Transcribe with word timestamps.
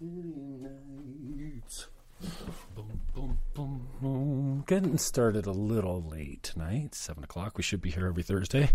nights. 0.00 1.88
Boom, 2.74 3.00
boom, 3.14 3.38
boom, 3.54 3.88
boom. 4.00 4.64
Getting 4.66 4.98
started 4.98 5.46
a 5.46 5.52
little 5.52 6.02
late 6.02 6.42
tonight. 6.42 6.94
Seven 6.94 7.24
o'clock. 7.24 7.56
We 7.56 7.62
should 7.62 7.80
be 7.80 7.90
here 7.90 8.06
every 8.06 8.22
Thursday. 8.22 8.70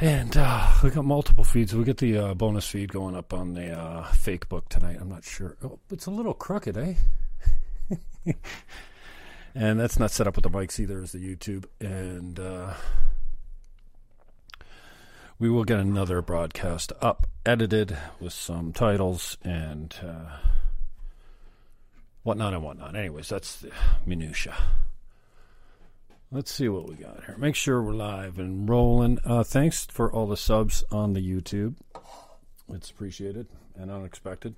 And 0.00 0.36
uh, 0.36 0.72
we 0.82 0.90
got 0.90 1.04
multiple 1.04 1.44
feeds. 1.44 1.74
We 1.74 1.84
get 1.84 1.98
the 1.98 2.18
uh, 2.18 2.34
bonus 2.34 2.66
feed 2.66 2.92
going 2.92 3.14
up 3.14 3.32
on 3.32 3.54
the 3.54 3.72
uh, 3.72 4.04
fake 4.12 4.48
book 4.48 4.68
tonight. 4.68 4.98
I'm 5.00 5.08
not 5.08 5.24
sure. 5.24 5.56
Oh, 5.62 5.78
it's 5.90 6.06
a 6.06 6.10
little 6.10 6.34
crooked, 6.34 6.76
eh? 6.76 6.94
and 9.54 9.78
that's 9.78 9.98
not 9.98 10.10
set 10.10 10.26
up 10.26 10.36
with 10.36 10.44
the 10.44 10.50
mics 10.50 10.80
either 10.80 11.02
as 11.02 11.12
the 11.12 11.18
YouTube. 11.18 11.66
And 11.80 12.40
uh, 12.40 12.74
we 15.42 15.50
will 15.50 15.64
get 15.64 15.80
another 15.80 16.22
broadcast 16.22 16.92
up, 17.00 17.26
edited 17.44 17.98
with 18.20 18.32
some 18.32 18.72
titles 18.72 19.36
and 19.42 19.92
uh, 20.00 20.36
whatnot 22.22 22.54
and 22.54 22.62
whatnot. 22.62 22.94
Anyways, 22.94 23.28
that's 23.28 23.56
the 23.56 23.72
minutia. 24.06 24.54
Let's 26.30 26.52
see 26.52 26.68
what 26.68 26.88
we 26.88 26.94
got 26.94 27.24
here. 27.24 27.34
Make 27.38 27.56
sure 27.56 27.82
we're 27.82 27.92
live 27.92 28.38
and 28.38 28.68
rolling. 28.68 29.18
Uh, 29.24 29.42
thanks 29.42 29.84
for 29.86 30.12
all 30.12 30.28
the 30.28 30.36
subs 30.36 30.84
on 30.92 31.12
the 31.12 31.20
YouTube. 31.20 31.74
It's 32.72 32.92
appreciated 32.92 33.48
and 33.74 33.90
unexpected. 33.90 34.54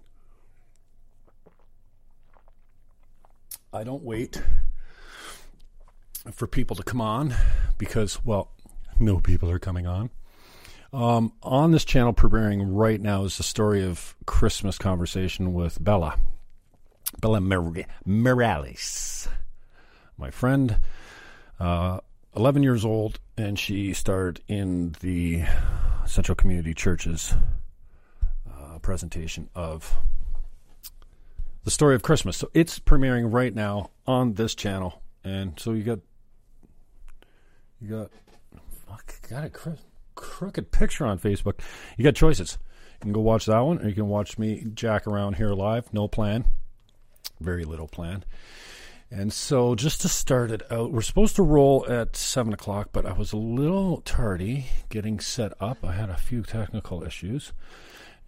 I 3.73 3.85
don't 3.85 4.03
wait 4.03 4.43
for 6.31 6.47
people 6.47 6.77
to 6.77 6.83
come 6.83 7.01
on 7.01 7.35
because, 7.79 8.23
well, 8.23 8.51
no 9.01 9.19
people 9.19 9.51
are 9.51 9.59
coming 9.59 9.87
on. 9.87 10.11
Um, 10.95 11.33
on 11.43 11.73
this 11.73 11.85
channel, 11.85 12.13
preparing 12.13 12.73
right 12.73 13.01
now 13.01 13.25
is 13.25 13.37
the 13.37 13.43
story 13.43 13.83
of 13.83 14.15
Christmas 14.27 14.79
conversation 14.79 15.53
with 15.53 15.83
Bella, 15.83 16.21
Bella 17.21 17.41
Morales, 17.41 19.29
my 20.17 20.31
friend, 20.31 20.79
uh, 21.59 21.99
11 22.37 22.63
years 22.63 22.85
old, 22.85 23.19
and 23.37 23.59
she 23.59 23.93
starred 23.93 24.41
in 24.47 24.95
the 25.01 25.43
Central 26.07 26.37
Community 26.37 26.75
Church's 26.75 27.35
uh, 28.49 28.79
presentation 28.79 29.51
of 29.53 29.97
the 31.65 31.73
story 31.73 31.97
of 31.97 32.03
Christmas. 32.03 32.37
So 32.37 32.51
it's 32.55 32.79
premiering 32.79 33.33
right 33.33 33.53
now 33.53 33.91
on 34.07 34.35
this 34.35 34.55
channel, 34.55 35.03
and 35.25 35.59
so 35.59 35.73
you 35.73 35.83
got 35.83 35.99
you 37.81 37.89
got 37.89 38.11
fuck 38.87 39.29
got 39.29 39.43
a 39.43 39.51
cr- 39.51 39.71
crooked 40.15 40.71
picture 40.71 41.07
on 41.07 41.19
Facebook. 41.19 41.61
You 41.97 42.05
got 42.05 42.15
choices. 42.15 42.59
You 42.95 42.99
can 43.01 43.13
go 43.13 43.21
watch 43.21 43.47
that 43.47 43.61
one, 43.61 43.79
or 43.79 43.89
you 43.89 43.95
can 43.95 44.09
watch 44.09 44.39
me 44.39 44.65
jack 44.75 45.07
around 45.07 45.37
here 45.37 45.53
live. 45.53 45.93
No 45.93 46.09
plan, 46.09 46.47
very 47.41 47.65
little 47.65 47.89
plan. 47.89 48.25
And 49.11 49.33
so, 49.33 49.75
just 49.75 50.01
to 50.01 50.09
start 50.09 50.51
it 50.51 50.63
out, 50.73 50.91
we're 50.91 51.03
supposed 51.03 51.37
to 51.37 51.43
roll 51.43 51.87
at 51.89 52.17
seven 52.17 52.53
o'clock, 52.53 52.89
but 52.93 53.07
I 53.07 53.13
was 53.13 53.33
a 53.33 53.37
little 53.37 54.01
tardy 54.01 54.67
getting 54.89 55.21
set 55.21 55.53
up. 55.61 55.85
I 55.85 55.93
had 55.93 56.11
a 56.11 56.17
few 56.17 56.43
technical 56.43 57.05
issues, 57.05 57.53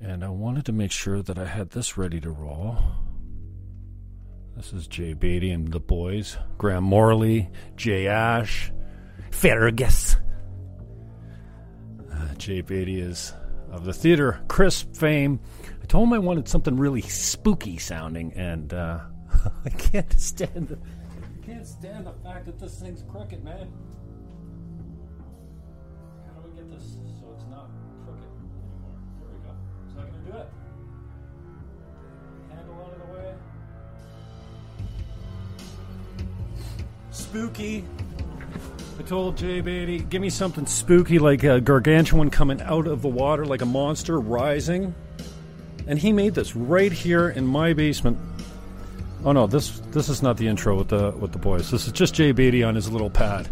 and 0.01 0.23
I 0.23 0.29
wanted 0.29 0.65
to 0.67 0.73
make 0.73 0.93
sure 0.93 1.23
that 1.23 1.39
I 1.39 1.47
had 1.47 1.71
this 1.71 1.97
ready 1.97 2.21
to 2.21 2.31
roll. 2.31 2.77
This 4.57 4.73
is 4.73 4.87
Jay 4.87 5.13
Beatty 5.13 5.51
and 5.51 5.73
the 5.73 5.81
boys. 5.81 6.39
Graham 6.57 6.85
Morley, 6.85 7.51
Jay 7.77 8.07
Ash, 8.07 8.73
Fergus. 9.31 10.16
Uh, 12.17 12.35
Jay 12.39 12.61
Beatty 12.63 13.01
is 13.01 13.33
of 13.71 13.85
the 13.85 13.93
theater 13.93 14.41
crisp 14.49 14.95
fame. 14.95 15.41
I 15.83 15.87
told 15.87 16.09
him 16.09 16.15
I 16.15 16.19
wanted 16.19 16.49
something 16.49 16.77
really 16.77 17.03
spooky 17.03 17.77
sounding, 17.79 18.33
and 18.35 18.73
uh, 18.73 19.01
I 19.65 19.71
can't 19.71 20.13
stand 20.19 20.69
the 20.69 20.79
I 20.79 21.47
can't 21.47 21.67
stand 21.67 22.07
the 22.07 22.13
fact 22.25 22.47
that 22.47 22.59
this 22.59 22.81
thing's 22.81 23.03
crooked, 23.11 23.45
man. 23.45 23.71
How 26.27 26.41
do 26.41 26.49
we 26.49 26.57
get 26.57 26.71
this 26.71 26.97
so 27.21 27.33
it's 27.35 27.45
not 27.51 27.69
crooked 28.05 28.25
anymore? 28.25 28.97
There 29.21 29.29
we 29.31 29.39
go. 29.45 29.53
Is 29.89 29.95
that 29.95 30.11
gonna 30.11 30.25
do 30.25 30.39
it? 30.39 30.49
Handle 32.51 32.75
out 32.85 32.93
of 32.93 32.99
the 33.07 33.13
way. 33.15 33.35
Spooky. 37.11 37.85
I 38.99 39.03
told 39.03 39.37
Jay 39.37 39.61
Beatty, 39.61 39.99
give 39.99 40.23
me 40.23 40.31
something 40.31 40.65
spooky 40.65 41.19
like 41.19 41.45
a 41.45 41.61
gargantuan 41.61 42.31
coming 42.31 42.63
out 42.63 42.87
of 42.87 43.03
the 43.03 43.09
water 43.09 43.45
like 43.45 43.61
a 43.61 43.67
monster 43.67 44.19
rising. 44.19 44.95
And 45.87 45.99
he 45.99 46.13
made 46.13 46.35
this 46.35 46.57
right 46.57 46.91
here 46.91 47.29
in 47.29 47.47
my 47.47 47.75
basement. 47.75 48.19
Oh 49.23 49.33
no, 49.33 49.47
this 49.47 49.81
this 49.91 50.09
is 50.09 50.23
not 50.23 50.39
the 50.39 50.49
intro 50.49 50.77
with 50.77 50.89
the 50.89 51.11
with 51.13 51.33
the 51.33 51.39
boys. 51.39 51.71
This 51.71 51.87
is 51.87 51.93
just 51.93 52.15
Jay 52.15 52.33
Beatty 52.33 52.63
on 52.63 52.75
his 52.75 52.91
little 52.91 53.11
pad. 53.11 53.49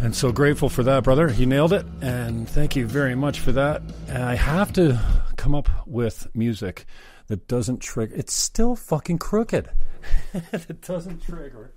And 0.00 0.14
so 0.14 0.32
grateful 0.32 0.68
for 0.68 0.82
that, 0.82 1.04
brother. 1.04 1.28
He 1.28 1.46
nailed 1.46 1.72
it, 1.72 1.86
and 2.02 2.48
thank 2.48 2.76
you 2.76 2.86
very 2.86 3.14
much 3.14 3.40
for 3.40 3.52
that. 3.52 3.82
And 4.08 4.22
I 4.22 4.34
have 4.34 4.72
to 4.74 5.00
come 5.36 5.54
up 5.54 5.68
with 5.86 6.28
music 6.34 6.86
that 7.28 7.46
doesn't 7.48 7.78
trigger. 7.78 8.14
It's 8.14 8.34
still 8.34 8.76
fucking 8.76 9.18
crooked. 9.18 9.70
it 10.52 10.82
doesn't 10.82 11.22
trigger. 11.22 11.72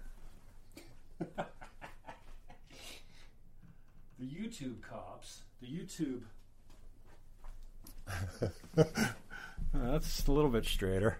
the 4.19 4.25
YouTube 4.25 4.81
cops, 4.81 5.43
the 5.61 5.67
YouTube. 5.67 6.23
That's 9.73 10.27
a 10.27 10.31
little 10.31 10.49
bit 10.49 10.65
straighter. 10.65 11.17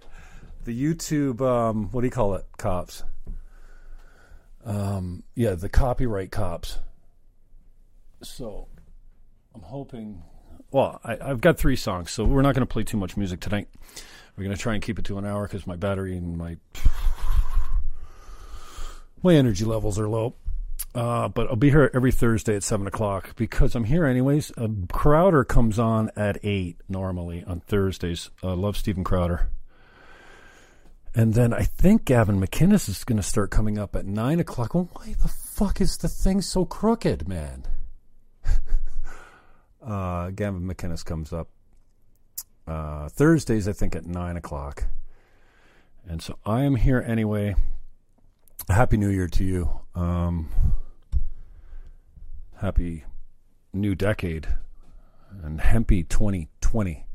The 0.66 0.78
YouTube, 0.78 1.40
um, 1.42 1.90
what 1.92 2.02
do 2.02 2.08
you 2.08 2.12
call 2.12 2.36
it? 2.36 2.46
Cops. 2.58 3.04
Um, 4.66 5.24
yeah, 5.36 5.56
the 5.56 5.70
copyright 5.70 6.32
cops. 6.32 6.80
So, 8.22 8.68
I'm 9.56 9.62
hoping. 9.62 10.22
Well, 10.72 11.00
I, 11.04 11.18
I've 11.22 11.42
got 11.42 11.58
three 11.58 11.78
songs, 11.78 12.12
so 12.12 12.26
we're 12.26 12.42
not 12.42 12.54
going 12.54 12.68
to 12.68 12.72
play 12.72 12.84
too 12.84 12.98
much 12.98 13.16
music 13.16 13.40
tonight. 13.40 13.70
We're 14.36 14.44
going 14.44 14.56
to 14.56 14.62
try 14.62 14.74
and 14.74 14.84
keep 14.84 15.00
it 15.00 15.06
to 15.06 15.18
an 15.18 15.26
hour 15.26 15.48
because 15.48 15.66
my 15.66 15.78
battery 15.78 16.18
and 16.18 16.38
my 16.38 16.58
my 19.24 19.36
energy 19.36 19.64
levels 19.64 19.98
are 19.98 20.10
low. 20.10 20.36
Uh, 21.00 21.30
but 21.30 21.48
I'll 21.48 21.56
be 21.56 21.70
here 21.70 21.90
every 21.94 22.12
Thursday 22.12 22.58
at 22.58 22.64
seven 22.64 22.86
o'clock 22.86 23.34
because 23.38 23.74
I'm 23.74 23.86
here 23.86 24.06
anyways. 24.06 24.51
Uh, 24.57 24.68
Crowder 24.92 25.46
comes 25.46 25.80
on 25.80 26.12
at 26.18 26.38
eight 26.44 26.75
normally 26.90 27.42
on 27.48 27.62
Thursdays. 27.62 28.31
Uh, 28.44 28.54
love 28.54 28.75
Steven 28.75 29.06
Crowder. 29.06 29.50
And 31.16 31.36
then 31.36 31.54
I 31.54 31.62
think 31.62 32.04
Gavin 32.04 32.38
McInnes 32.42 32.90
is 32.90 33.06
going 33.06 33.16
to 33.16 33.24
start 33.24 33.50
coming 33.50 33.78
up 33.78 33.96
at 33.96 34.06
nine 34.06 34.42
o'clock. 34.42 34.74
Well, 34.74 34.90
why 34.92 35.16
the 35.22 35.30
fuck 35.30 35.80
is 35.80 35.96
the 35.96 36.10
thing 36.10 36.42
so 36.42 36.66
crooked, 36.66 37.30
man? 37.30 37.63
uh, 39.81 40.31
Gavin 40.31 40.68
McInnes 40.68 41.06
comes 41.06 41.31
up 41.31 41.48
uh, 42.68 43.07
Thursdays, 43.07 43.69
I 43.69 43.72
think, 43.72 43.96
at 43.96 44.06
nine 44.06 44.36
o'clock. 44.36 44.84
And 46.06 46.22
so 46.22 46.38
I 46.46 46.63
am 46.63 46.75
here 46.75 47.01
anyway. 47.07 47.56
Happy 48.68 48.98
New 48.98 49.10
Year 49.10 49.30
to 49.30 49.46
you. 49.46 49.80
Um, 49.96 50.50
happy 52.60 53.06
new 53.72 53.96
decade 53.96 54.46
and 55.44 55.62
Hempy 55.62 56.08
2020 56.08 57.06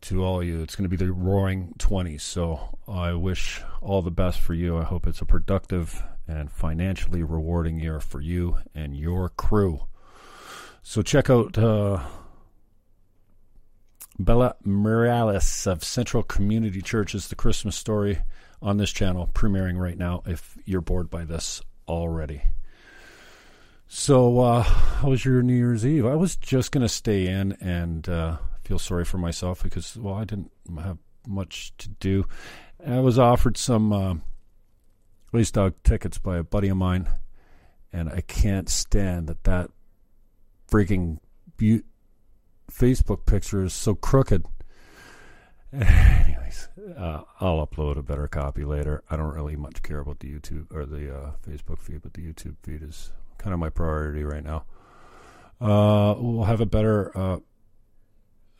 to 0.00 0.24
all 0.24 0.40
of 0.40 0.46
you. 0.46 0.60
It's 0.60 0.74
going 0.74 0.90
to 0.90 0.96
be 0.96 0.96
the 0.96 1.12
roaring 1.12 1.74
20s. 1.78 2.22
So 2.22 2.78
I 2.88 3.12
wish 3.12 3.62
all 3.80 4.02
the 4.02 4.10
best 4.10 4.40
for 4.40 4.52
you. 4.52 4.76
I 4.76 4.82
hope 4.82 5.06
it's 5.06 5.20
a 5.20 5.24
productive 5.24 6.02
and 6.26 6.50
financially 6.50 7.22
rewarding 7.22 7.78
year 7.78 8.00
for 8.00 8.20
you 8.20 8.56
and 8.74 8.96
your 8.96 9.28
crew. 9.28 9.86
So 10.82 11.02
check 11.02 11.30
out 11.30 11.56
uh, 11.56 12.02
Bella 14.18 14.56
Morales 14.64 15.66
of 15.66 15.84
Central 15.84 16.24
Community 16.24 16.82
Church 16.82 17.14
is 17.14 17.28
the 17.28 17.36
Christmas 17.36 17.76
story 17.76 18.18
on 18.60 18.78
this 18.78 18.90
channel, 18.90 19.30
premiering 19.32 19.78
right 19.78 19.96
now 19.96 20.22
if 20.26 20.58
you're 20.64 20.80
bored 20.80 21.08
by 21.08 21.24
this 21.24 21.62
already. 21.86 22.42
So, 23.86 24.40
uh, 24.40 24.62
how 24.62 25.10
was 25.10 25.24
your 25.24 25.42
New 25.42 25.54
Year's 25.54 25.86
Eve? 25.86 26.06
I 26.06 26.14
was 26.14 26.36
just 26.36 26.72
going 26.72 26.82
to 26.82 26.88
stay 26.88 27.26
in 27.26 27.52
and 27.60 28.08
uh, 28.08 28.38
feel 28.64 28.78
sorry 28.78 29.04
for 29.04 29.18
myself 29.18 29.62
because, 29.62 29.96
well, 29.96 30.14
I 30.14 30.24
didn't 30.24 30.50
have 30.78 30.98
much 31.26 31.72
to 31.78 31.88
do. 31.88 32.26
I 32.84 33.00
was 33.00 33.18
offered 33.18 33.56
some 33.56 33.92
uh, 33.92 34.14
race 35.32 35.50
dog 35.50 35.74
tickets 35.84 36.18
by 36.18 36.38
a 36.38 36.42
buddy 36.42 36.68
of 36.68 36.76
mine, 36.76 37.08
and 37.92 38.08
I 38.08 38.22
can't 38.22 38.68
stand 38.68 39.28
that 39.28 39.44
that 39.44 39.70
freaking 40.68 41.18
be- 41.56 41.82
Facebook 42.70 43.26
picture 43.26 43.64
is 43.64 43.72
so 43.72 43.94
crooked. 43.94 44.46
Anyways, 45.72 46.68
uh, 46.96 47.22
I'll 47.40 47.66
upload 47.66 47.96
a 47.96 48.02
better 48.02 48.28
copy 48.28 48.64
later. 48.64 49.02
I 49.10 49.16
don't 49.16 49.34
really 49.34 49.56
much 49.56 49.82
care 49.82 49.98
about 49.98 50.20
the 50.20 50.32
YouTube 50.32 50.74
or 50.74 50.86
the 50.86 51.14
uh, 51.14 51.30
Facebook 51.46 51.80
feed, 51.80 52.02
but 52.02 52.14
the 52.14 52.22
YouTube 52.22 52.56
feed 52.62 52.82
is 52.82 53.12
kind 53.44 53.52
of 53.52 53.60
my 53.60 53.68
priority 53.68 54.24
right 54.24 54.42
now. 54.42 54.64
Uh, 55.60 56.14
we'll 56.18 56.44
have 56.44 56.62
a 56.62 56.66
better, 56.66 57.16
uh, 57.16 57.38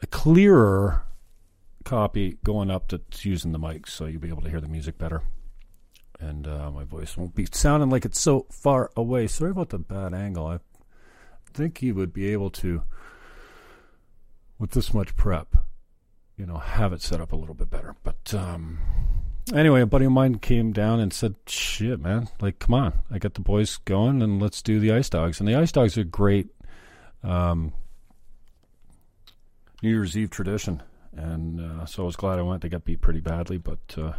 a 0.02 0.06
clearer 0.08 1.04
copy 1.84 2.36
going 2.44 2.70
up 2.70 2.90
that's 2.90 3.24
using 3.24 3.52
the 3.52 3.58
mic, 3.58 3.86
so 3.86 4.04
you'll 4.04 4.20
be 4.20 4.28
able 4.28 4.42
to 4.42 4.50
hear 4.50 4.60
the 4.60 4.68
music 4.68 4.98
better. 4.98 5.22
And 6.20 6.46
uh, 6.46 6.70
my 6.70 6.84
voice 6.84 7.16
won't 7.16 7.34
be 7.34 7.46
sounding 7.50 7.88
like 7.88 8.04
it's 8.04 8.20
so 8.20 8.46
far 8.50 8.90
away. 8.94 9.26
Sorry 9.26 9.52
about 9.52 9.70
the 9.70 9.78
bad 9.78 10.12
angle. 10.12 10.46
I 10.46 10.58
think 11.54 11.78
he 11.78 11.90
would 11.90 12.12
be 12.12 12.28
able 12.28 12.50
to, 12.50 12.82
with 14.58 14.72
this 14.72 14.92
much 14.92 15.16
prep, 15.16 15.56
you 16.36 16.44
know, 16.44 16.58
have 16.58 16.92
it 16.92 17.00
set 17.00 17.22
up 17.22 17.32
a 17.32 17.36
little 17.36 17.54
bit 17.54 17.70
better. 17.70 17.96
But 18.04 18.34
um, 18.34 18.80
anyway, 19.52 19.82
a 19.82 19.86
buddy 19.86 20.04
of 20.04 20.12
mine 20.12 20.38
came 20.38 20.72
down 20.72 21.00
and 21.00 21.12
said, 21.12 21.34
"Shit, 21.46 22.00
man! 22.00 22.28
Like, 22.40 22.58
come 22.58 22.74
on! 22.74 22.92
I 23.10 23.18
got 23.18 23.34
the 23.34 23.40
boys 23.40 23.76
going, 23.78 24.22
and 24.22 24.40
let's 24.40 24.62
do 24.62 24.78
the 24.80 24.92
ice 24.92 25.10
dogs." 25.10 25.40
And 25.40 25.48
the 25.48 25.56
ice 25.56 25.72
dogs 25.72 25.98
are 25.98 26.04
great. 26.04 26.48
Um, 27.22 27.72
New 29.82 29.90
Year's 29.90 30.16
Eve 30.16 30.30
tradition 30.30 30.82
and 31.16 31.60
uh, 31.60 31.86
so 31.86 32.02
I 32.02 32.06
was 32.06 32.16
glad 32.16 32.38
I 32.38 32.42
went. 32.42 32.62
They 32.62 32.68
got 32.68 32.84
beat 32.84 33.00
pretty 33.00 33.20
badly, 33.20 33.58
but 33.58 33.78
uh, 33.96 34.12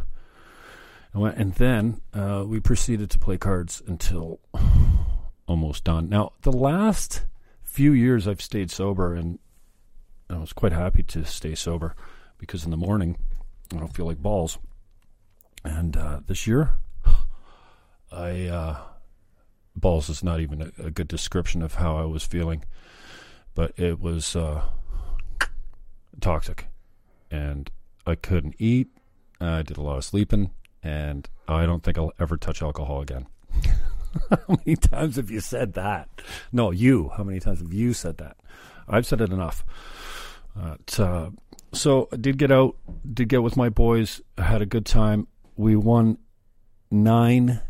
I 1.14 1.18
went, 1.18 1.36
and 1.36 1.54
then 1.54 2.00
uh, 2.14 2.44
we 2.46 2.60
proceeded 2.60 3.10
to 3.10 3.18
play 3.18 3.38
cards 3.38 3.82
until 3.86 4.40
almost 5.46 5.84
done. 5.84 6.08
Now, 6.08 6.32
the 6.42 6.52
last 6.52 7.24
few 7.62 7.92
years 7.92 8.26
I've 8.26 8.42
stayed 8.42 8.70
sober, 8.70 9.14
and 9.14 9.38
I 10.30 10.38
was 10.38 10.52
quite 10.52 10.72
happy 10.72 11.02
to 11.04 11.24
stay 11.24 11.54
sober 11.54 11.94
because 12.38 12.64
in 12.64 12.70
the 12.70 12.76
morning 12.76 13.18
I 13.74 13.78
don't 13.78 13.94
feel 13.94 14.06
like 14.06 14.18
balls. 14.18 14.58
And 15.64 15.96
uh, 15.96 16.20
this 16.26 16.46
year, 16.46 16.72
I 18.12 18.46
uh, 18.46 18.76
balls 19.74 20.08
is 20.08 20.22
not 20.22 20.40
even 20.40 20.62
a, 20.62 20.86
a, 20.86 20.90
good 20.90 21.08
description 21.08 21.62
of 21.62 21.74
how 21.74 21.96
I 21.96 22.04
was 22.04 22.24
feeling, 22.24 22.64
but 23.54 23.72
it 23.78 24.00
was 24.00 24.36
uh, 24.36 24.62
toxic 26.20 26.66
and 27.30 27.70
I 28.06 28.14
couldn't 28.14 28.54
eat. 28.58 28.88
I 29.40 29.62
did 29.62 29.76
a 29.76 29.82
lot 29.82 29.98
of 29.98 30.04
sleeping, 30.04 30.50
and 30.82 31.28
I 31.46 31.66
don't 31.66 31.82
think 31.82 31.98
I'll 31.98 32.12
ever 32.18 32.36
touch 32.36 32.62
alcohol 32.62 33.02
again. 33.02 33.26
how 34.30 34.38
many 34.48 34.76
times 34.76 35.16
have 35.16 35.30
you 35.30 35.40
said 35.40 35.74
that? 35.74 36.08
No, 36.52 36.70
you. 36.70 37.10
How 37.16 37.24
many 37.24 37.40
times 37.40 37.60
have 37.60 37.72
you 37.72 37.92
said 37.92 38.18
that? 38.18 38.36
I've 38.88 39.06
said 39.06 39.20
it 39.20 39.30
enough. 39.30 39.64
Uh, 40.58 40.76
so 41.72 42.08
I 42.12 42.16
did 42.16 42.38
get 42.38 42.50
out, 42.50 42.76
did 43.12 43.28
get 43.28 43.42
with 43.42 43.56
my 43.56 43.68
boys, 43.68 44.22
had 44.38 44.62
a 44.62 44.66
good 44.66 44.86
time. 44.86 45.26
We 45.56 45.76
won 45.76 46.18
nine 46.90 47.60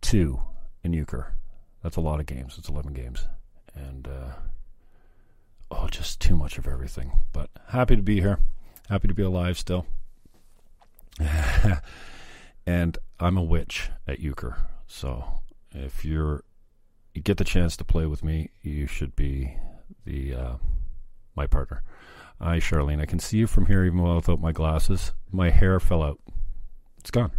two 0.00 0.40
in 0.82 0.92
euchre. 0.92 1.34
That's 1.82 1.96
a 1.96 2.00
lot 2.00 2.20
of 2.20 2.26
games. 2.26 2.56
It's 2.58 2.68
eleven 2.68 2.92
games, 2.92 3.26
and 3.74 4.06
uh, 4.06 4.32
oh, 5.70 5.88
just 5.88 6.20
too 6.20 6.36
much 6.36 6.58
of 6.58 6.66
everything. 6.66 7.12
But 7.32 7.50
happy 7.68 7.96
to 7.96 8.02
be 8.02 8.20
here. 8.20 8.38
Happy 8.88 9.08
to 9.08 9.14
be 9.14 9.22
alive 9.22 9.58
still. 9.58 9.86
and 12.66 12.98
I'm 13.20 13.36
a 13.36 13.42
witch 13.42 13.90
at 14.06 14.20
euchre. 14.20 14.56
So 14.86 15.24
if 15.72 16.04
you're 16.04 16.44
you 17.14 17.22
get 17.22 17.36
the 17.36 17.44
chance 17.44 17.76
to 17.76 17.84
play 17.84 18.06
with 18.06 18.22
me, 18.22 18.50
you 18.62 18.86
should 18.86 19.14
be 19.16 19.56
the 20.04 20.34
uh, 20.34 20.54
my 21.34 21.46
partner. 21.46 21.82
Hi, 22.40 22.58
Charlene. 22.58 23.00
I 23.00 23.06
can 23.06 23.18
see 23.18 23.38
you 23.38 23.46
from 23.46 23.66
here 23.66 23.84
even 23.84 24.02
without 24.02 24.40
my 24.40 24.52
glasses. 24.52 25.12
My 25.30 25.50
hair 25.50 25.78
fell 25.78 26.02
out. 26.02 26.18
It's 27.02 27.10
gone. 27.10 27.32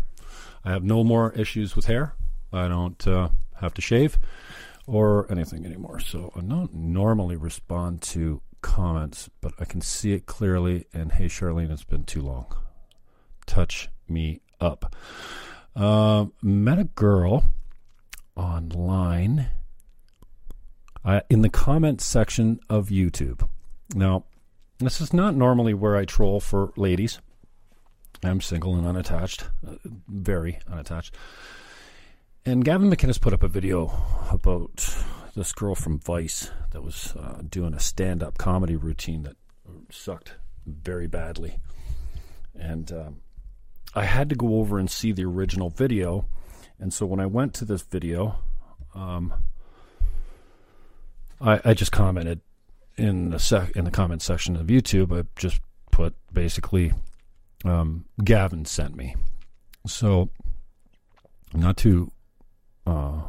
I 0.65 0.71
have 0.71 0.83
no 0.83 1.05
more 1.05 1.31
issues 1.33 1.73
with 1.73 1.85
hair. 1.85 2.15
I 2.51 2.67
don't 2.67 3.07
uh, 3.07 3.29
have 3.61 3.73
to 3.75 3.81
shave 3.81 4.19
or 4.85 5.25
anything 5.31 5.65
anymore. 5.65 6.01
So 6.01 6.33
I 6.35 6.41
don't 6.41 6.73
normally 6.73 7.37
respond 7.37 8.01
to 8.01 8.41
comments, 8.61 9.29
but 9.39 9.53
I 9.59 9.63
can 9.63 9.79
see 9.79 10.11
it 10.11 10.25
clearly. 10.25 10.85
And 10.93 11.13
hey, 11.13 11.27
Charlene, 11.27 11.71
it's 11.71 11.85
been 11.85 12.03
too 12.03 12.21
long. 12.21 12.53
Touch 13.45 13.87
me 14.09 14.41
up. 14.59 14.93
Uh, 15.77 16.25
met 16.41 16.77
a 16.77 16.83
girl 16.83 17.45
online 18.35 19.47
uh, 21.05 21.21
in 21.29 21.41
the 21.41 21.49
comments 21.49 22.03
section 22.03 22.59
of 22.69 22.89
YouTube. 22.89 23.47
Now, 23.95 24.25
this 24.79 24.99
is 24.99 25.13
not 25.13 25.35
normally 25.35 25.73
where 25.73 25.95
I 25.95 26.03
troll 26.03 26.41
for 26.41 26.73
ladies. 26.75 27.19
I'm 28.23 28.41
single 28.41 28.75
and 28.75 28.87
unattached, 28.87 29.45
uh, 29.67 29.75
very 30.07 30.59
unattached. 30.69 31.15
And 32.45 32.63
Gavin 32.63 32.89
McInnes 32.89 33.19
put 33.19 33.33
up 33.33 33.43
a 33.43 33.47
video 33.47 33.91
about 34.31 34.95
this 35.35 35.53
girl 35.53 35.75
from 35.75 35.99
Vice 35.99 36.51
that 36.71 36.83
was 36.83 37.15
uh, 37.17 37.41
doing 37.47 37.73
a 37.73 37.79
stand 37.79 38.21
up 38.21 38.37
comedy 38.37 38.75
routine 38.75 39.23
that 39.23 39.35
sucked 39.91 40.33
very 40.65 41.07
badly. 41.07 41.57
And 42.55 42.91
um, 42.91 43.21
I 43.95 44.05
had 44.05 44.29
to 44.29 44.35
go 44.35 44.57
over 44.57 44.77
and 44.77 44.89
see 44.89 45.11
the 45.11 45.25
original 45.25 45.69
video. 45.69 46.25
And 46.79 46.93
so 46.93 47.05
when 47.05 47.19
I 47.19 47.25
went 47.25 47.53
to 47.55 47.65
this 47.65 47.81
video, 47.81 48.35
um, 48.93 49.33
I, 51.39 51.61
I, 51.63 51.73
just 51.73 51.91
commented 51.91 52.41
in 52.95 53.31
the 53.31 53.39
sec- 53.39 53.75
in 53.75 53.85
the 53.85 53.91
comment 53.91 54.21
section 54.21 54.55
of 54.55 54.67
YouTube. 54.67 55.17
I 55.17 55.25
just 55.35 55.59
put 55.91 56.15
basically 56.31 56.93
um, 57.63 58.05
Gavin 58.23 58.65
sent 58.65 58.95
me. 58.95 59.15
So 59.87 60.29
not 61.53 61.77
too 61.77 62.11
uh, 62.85 63.21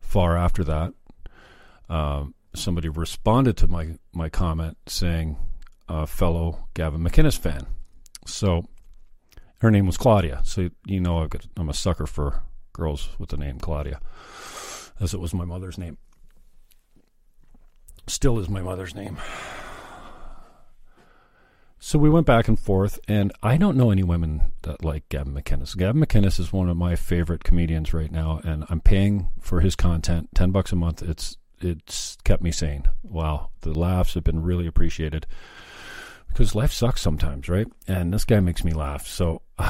far 0.00 0.36
after 0.36 0.64
that, 0.64 0.94
uh, 1.88 2.24
somebody 2.54 2.88
responded 2.88 3.56
to 3.58 3.68
my, 3.68 3.98
my 4.12 4.28
comment 4.28 4.76
saying, 4.86 5.36
a 5.88 6.06
fellow 6.06 6.66
Gavin 6.74 7.02
McInnes 7.02 7.38
fan. 7.38 7.66
So 8.26 8.64
her 9.60 9.70
name 9.70 9.86
was 9.86 9.96
Claudia. 9.96 10.40
So, 10.44 10.70
you 10.86 11.00
know, 11.00 11.28
I'm 11.56 11.68
a 11.68 11.74
sucker 11.74 12.06
for 12.06 12.42
girls 12.72 13.08
with 13.18 13.30
the 13.30 13.36
name 13.36 13.58
Claudia, 13.58 14.00
as 15.00 15.14
it 15.14 15.20
was 15.20 15.34
my 15.34 15.44
mother's 15.44 15.78
name. 15.78 15.98
Still 18.06 18.38
is 18.38 18.48
my 18.48 18.60
mother's 18.60 18.94
name. 18.94 19.18
So 21.86 21.98
we 21.98 22.08
went 22.08 22.24
back 22.24 22.48
and 22.48 22.58
forth, 22.58 22.98
and 23.08 23.30
I 23.42 23.58
don't 23.58 23.76
know 23.76 23.90
any 23.90 24.02
women 24.02 24.52
that 24.62 24.82
like 24.82 25.06
Gavin 25.10 25.34
McInnes. 25.34 25.76
Gavin 25.76 26.02
McInnes 26.02 26.40
is 26.40 26.50
one 26.50 26.70
of 26.70 26.78
my 26.78 26.96
favorite 26.96 27.44
comedians 27.44 27.92
right 27.92 28.10
now, 28.10 28.40
and 28.42 28.64
I'm 28.70 28.80
paying 28.80 29.28
for 29.38 29.60
his 29.60 29.76
content, 29.76 30.30
ten 30.34 30.50
bucks 30.50 30.72
a 30.72 30.76
month. 30.76 31.02
It's 31.02 31.36
it's 31.60 32.16
kept 32.24 32.42
me 32.42 32.52
sane. 32.52 32.88
Wow, 33.02 33.50
the 33.60 33.78
laughs 33.78 34.14
have 34.14 34.24
been 34.24 34.42
really 34.42 34.66
appreciated 34.66 35.26
because 36.28 36.54
life 36.54 36.72
sucks 36.72 37.02
sometimes, 37.02 37.50
right? 37.50 37.66
And 37.86 38.14
this 38.14 38.24
guy 38.24 38.40
makes 38.40 38.64
me 38.64 38.72
laugh. 38.72 39.06
So, 39.06 39.42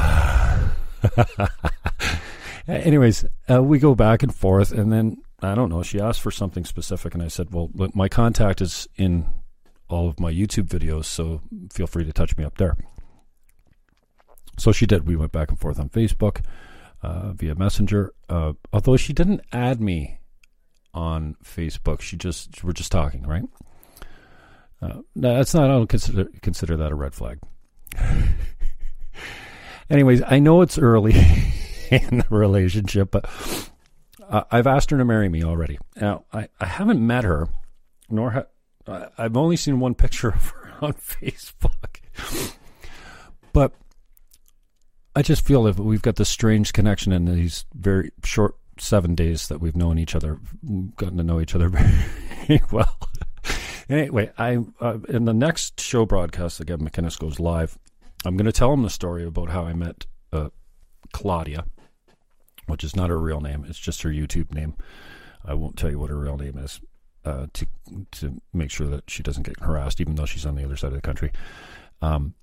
anyways, 2.69 3.25
uh, 3.51 3.61
we 3.61 3.81
go 3.81 3.97
back 3.97 4.23
and 4.23 4.33
forth, 4.33 4.71
and 4.71 4.93
then 4.93 5.17
I 5.43 5.57
don't 5.57 5.69
know. 5.69 5.83
She 5.83 6.01
asked 6.01 6.21
for 6.21 6.31
something 6.31 6.65
specific, 6.65 7.13
and 7.13 7.25
I 7.25 7.29
said, 7.29 7.53
"Well, 7.53 7.71
my 7.93 8.09
contact 8.09 8.61
is 8.61 8.87
in 8.95 9.27
all 9.89 10.09
of 10.09 10.21
my 10.21 10.33
YouTube 10.33 10.69
videos, 10.69 11.05
so 11.05 11.41
feel 11.73 11.87
free 11.87 12.05
to 12.05 12.13
touch 12.13 12.37
me 12.37 12.45
up 12.45 12.57
there. 12.59 12.77
So 14.59 14.73
she 14.73 14.87
did. 14.87 15.07
We 15.07 15.17
went 15.17 15.33
back 15.33 15.51
and 15.51 15.59
forth 15.59 15.79
on 15.81 15.89
Facebook 15.89 16.45
uh, 17.03 17.33
via 17.33 17.55
Messenger. 17.55 18.13
Uh, 18.29 18.53
although 18.73 18.97
she 18.97 19.13
didn't 19.13 19.43
add 19.53 19.81
me 19.81 20.19
on 20.93 21.37
Facebook, 21.45 22.01
she 22.01 22.17
just 22.17 22.63
we're 22.63 22.73
just 22.73 22.93
talking, 22.93 23.27
right? 23.27 23.45
Uh, 24.81 25.01
that's 25.17 25.55
not. 25.55 25.65
I 25.65 25.69
don't 25.69 25.89
consider 25.89 26.27
consider 26.41 26.77
that 26.77 26.93
a 26.93 26.95
red 26.95 27.15
flag. 27.15 27.39
Anyways, 29.91 30.23
I 30.27 30.39
know 30.39 30.63
it's 30.63 30.79
early. 30.79 31.15
in 31.91 32.19
the 32.19 32.27
relationship, 32.31 33.11
but 33.11 33.29
I've 34.29 34.67
asked 34.67 34.91
her 34.91 34.99
to 34.99 35.05
marry 35.05 35.29
me 35.29 35.45
already. 35.45 35.79
Now, 35.97 36.25
I, 36.33 36.49
I 36.61 36.67
haven't 36.67 37.05
met 37.05 37.25
her, 37.25 37.49
nor 38.09 38.49
I've 38.87 39.37
only 39.37 39.57
seen 39.57 39.81
one 39.81 39.95
picture 39.95 40.29
of 40.29 40.51
her 40.51 40.75
on 40.83 40.93
Facebook. 40.95 42.01
But 43.53 43.73
I 45.17 45.23
just 45.23 45.47
feel 45.47 45.63
that 45.65 45.79
we've 45.79 46.03
got 46.03 46.17
this 46.17 46.29
strange 46.29 46.73
connection 46.73 47.13
in 47.13 47.25
these 47.25 47.65
very 47.75 48.11
short 48.25 48.57
seven 48.79 49.15
days 49.15 49.49
that 49.49 49.61
we've 49.61 49.77
known 49.77 49.99
each 49.99 50.15
other, 50.15 50.41
gotten 50.97 51.19
to 51.19 51.23
know 51.23 51.41
each 51.41 51.55
other 51.55 51.69
very 51.69 52.63
well. 52.73 52.99
anyway, 53.89 54.33
I 54.37 54.59
uh, 54.81 54.99
in 55.09 55.25
the 55.25 55.35
next 55.35 55.81
show 55.81 56.05
broadcast 56.05 56.59
that 56.59 56.67
Gavin 56.67 56.89
McInnes 56.89 57.19
goes 57.19 57.39
live, 57.39 57.79
I'm 58.25 58.37
going 58.37 58.47
to 58.47 58.53
tell 58.53 58.73
him 58.73 58.83
the 58.83 58.91
story 58.91 59.25
about 59.25 59.51
how 59.51 59.65
I 59.65 59.73
met 59.73 60.07
uh, 60.33 60.49
Claudia, 61.13 61.67
which 62.67 62.83
is 62.83 62.97
not 62.97 63.11
her 63.11 63.19
real 63.19 63.41
name; 63.41 63.65
it's 63.69 63.79
just 63.79 64.03
her 64.03 64.11
YouTube 64.11 64.53
name. 64.53 64.75
I 65.45 65.55
won't 65.55 65.77
tell 65.77 65.91
you 65.91 65.99
what 65.99 66.11
her 66.11 66.19
real 66.19 66.37
name 66.37 66.59
is 66.59 66.81
uh, 67.25 67.47
to 67.53 67.67
to 68.13 68.41
make 68.53 68.71
sure 68.71 68.87
that 68.87 69.09
she 69.09 69.23
doesn't 69.23 69.45
get 69.45 69.61
harassed, 69.61 70.01
even 70.01 70.15
though 70.15 70.27
she's 70.27 70.47
on 70.47 70.57
the 70.57 70.65
other 70.65 70.77
side 70.77 70.89
of 70.89 70.95
the 70.95 71.01
country. 71.01 71.33
Um, 72.03 72.35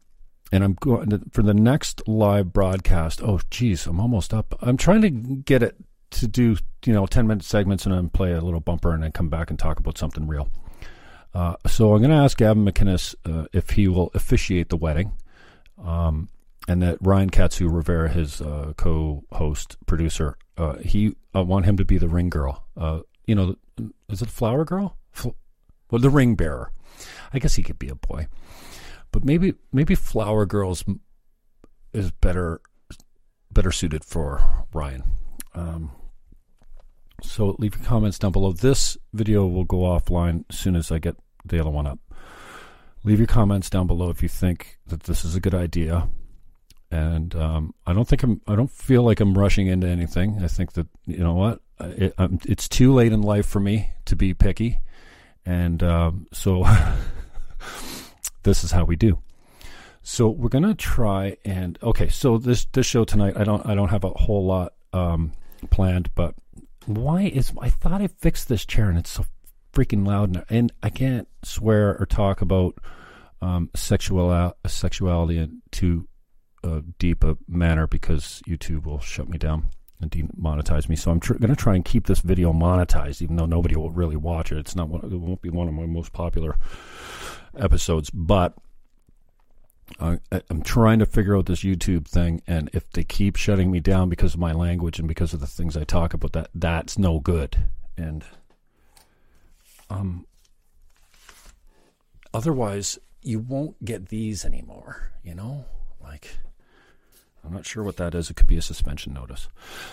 and 0.52 0.64
I'm 0.64 0.74
going 0.74 1.10
to, 1.10 1.22
for 1.32 1.44
the 1.44 1.54
next 1.54 2.08
live 2.08 2.52
broadcast. 2.52 3.22
Oh, 3.24 3.40
geez, 3.50 3.88
I'm 3.88 4.00
almost 4.00 4.34
up. 4.34 4.58
I'm 4.62 4.78
trying 4.78 5.02
to 5.02 5.10
get 5.10 5.64
it 5.64 5.76
to 6.12 6.28
do 6.28 6.58
you 6.86 6.94
know 6.94 7.06
10 7.06 7.26
minute 7.28 7.44
segments 7.44 7.86
and 7.86 7.96
then 7.96 8.10
play 8.10 8.34
a 8.34 8.42
little 8.42 8.60
bumper 8.60 8.94
and 8.94 9.04
then 9.04 9.12
come 9.12 9.30
back 9.30 9.50
and 9.50 9.58
talk 9.58 9.80
about 9.80 9.98
something 9.98 10.28
real. 10.28 10.50
Uh, 11.34 11.56
so 11.66 11.94
I'm 11.94 12.00
going 12.00 12.12
to 12.12 12.18
ask 12.18 12.38
Gavin 12.38 12.66
McInnes 12.66 13.16
uh, 13.26 13.46
if 13.54 13.72
he 13.72 13.88
will 13.88 14.12
officiate 14.14 14.68
the 14.68 14.76
wedding, 14.76 15.14
um, 15.82 16.28
and 16.68 16.82
that 16.82 16.98
Ryan 17.00 17.30
Katsu 17.30 17.70
Rivera, 17.70 18.10
his 18.10 18.42
uh, 18.42 18.74
co-host 18.76 19.78
producer, 19.86 20.38
uh, 20.58 20.78
he 20.80 21.16
I 21.34 21.40
want 21.42 21.66
him 21.66 21.78
to 21.78 21.86
be 21.86 21.98
the 21.98 22.10
ring 22.10 22.30
girl. 22.30 22.66
You 23.32 23.36
know, 23.36 23.56
is 24.10 24.22
it 24.22 24.30
flower 24.30 24.66
girl? 24.66 24.98
well, 25.24 26.02
the 26.02 26.10
ring 26.10 26.36
bearer. 26.36 26.74
I 27.32 27.40
guess 27.40 27.56
he 27.56 27.64
could 27.64 27.80
be 27.80 27.88
a 27.88 27.96
boy, 27.96 28.28
but 29.14 29.24
maybe 29.24 29.54
maybe 29.72 29.96
flower 29.96 30.46
girls 30.46 30.84
is 31.94 32.12
better 32.12 32.60
better 33.50 33.72
suited 33.72 34.04
for 34.04 34.66
Ryan. 34.74 35.04
Um, 35.56 35.92
so 37.22 37.56
leave 37.58 37.78
your 37.78 37.86
comments 37.86 38.20
down 38.20 38.34
below. 38.34 38.52
This 38.52 38.98
video 39.14 39.48
will 39.48 39.64
go 39.64 39.78
offline 39.78 40.44
as 40.50 40.60
soon 40.60 40.76
as 40.76 40.92
I 40.92 41.00
get 41.00 41.16
the 41.46 41.62
other 41.62 41.70
one 41.70 41.88
up. 41.88 42.00
Leave 43.06 43.20
your 43.20 43.28
comments 43.28 43.70
down 43.70 43.88
below 43.88 44.10
if 44.10 44.22
you 44.22 44.28
think 44.28 44.78
that 44.88 45.04
this 45.04 45.24
is 45.24 45.38
a 45.38 45.40
good 45.40 45.56
idea. 45.56 46.10
And 46.92 47.34
um, 47.34 47.76
I 47.88 47.94
don't 47.94 48.10
think 48.10 48.24
I'm. 48.24 48.42
I 48.46 48.58
don't 48.58 48.70
feel 48.70 49.04
like 49.04 49.22
I'm 49.22 49.38
rushing 49.38 49.68
into 49.68 49.88
anything. 49.88 50.44
I 50.44 50.50
think 50.50 50.74
that 50.74 50.88
you 51.06 51.20
know 51.20 51.36
what, 51.36 51.62
it, 51.86 52.14
it's 52.46 52.68
too 52.68 52.94
late 52.94 53.12
in 53.12 53.22
life 53.22 53.46
for 53.46 53.60
me 53.60 53.90
to 54.06 54.16
be 54.16 54.34
picky, 54.34 54.80
and 55.46 55.82
um, 55.84 56.28
so 56.32 56.66
this 58.44 58.64
is 58.64 58.72
how 58.72 58.86
we 58.86 58.96
do. 58.96 59.20
So 60.04 60.30
we're 60.30 60.50
gonna 60.50 60.76
try 60.76 61.38
and 61.46 61.78
okay. 61.84 62.10
So 62.10 62.38
this 62.38 62.66
this 62.74 62.86
show 62.86 63.04
tonight, 63.04 63.36
I 63.38 63.44
don't 63.44 63.66
I 63.66 63.76
don't 63.76 63.90
have 63.90 64.04
a 64.04 64.10
whole 64.10 64.46
lot 64.46 64.74
um, 64.94 65.34
planned, 65.70 66.14
but 66.16 66.36
why 66.86 67.24
is 67.24 67.54
I 67.60 67.70
thought 67.70 68.02
I 68.02 68.08
fixed 68.08 68.48
this 68.50 68.66
chair 68.66 68.90
and 68.90 68.98
it's 68.98 69.12
so 69.12 69.26
freaking 69.74 70.06
loud 70.06 70.44
and 70.50 70.72
I 70.84 70.90
can't 70.90 71.28
swear 71.44 71.98
or 71.98 72.06
talk 72.06 72.42
about 72.42 72.78
um, 73.42 73.70
sexual 73.76 74.54
sexuality 74.66 75.38
in 75.38 75.62
too 75.72 76.08
uh, 76.64 76.82
deep 77.00 77.24
a 77.24 77.38
manner 77.48 77.88
because 77.88 78.42
YouTube 78.48 78.86
will 78.86 79.00
shut 79.00 79.30
me 79.30 79.38
down 79.38 79.68
and 79.81 79.81
demonetize 80.10 80.90
me. 80.90 80.96
So 80.96 81.12
I'm 81.12 81.20
tr- 81.20 81.36
going 81.36 81.50
to 81.50 81.56
try 81.56 81.76
and 81.76 81.86
keep 81.86 82.08
this 82.08 82.20
video 82.20 82.54
monetized, 82.54 83.22
even 83.22 83.36
though 83.36 83.46
nobody 83.46 83.76
will 83.76 83.92
really 83.92 84.16
watch 84.16 84.52
it. 84.52 84.58
It's 84.58 84.76
not 84.76 84.90
one, 84.90 85.02
it 85.04 85.16
won't 85.16 85.42
be 85.42 85.50
one 85.50 85.68
of 85.68 85.74
my 85.74 85.86
most 85.86 86.14
popular 86.14 86.58
episodes, 87.58 88.10
but 88.10 88.56
I, 90.00 90.20
am 90.50 90.62
trying 90.62 91.00
to 91.00 91.06
figure 91.06 91.36
out 91.36 91.46
this 91.46 91.64
YouTube 91.64 92.08
thing, 92.08 92.42
and 92.48 92.70
if 92.74 92.90
they 92.92 93.04
keep 93.04 93.36
shutting 93.36 93.72
me 93.72 93.80
down 93.80 94.10
because 94.10 94.34
of 94.34 94.40
my 94.40 94.52
language 94.52 95.00
and 95.00 95.08
because 95.08 95.34
of 95.34 95.40
the 95.40 95.48
things 95.48 95.76
I 95.76 95.84
talk 95.84 96.14
about, 96.14 96.34
that 96.34 96.50
that's 96.56 96.98
no 96.98 97.20
good. 97.20 97.66
And 97.98 98.24
um, 99.90 100.26
otherwise, 102.34 102.98
you 103.22 103.40
won't 103.40 103.84
get 103.84 104.10
these 104.10 104.46
anymore. 104.46 105.12
You 105.24 105.36
know, 105.36 105.66
like 106.02 106.38
I'm 107.44 107.54
not 107.54 107.66
sure 107.66 107.84
what 107.84 107.98
that 107.98 108.16
is. 108.16 108.30
It 108.30 108.36
could 108.36 108.48
be 108.48 108.58
a 108.58 108.62
suspension 108.62 109.14
notice. 109.14 109.48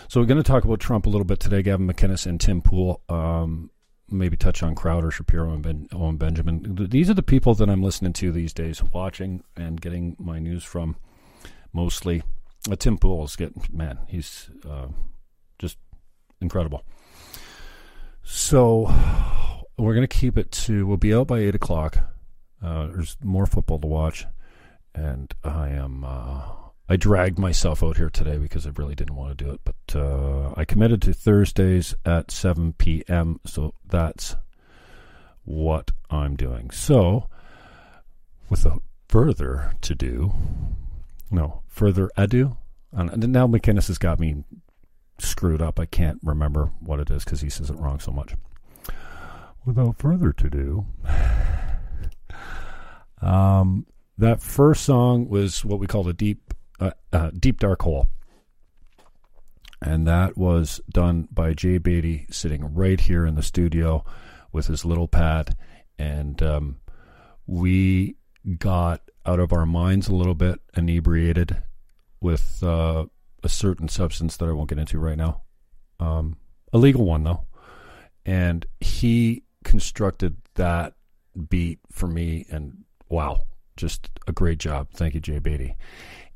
So 0.09 0.21
we're 0.21 0.27
going 0.27 0.43
to 0.43 0.49
talk 0.49 0.65
about 0.65 0.81
Trump 0.81 1.07
a 1.07 1.09
little 1.09 1.25
bit 1.25 1.41
today. 1.41 1.63
Gavin 1.63 1.89
McInnes 1.89 2.27
and 2.27 2.41
Tim 2.41 2.61
Pool. 2.61 3.01
Um, 3.09 3.71
maybe 4.11 4.37
touch 4.37 4.63
on 4.63 4.75
Crowder, 4.75 5.11
Shapiro, 5.11 5.53
and 5.53 5.63
ben, 5.63 5.89
Owen 5.93 6.17
Benjamin. 6.17 6.89
These 6.91 7.11
are 7.11 7.15
the 7.15 7.23
people 7.23 7.55
that 7.55 7.69
I'm 7.69 7.83
listening 7.83 8.13
to 8.15 8.33
these 8.33 8.53
days, 8.53 8.83
watching 8.83 9.43
and 9.57 9.81
getting 9.81 10.17
my 10.19 10.39
news 10.39 10.65
from. 10.65 10.97
Mostly, 11.73 12.23
uh, 12.71 12.77
Tim 12.77 12.99
Pool's 12.99 13.37
getting 13.37 13.63
man, 13.71 13.99
he's 14.09 14.51
uh, 14.69 14.89
just 15.59 15.77
incredible. 16.41 16.83
So 18.23 18.93
we're 19.77 19.95
going 19.95 20.07
to 20.07 20.17
keep 20.17 20.39
it 20.39 20.51
to. 20.53 20.87
We'll 20.87 20.97
be 20.97 21.15
out 21.15 21.29
by 21.29 21.41
eight 21.41 21.55
o'clock. 21.55 21.99
Uh, 22.63 22.89
there's 22.89 23.17
more 23.23 23.47
football 23.47 23.79
to 23.79 23.87
watch, 23.87 24.27
and 24.95 25.33
I 25.45 25.69
am. 25.71 26.05
I 26.89 26.97
dragged 26.97 27.39
myself 27.39 27.83
out 27.83 27.99
here 27.99 28.09
today 28.09 28.39
because 28.39 28.67
I 28.67 28.71
really 28.77 28.95
didn't 28.95 29.17
want 29.17 29.37
to 29.37 29.45
do 29.45 29.51
it, 29.51 29.61
but 29.63 29.95
uh, 29.95 30.55
I 30.57 30.65
committed 30.65 31.03
to 31.03 31.13
Thursdays 31.13 31.95
at 32.07 32.31
7 32.31 32.73
p.m. 32.75 33.41
So 33.45 33.75
that's 33.87 34.37
what 35.45 35.91
I'm 36.09 36.35
doing. 36.35 36.71
So, 36.71 37.29
without 38.49 38.83
further 39.07 39.75
to 39.83 39.95
do, 39.95 40.33
no 41.31 41.63
further 41.67 42.11
ado, 42.17 42.57
and 42.91 43.33
now 43.33 43.47
McInnes 43.47 43.89
has 43.89 43.99
got 43.99 44.19
me 44.19 44.45
screwed 45.19 45.61
up. 45.61 45.79
I 45.79 45.85
can't 45.85 46.21
remember 46.23 46.71
what 46.81 47.01
it 47.01 47.11
is 47.11 47.23
because 47.23 47.43
he 47.43 47.51
says 47.51 47.69
it 47.69 47.79
wrong 47.79 48.01
so 48.01 48.13
much. 48.13 48.35
Without 49.67 49.99
further 49.99 50.33
to 50.33 50.49
do, 50.49 50.87
um, 53.21 53.85
that 54.17 54.41
first 54.41 54.85
song 54.85 55.29
was 55.29 55.67
what 55.67 55.79
we 55.79 55.87
call 55.87 56.09
a 56.09 56.15
deep 56.15 56.55
uh, 56.81 56.91
uh, 57.13 57.31
Deep 57.39 57.61
Dark 57.61 57.83
Hole. 57.83 58.09
And 59.81 60.07
that 60.09 60.37
was 60.37 60.81
done 60.91 61.29
by 61.31 61.55
Jay 61.55 61.79
Beatty 61.79 62.27
sitting 62.31 62.75
right 62.75 63.01
here 63.01 63.25
in 63.25 63.37
the 63.37 63.43
studio 63.43 64.05
with 64.53 64.67
his 64.67 64.85
little 64.85 65.07
pad. 65.07 65.57
And 65.99 66.43
um, 66.43 66.81
we 67.47 68.17
got 68.59 69.03
out 69.25 69.41
of 69.41 69.53
our 69.53 69.67
minds 69.67 70.09
a 70.09 70.15
little 70.15 70.35
bit, 70.35 70.61
inebriated 70.77 71.63
with 72.21 72.63
uh, 72.63 73.07
a 73.45 73.49
certain 73.49 73.89
substance 73.89 74.37
that 74.37 74.49
I 74.49 74.53
won't 74.53 74.69
get 74.69 74.79
into 74.79 74.99
right 74.99 75.19
now. 75.19 75.43
Um, 76.01 76.39
a 76.73 76.79
legal 76.79 77.05
one, 77.05 77.25
though. 77.25 77.47
And 78.27 78.67
he 78.81 79.45
constructed 79.65 80.37
that 80.55 80.95
beat 81.49 81.79
for 81.93 82.09
me. 82.09 82.47
And 82.51 82.85
wow, 83.09 83.43
just 83.77 84.11
a 84.27 84.33
great 84.33 84.59
job. 84.59 84.89
Thank 84.93 85.15
you, 85.15 85.21
Jay 85.21 85.39
Beatty. 85.39 85.77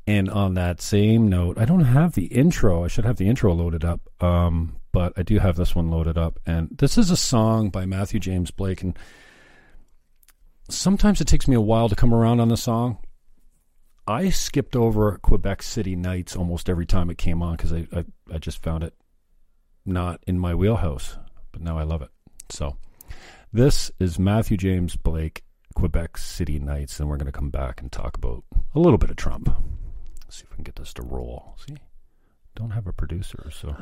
And 0.05 0.29
on 0.29 0.55
that 0.55 0.81
same 0.81 1.29
note, 1.29 1.57
I 1.57 1.65
don't 1.65 1.85
have 1.85 2.13
the 2.13 2.25
intro. 2.25 2.83
I 2.83 2.87
should 2.87 3.05
have 3.05 3.17
the 3.17 3.27
intro 3.27 3.53
loaded 3.53 3.85
up, 3.85 4.01
um, 4.21 4.75
but 4.91 5.13
I 5.15 5.23
do 5.23 5.39
have 5.39 5.55
this 5.55 5.75
one 5.75 5.89
loaded 5.89 6.17
up. 6.17 6.39
And 6.45 6.69
this 6.77 6.97
is 6.97 7.09
a 7.09 7.15
song 7.15 7.69
by 7.69 7.85
Matthew 7.85 8.19
James 8.19 8.51
Blake. 8.51 8.81
And 8.81 8.97
sometimes 10.69 11.21
it 11.21 11.27
takes 11.27 11.47
me 11.47 11.55
a 11.55 11.61
while 11.61 11.87
to 11.87 11.95
come 11.95 12.13
around 12.13 12.41
on 12.41 12.49
the 12.49 12.57
song. 12.57 12.97
I 14.05 14.29
skipped 14.29 14.75
over 14.75 15.17
Quebec 15.19 15.63
City 15.63 15.95
Nights 15.95 16.35
almost 16.35 16.69
every 16.69 16.85
time 16.85 17.09
it 17.09 17.17
came 17.17 17.41
on 17.41 17.55
because 17.55 17.71
I, 17.71 17.87
I, 17.93 18.05
I 18.33 18.37
just 18.37 18.61
found 18.61 18.83
it 18.83 18.93
not 19.85 20.21
in 20.27 20.37
my 20.37 20.53
wheelhouse, 20.53 21.17
but 21.53 21.61
now 21.61 21.77
I 21.77 21.83
love 21.83 22.01
it. 22.01 22.09
So 22.49 22.75
this 23.53 23.91
is 23.99 24.19
Matthew 24.19 24.57
James 24.57 24.97
Blake, 24.97 25.43
Quebec 25.75 26.17
City 26.17 26.59
Nights, 26.59 26.99
and 26.99 27.07
we're 27.07 27.17
going 27.17 27.27
to 27.27 27.31
come 27.31 27.49
back 27.49 27.79
and 27.79 27.89
talk 27.89 28.17
about 28.17 28.43
a 28.75 28.79
little 28.79 28.97
bit 28.97 29.09
of 29.09 29.15
Trump. 29.15 29.49
See 30.33 30.45
if 30.45 30.49
we 30.49 30.55
can 30.55 30.63
get 30.63 30.77
this 30.77 30.93
to 30.93 31.03
roll. 31.03 31.55
See, 31.63 31.75
don't 32.55 32.71
have 32.71 32.87
a 32.87 32.91
producer, 32.91 33.51
so. 33.51 33.75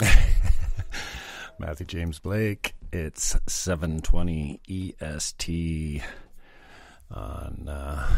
Matthew 1.58 1.86
James 1.86 2.18
Blake. 2.18 2.74
It's 2.92 3.34
7:20 3.46 4.60
EST 4.68 6.02
on 7.10 7.68
uh, 7.68 8.08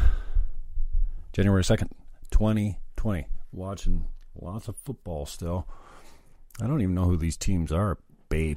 January 1.32 1.62
2nd, 1.62 1.90
2020. 2.30 3.26
Watching 3.52 4.06
lots 4.40 4.68
of 4.68 4.76
football 4.76 5.26
still. 5.26 5.68
I 6.60 6.66
don't 6.66 6.80
even 6.80 6.94
know 6.94 7.04
who 7.04 7.16
these 7.16 7.36
teams 7.36 7.70
are. 7.70 7.98
Bay 8.28 8.56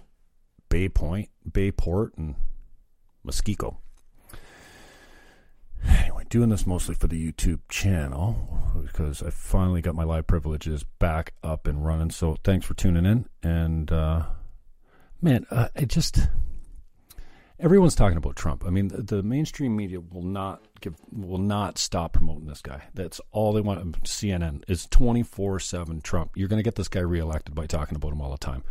Bay 0.70 0.88
Point, 0.90 1.30
Bayport 1.52 2.18
and 2.18 2.36
Muskego. 3.26 3.78
Anyway, 5.86 6.15
doing 6.36 6.50
this 6.50 6.68
mostly 6.68 6.94
for 6.94 7.08
the 7.08 7.32
YouTube 7.32 7.62
channel 7.70 8.36
because 8.84 9.24
I 9.24 9.30
finally 9.30 9.82
got 9.82 9.96
my 9.96 10.04
live 10.04 10.28
privileges 10.28 10.84
back 11.00 11.32
up 11.42 11.66
and 11.66 11.86
running. 11.86 12.10
So 12.10 12.36
thanks 12.44 12.66
for 12.66 12.74
tuning 12.74 13.06
in 13.06 13.30
and 13.42 13.90
uh 13.90 14.24
man, 15.22 15.46
uh, 15.50 15.70
it 15.76 15.88
just 15.88 16.28
everyone's 17.58 17.96
talking 17.96 18.18
about 18.18 18.36
Trump. 18.36 18.66
I 18.68 18.70
mean, 18.70 18.90
the, 18.90 19.02
the, 19.02 19.24
mainstream 19.24 19.78
media 19.78 20.02
will 20.02 20.24
not 20.24 20.62
give 20.82 20.96
will 21.10 21.38
not 21.38 21.78
stop 21.78 22.12
promoting 22.12 22.48
this 22.48 22.62
guy. 22.62 22.84
That's 22.94 23.22
all 23.32 23.54
they 23.54 23.62
want. 23.62 24.04
CNN 24.04 24.64
is 24.68 24.88
twenty 24.88 25.24
four 25.24 25.62
seven 25.62 26.02
Trump. 26.02 26.32
You're 26.36 26.50
going 26.50 26.60
to 26.60 26.64
get 26.64 26.76
this 26.76 26.90
guy 26.90 27.00
reelected 27.00 27.56
by 27.56 27.66
talking 27.66 27.96
about 27.96 28.12
him 28.12 28.20
all 28.20 28.32
the 28.32 28.38
time. 28.38 28.66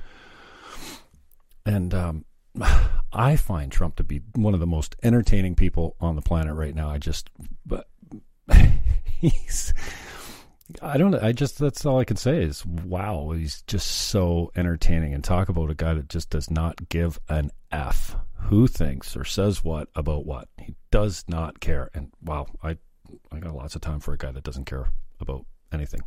And 1.65 1.95
um, 1.95 2.25
I 3.13 3.37
find 3.37 3.71
Trump 3.71 3.97
to 3.97 4.05
be 4.05 4.23
one 4.35 4.55
of 4.55 4.61
the 4.61 4.67
most 4.67 4.97
entertaining 5.03 5.55
people 5.55 5.97
on 6.01 6.17
the 6.17 6.23
planet 6.23 6.55
right 6.55 6.75
now. 6.75 6.91
I 6.91 6.99
just, 6.99 7.31
but 7.65 7.89
he's 9.21 9.73
I 10.81 10.97
don't. 10.97 11.15
I 11.15 11.33
just 11.33 11.59
that's 11.59 11.85
all 11.85 11.99
I 11.99 12.05
can 12.05 12.17
say 12.17 12.43
is 12.43 12.65
wow. 12.65 13.31
He's 13.31 13.63
just 13.63 13.87
so 13.87 14.51
entertaining 14.57 15.13
and 15.13 15.23
talk 15.23 15.49
about 15.49 15.71
a 15.71 15.75
guy 15.75 15.95
that 15.95 16.09
just 16.09 16.31
does 16.31 16.51
not 16.51 16.89
give 16.89 17.19
an 17.29 17.51
f 17.71 18.17
who 18.35 18.67
thinks 18.67 19.17
or 19.17 19.25
says 19.25 19.63
what 19.63 19.89
about 19.95 20.25
what. 20.25 20.49
He 20.59 20.75
does 20.91 21.25
not 21.29 21.61
care. 21.61 21.91
And 21.95 22.11
wow, 22.23 22.47
I 22.63 22.79
I 23.31 23.41
got 23.41 23.55
lots 23.55 23.75
of 23.75 23.83
time 23.83 24.01
for 24.01 24.15
a 24.15 24.19
guy 24.19 24.33
that 24.33 24.45
doesn't 24.45 24.65
care 24.65 24.91
about 25.21 25.45
anything, 25.71 26.01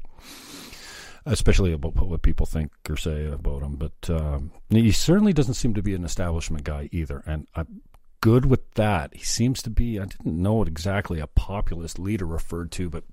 especially 1.28 1.74
about 1.74 1.96
what 1.96 2.22
people 2.22 2.46
think 2.46 2.72
or 2.90 2.98
say 2.98 3.26
about 3.26 3.62
him. 3.62 3.76
But 3.76 4.10
um, 4.10 4.52
he 4.70 4.92
certainly 4.92 5.34
doesn't 5.34 5.56
seem 5.56 5.74
to 5.74 5.82
be 5.82 5.94
an 5.94 6.04
establishment 6.04 6.64
guy 6.64 6.90
either. 6.92 7.24
And 7.26 7.48
I'm 7.56 7.82
good 8.22 8.46
with 8.46 8.74
that. 8.76 9.16
He 9.16 9.24
seems 9.24 9.62
to 9.64 9.70
be. 9.70 10.00
I 10.00 10.06
didn't 10.06 10.42
know 10.42 10.56
what 10.56 10.68
exactly 10.68 11.20
a 11.20 11.28
populist 11.28 12.00
leader 12.00 12.26
referred 12.26 12.72
to, 12.74 12.90
but 12.90 13.04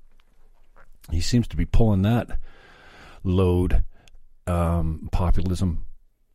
he 1.10 1.20
seems 1.20 1.48
to 1.48 1.56
be 1.56 1.66
pulling 1.66 2.02
that 2.02 2.38
load 3.22 3.84
um, 4.46 5.08
populism 5.12 5.86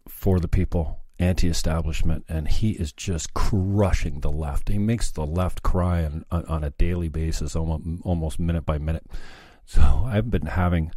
for 0.07 0.39
the 0.39 0.47
people 0.47 0.99
anti-establishment 1.19 2.23
and 2.29 2.47
he 2.47 2.71
is 2.71 2.93
just 2.93 3.33
crushing 3.33 4.21
the 4.21 4.31
left 4.31 4.69
he 4.69 4.77
makes 4.77 5.11
the 5.11 5.25
left 5.25 5.61
cry 5.61 6.05
on, 6.05 6.23
on 6.31 6.63
a 6.63 6.69
daily 6.71 7.09
basis 7.09 7.57
almost, 7.57 7.83
almost 8.03 8.39
minute 8.39 8.65
by 8.65 8.77
minute 8.77 9.05
so 9.65 9.81
i've 10.07 10.31
been 10.31 10.45
having 10.45 10.89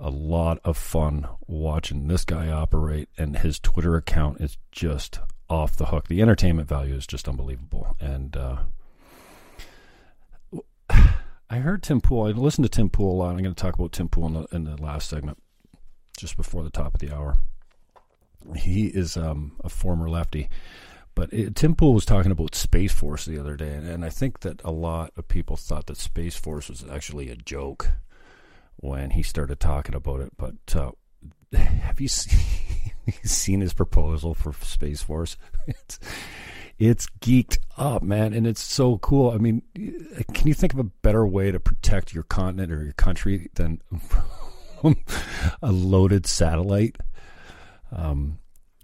a 0.00 0.10
lot 0.10 0.58
of 0.64 0.76
fun 0.76 1.28
watching 1.46 2.08
this 2.08 2.24
guy 2.24 2.48
operate 2.48 3.08
and 3.18 3.38
his 3.38 3.58
twitter 3.58 3.96
account 3.96 4.40
is 4.40 4.56
just 4.72 5.20
off 5.48 5.76
the 5.76 5.86
hook 5.86 6.08
the 6.08 6.22
entertainment 6.22 6.68
value 6.68 6.94
is 6.94 7.06
just 7.06 7.28
unbelievable 7.28 7.94
and 8.00 8.36
uh, 8.36 8.56
I 11.50 11.58
heard 11.58 11.82
Tim 11.82 12.00
Pool. 12.00 12.26
I 12.26 12.30
listened 12.30 12.64
to 12.64 12.68
Tim 12.68 12.90
Pool 12.90 13.12
a 13.12 13.18
lot. 13.18 13.30
I'm 13.30 13.42
going 13.42 13.54
to 13.54 13.60
talk 13.60 13.74
about 13.74 13.92
Tim 13.92 14.08
Pool 14.08 14.26
in 14.28 14.34
the, 14.34 14.46
in 14.52 14.64
the 14.64 14.80
last 14.80 15.08
segment, 15.08 15.38
just 16.16 16.36
before 16.36 16.62
the 16.62 16.70
top 16.70 16.94
of 16.94 17.00
the 17.00 17.12
hour. 17.14 17.36
He 18.56 18.86
is 18.86 19.16
um, 19.16 19.56
a 19.62 19.68
former 19.68 20.08
lefty, 20.08 20.48
but 21.14 21.32
it, 21.32 21.56
Tim 21.56 21.74
Pool 21.74 21.92
was 21.92 22.06
talking 22.06 22.30
about 22.30 22.54
Space 22.54 22.92
Force 22.92 23.26
the 23.26 23.38
other 23.38 23.56
day, 23.56 23.74
and, 23.74 23.86
and, 23.86 24.04
I 24.04 24.08
think 24.08 24.40
that 24.40 24.62
a 24.64 24.70
lot 24.70 25.12
of 25.16 25.28
people 25.28 25.56
thought 25.56 25.86
that 25.86 25.98
Space 25.98 26.36
Force 26.36 26.70
was 26.70 26.84
actually 26.90 27.28
a 27.28 27.36
joke 27.36 27.90
when 28.80 29.10
he 29.10 29.22
started 29.22 29.60
talking 29.60 29.94
about 29.94 30.20
it. 30.20 30.32
But 30.36 30.54
uh, 30.74 30.92
have 31.56 32.00
you 32.00 32.08
seen, 32.08 32.40
seen 33.24 33.60
his 33.60 33.74
proposal 33.74 34.34
for 34.34 34.52
Space 34.52 35.02
Force? 35.02 35.36
It's 35.66 36.00
it's 36.78 37.06
geeked 37.20 37.58
up, 37.76 38.02
man, 38.02 38.32
and 38.32 38.46
it's 38.46 38.62
so 38.62 38.96
cool. 38.98 39.30
I 39.30 39.36
mean, 39.36 39.60
can 40.32 40.48
you 40.48 40.54
think 40.54 40.72
of 40.72 40.78
a 40.78 40.84
better 40.84 41.26
way 41.26 41.50
to 41.50 41.60
protect 41.60 42.14
your 42.14 42.24
continent 42.24 42.72
or 42.72 42.82
your 42.82 42.94
country 42.94 43.50
than 43.54 43.82
a 45.62 45.70
loaded 45.70 46.26
satellite? 46.26 46.96
Um, 47.92 48.38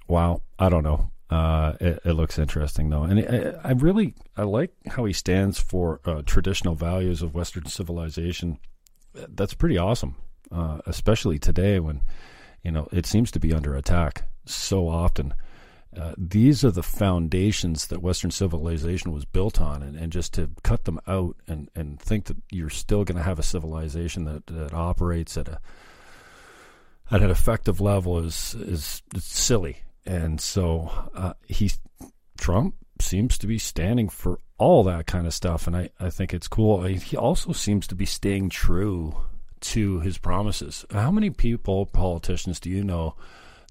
wow, 0.07 0.43
I 0.59 0.69
don't 0.69 0.85
know. 0.85 1.11
Uh, 1.31 1.73
it, 1.81 2.01
it, 2.05 2.13
looks 2.13 2.39
interesting 2.39 2.91
though, 2.91 3.03
and 3.03 3.19
it, 3.19 3.57
I 3.65 3.73
really 3.73 4.15
I 4.37 4.43
like 4.43 4.73
how 4.87 5.07
he 5.07 5.15
stands 5.15 5.59
for 5.59 6.01
uh, 6.05 6.23
traditional 6.25 6.75
values 6.75 7.23
of 7.23 7.35
Western 7.35 7.65
civilization. 7.65 8.59
That's 9.29 9.55
pretty 9.55 9.79
awesome, 9.79 10.17
uh, 10.51 10.81
especially 10.87 11.39
today 11.39 11.81
when 11.81 12.03
you 12.63 12.71
know 12.71 12.89
it 12.93 13.07
seems 13.07 13.31
to 13.33 13.41
be 13.41 13.53
under 13.53 13.75
attack 13.75 14.29
so 14.45 14.89
often. 14.89 15.35
Uh, 15.97 16.13
these 16.19 16.63
are 16.63 16.71
the 16.71 16.83
foundations 16.83 17.87
that 17.87 18.03
Western 18.03 18.31
civilization 18.31 19.13
was 19.13 19.25
built 19.25 19.61
on, 19.61 19.83
and, 19.83 19.97
and 19.97 20.13
just 20.13 20.35
to 20.35 20.51
cut 20.63 20.85
them 20.85 21.01
out 21.07 21.37
and, 21.49 21.71
and 21.75 21.99
think 21.99 22.27
that 22.27 22.37
you're 22.51 22.69
still 22.69 23.03
going 23.03 23.17
to 23.17 23.23
have 23.23 23.39
a 23.39 23.43
civilization 23.43 24.25
that, 24.25 24.47
that 24.47 24.75
operates 24.75 25.39
at 25.39 25.49
a 25.49 25.59
at 27.11 27.23
an 27.23 27.31
effective 27.31 27.81
level 27.81 28.19
is 28.19 28.55
is 28.55 29.03
silly. 29.19 29.79
And 30.05 30.41
so 30.41 30.91
uh, 31.15 31.33
he 31.47 31.71
Trump 32.37 32.75
seems 33.01 33.39
to 33.39 33.47
be 33.47 33.59
standing 33.59 34.09
for 34.09 34.41
all 34.59 34.85
that 34.85 35.07
kind 35.07 35.27
of 35.27 35.35
stuff, 35.35 35.67
and 35.67 35.77
I, 35.77 35.91
I 36.01 36.11
think 36.11 36.33
it's 36.33 36.49
cool. 36.49 36.83
He 36.83 37.17
also 37.17 37.53
seems 37.53 37.87
to 37.89 37.95
be 37.95 38.07
staying 38.07 38.51
true 38.51 39.17
to 39.61 40.01
his 40.01 40.19
promises. 40.19 40.85
How 40.91 41.11
many 41.11 41.31
people, 41.31 41.87
politicians, 41.87 42.61
do 42.61 42.71
you 42.71 42.85
know? 42.85 43.15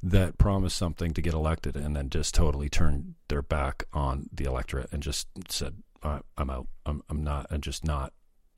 that 0.06 0.38
promise 0.38 0.74
something 0.74 1.14
to 1.14 1.22
get 1.22 1.34
elected 1.34 1.76
and 1.76 1.96
then 1.96 2.10
just 2.10 2.36
totally 2.36 2.70
turn 2.70 3.16
their 3.28 3.42
back 3.42 3.86
on 3.92 4.30
the 4.32 4.46
electorate 4.46 4.90
and 4.92 5.02
just 5.02 5.28
said, 5.50 5.82
"I'm 6.04 6.50
out. 6.50 6.68
I'm, 6.86 7.02
I'm 7.10 7.24
not. 7.24 7.48
I'm 7.50 7.62
just 7.62 7.84
not 7.84 8.14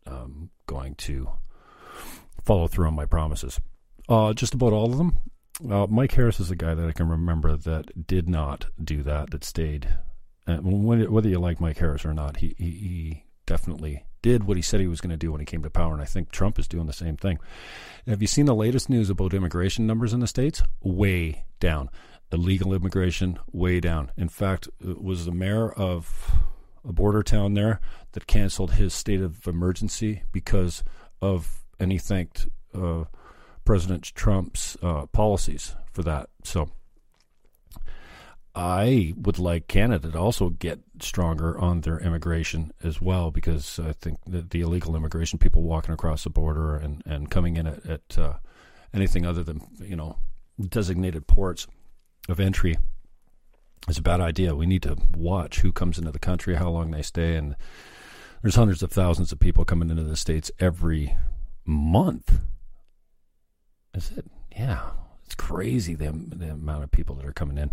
um, 0.06 0.50
going 0.66 0.96
to 0.96 1.30
follow 2.44 2.68
through 2.68 2.88
on 2.88 2.96
my 2.96 3.06
promises." 3.06 3.60
Uh, 4.10 4.34
just 4.34 4.54
about 4.54 4.74
all 4.74 4.92
of 4.92 4.98
them. 4.98 5.20
Uh, 5.70 5.88
Mike 5.88 6.12
Harris 6.12 6.40
is 6.40 6.52
a 6.52 6.56
guy 6.56 6.76
that 6.76 6.88
I 6.88 6.92
can 6.92 7.08
remember 7.08 7.56
that 7.56 8.06
did 8.06 8.30
not 8.30 8.66
do 8.82 9.02
that. 9.04 9.32
That 9.32 9.44
stayed. 9.44 9.88
And 10.48 10.86
whether 10.86 11.28
you 11.28 11.40
like 11.40 11.60
Mike 11.60 11.78
Harris 11.78 12.06
or 12.06 12.14
not, 12.14 12.38
he, 12.38 12.56
he, 12.58 12.72
he 12.72 13.24
definitely 13.46 14.06
did 14.22 14.46
what 14.46 14.58
he 14.58 14.64
said 14.64 14.80
he 14.80 14.88
was 14.88 15.02
going 15.02 15.12
to 15.12 15.18
do 15.18 15.32
when 15.32 15.42
he 15.42 15.46
came 15.46 15.62
to 15.64 15.70
power, 15.70 15.94
and 15.94 16.02
I 16.02 16.06
think 16.06 16.32
Trump 16.32 16.58
is 16.58 16.68
doing 16.68 16.88
the 16.88 16.94
same 16.94 17.18
thing. 17.18 17.40
Have 18.08 18.22
you 18.22 18.28
seen 18.28 18.46
the 18.46 18.56
latest 18.56 18.90
news 18.90 19.10
about 19.10 19.34
immigration 19.34 19.86
numbers 19.86 20.14
in 20.14 20.22
the 20.22 20.28
states? 20.28 20.64
Way 20.82 21.44
down. 21.60 21.90
Illegal 22.32 22.74
immigration, 22.74 23.40
way 23.52 23.80
down. 23.80 24.12
In 24.18 24.30
fact, 24.30 24.68
it 24.80 25.02
was 25.02 25.26
the 25.26 25.32
mayor 25.32 25.72
of 25.72 26.32
a 26.88 26.94
border 26.94 27.24
town 27.24 27.54
there 27.54 27.80
that 28.14 28.28
canceled 28.28 28.74
his 28.74 28.94
state 28.94 29.22
of 29.22 29.48
emergency 29.48 30.24
because 30.32 30.84
of, 31.22 31.66
and 31.80 31.92
he 31.92 31.98
thanked 31.98 32.48
uh, 32.74 33.06
President 33.66 34.04
Trump's 34.16 34.78
uh, 34.82 35.06
policies 35.08 35.76
for 35.92 36.04
that. 36.04 36.30
So 36.44 36.70
I 38.58 39.14
would 39.16 39.38
like 39.38 39.68
Canada 39.68 40.10
to 40.10 40.18
also 40.18 40.50
get 40.50 40.80
stronger 41.00 41.60
on 41.60 41.82
their 41.82 42.00
immigration 42.00 42.72
as 42.84 43.00
well, 43.00 43.30
because 43.30 43.78
I 43.78 43.94
think 43.94 44.18
that 44.26 44.50
the 44.50 44.62
illegal 44.62 44.96
immigration, 44.96 45.38
people 45.38 45.62
walking 45.62 45.94
across 45.94 46.24
the 46.24 46.32
border 46.32 46.76
and, 46.76 47.04
and 47.06 47.30
coming 47.30 47.56
in 47.56 47.68
at, 47.68 47.86
at 47.86 48.18
uh, 48.18 48.34
anything 48.96 49.28
other 49.28 49.44
than 49.44 49.62
you 49.80 49.96
know 49.96 50.18
designated 50.60 51.28
ports 51.28 51.68
of 52.28 52.40
entry, 52.40 52.78
is 53.88 54.00
a 54.00 54.02
bad 54.02 54.22
idea. 54.22 54.56
We 54.56 54.66
need 54.66 54.82
to 54.84 54.98
watch 55.16 55.60
who 55.60 55.72
comes 55.72 56.00
into 56.00 56.12
the 56.12 56.18
country, 56.18 56.56
how 56.56 56.72
long 56.72 56.90
they 56.90 57.04
stay, 57.04 57.36
and 57.36 57.56
there's 58.42 58.56
hundreds 58.56 58.82
of 58.82 58.92
thousands 58.92 59.32
of 59.32 59.38
people 59.38 59.66
coming 59.66 59.92
into 59.92 60.04
the 60.04 60.18
states 60.18 60.50
every 60.60 61.16
month. 61.64 62.40
Is 63.94 64.10
it? 64.18 64.26
Yeah, 64.52 64.82
crazy 65.38 65.96
the 65.96 66.12
the 66.12 66.52
amount 66.52 66.84
of 66.84 66.92
people 66.92 67.16
that 67.16 67.26
are 67.26 67.34
coming 67.34 67.58
in 67.58 67.72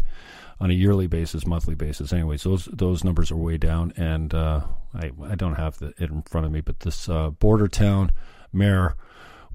on 0.60 0.70
a 0.70 0.74
yearly 0.74 1.06
basis, 1.06 1.46
monthly 1.46 1.74
basis. 1.74 2.12
Anyways, 2.12 2.42
those 2.44 2.66
those 2.72 3.04
numbers 3.04 3.30
are 3.30 3.36
way 3.36 3.58
down, 3.58 3.92
and 3.96 4.32
uh, 4.34 4.62
I 4.94 5.10
I 5.24 5.34
don't 5.34 5.56
have 5.56 5.78
the, 5.78 5.88
it 5.98 6.10
in 6.10 6.22
front 6.22 6.46
of 6.46 6.52
me, 6.52 6.60
but 6.60 6.80
this 6.80 7.08
uh, 7.08 7.30
border 7.30 7.68
town 7.68 8.12
mayor 8.52 8.96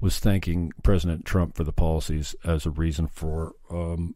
was 0.00 0.18
thanking 0.18 0.72
President 0.82 1.24
Trump 1.24 1.54
for 1.56 1.64
the 1.64 1.72
policies 1.72 2.34
as 2.44 2.64
a 2.64 2.70
reason 2.70 3.06
for 3.06 3.52
um, 3.70 4.14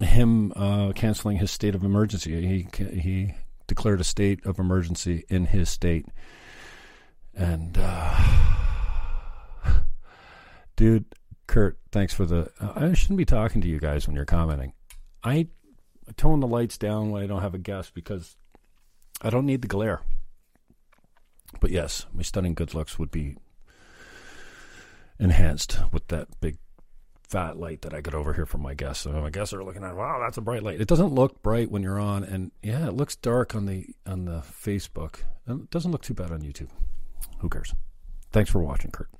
him 0.00 0.52
uh, 0.56 0.92
canceling 0.92 1.36
his 1.36 1.50
state 1.50 1.74
of 1.74 1.84
emergency. 1.84 2.46
He 2.46 2.84
he 2.84 3.34
declared 3.66 4.00
a 4.00 4.04
state 4.04 4.44
of 4.44 4.58
emergency 4.58 5.24
in 5.28 5.46
his 5.46 5.68
state, 5.70 6.06
and 7.34 7.78
uh, 7.78 8.18
dude 10.82 11.04
Kurt, 11.46 11.78
thanks 11.90 12.14
for 12.14 12.24
the. 12.24 12.50
Uh, 12.60 12.72
I 12.76 12.92
shouldn't 12.94 13.18
be 13.18 13.24
talking 13.24 13.60
to 13.60 13.68
you 13.68 13.78
guys 13.78 14.06
when 14.06 14.16
you're 14.16 14.24
commenting. 14.24 14.72
I 15.22 15.48
tone 16.16 16.40
the 16.40 16.46
lights 16.46 16.78
down 16.78 17.10
when 17.10 17.22
I 17.22 17.26
don't 17.26 17.42
have 17.42 17.54
a 17.54 17.58
guest 17.58 17.92
because 17.92 18.36
I 19.20 19.28
don't 19.28 19.44
need 19.44 19.60
the 19.60 19.68
glare. 19.68 20.00
But 21.60 21.70
yes, 21.70 22.06
my 22.12 22.22
stunning 22.22 22.54
good 22.54 22.72
looks 22.74 22.98
would 22.98 23.10
be 23.10 23.36
enhanced 25.18 25.78
with 25.92 26.08
that 26.08 26.28
big 26.40 26.56
fat 27.28 27.58
light 27.58 27.82
that 27.82 27.92
I 27.92 28.00
get 28.00 28.14
over 28.14 28.32
here 28.32 28.46
from 28.46 28.62
my 28.62 28.72
guests. 28.72 29.04
So 29.04 29.12
my 29.12 29.28
guests 29.28 29.52
are 29.52 29.62
looking 29.62 29.84
at, 29.84 29.94
wow, 29.94 30.20
that's 30.20 30.38
a 30.38 30.40
bright 30.40 30.62
light. 30.62 30.80
It 30.80 30.88
doesn't 30.88 31.12
look 31.12 31.42
bright 31.42 31.70
when 31.70 31.82
you're 31.82 32.00
on, 32.00 32.24
and 32.24 32.50
yeah, 32.62 32.86
it 32.86 32.94
looks 32.94 33.14
dark 33.16 33.54
on 33.54 33.66
the 33.66 33.86
on 34.06 34.24
the 34.24 34.40
Facebook. 34.40 35.16
It 35.46 35.70
doesn't 35.70 35.92
look 35.92 36.02
too 36.02 36.14
bad 36.14 36.30
on 36.32 36.40
YouTube. 36.40 36.70
Who 37.40 37.50
cares? 37.50 37.74
Thanks 38.30 38.50
for 38.50 38.60
watching, 38.62 38.90
Kurt. 38.90 39.10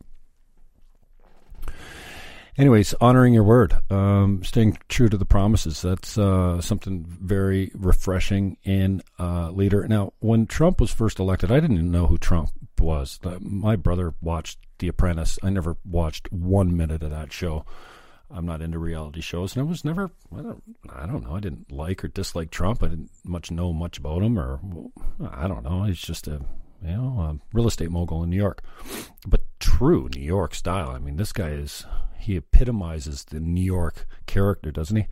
Anyways, 2.59 2.93
honoring 3.01 3.33
your 3.33 3.45
word, 3.45 3.75
um, 3.91 4.45
staying 4.45 4.77
true 4.89 5.09
to 5.09 5.17
the 5.17 5.25
promises. 5.25 5.81
That's 5.81 6.19
uh, 6.19 6.61
something 6.61 7.07
very 7.09 7.71
refreshing 7.75 8.59
in 8.63 9.03
a 9.19 9.51
leader. 9.51 9.89
Now, 9.89 10.13
when 10.19 10.47
Trump 10.47 10.79
was 10.79 10.93
first 10.93 11.19
elected, 11.19 11.51
I 11.51 11.61
didn't 11.61 11.79
even 11.79 11.91
know 11.91 12.07
who 12.07 12.19
Trump 12.19 12.51
was. 12.79 13.19
Uh, 13.25 13.39
my 13.41 13.77
brother 13.77 14.15
watched 14.21 14.59
The 14.81 14.89
Apprentice. 14.89 15.39
I 15.43 15.49
never 15.49 15.79
watched 15.85 16.31
one 16.31 16.77
minute 16.77 17.03
of 17.03 17.11
that 17.11 17.33
show. 17.33 17.65
I'm 18.31 18.47
not 18.47 18.61
into 18.61 18.79
reality 18.79 19.21
shows, 19.21 19.57
and 19.57 19.67
I 19.67 19.69
was 19.69 19.85
never. 19.85 20.11
I 20.35 20.43
don't. 20.43 20.63
I 20.91 21.07
don't 21.07 21.25
know. 21.25 21.37
I 21.37 21.41
didn't 21.41 21.71
like 21.73 22.05
or 22.05 22.09
dislike 22.09 22.51
Trump. 22.51 22.83
I 22.83 22.89
didn't 22.89 23.11
much 23.25 23.51
know 23.51 23.73
much 23.73 23.99
about 23.99 24.23
him, 24.23 24.39
or 24.39 24.61
I 25.31 25.49
don't 25.49 25.65
know. 25.65 25.85
He's 25.85 26.01
just 26.01 26.29
a 26.29 26.41
you 26.83 26.97
know 26.97 27.21
a 27.21 27.39
real 27.57 27.69
estate 27.69 27.91
mogul 27.91 28.23
in 28.23 28.31
New 28.31 28.37
York, 28.37 28.63
but 29.27 29.43
true 29.61 30.09
New 30.15 30.23
York 30.23 30.55
style. 30.55 30.91
I 30.91 30.99
mean, 30.99 31.17
this 31.17 31.33
guy 31.33 31.51
is 31.51 31.85
he 32.19 32.37
epitomizes 32.37 33.25
the 33.25 33.41
New 33.41 33.63
York 33.65 34.07
character, 34.27 34.71
doesn't 34.71 34.97
he? 34.97 35.07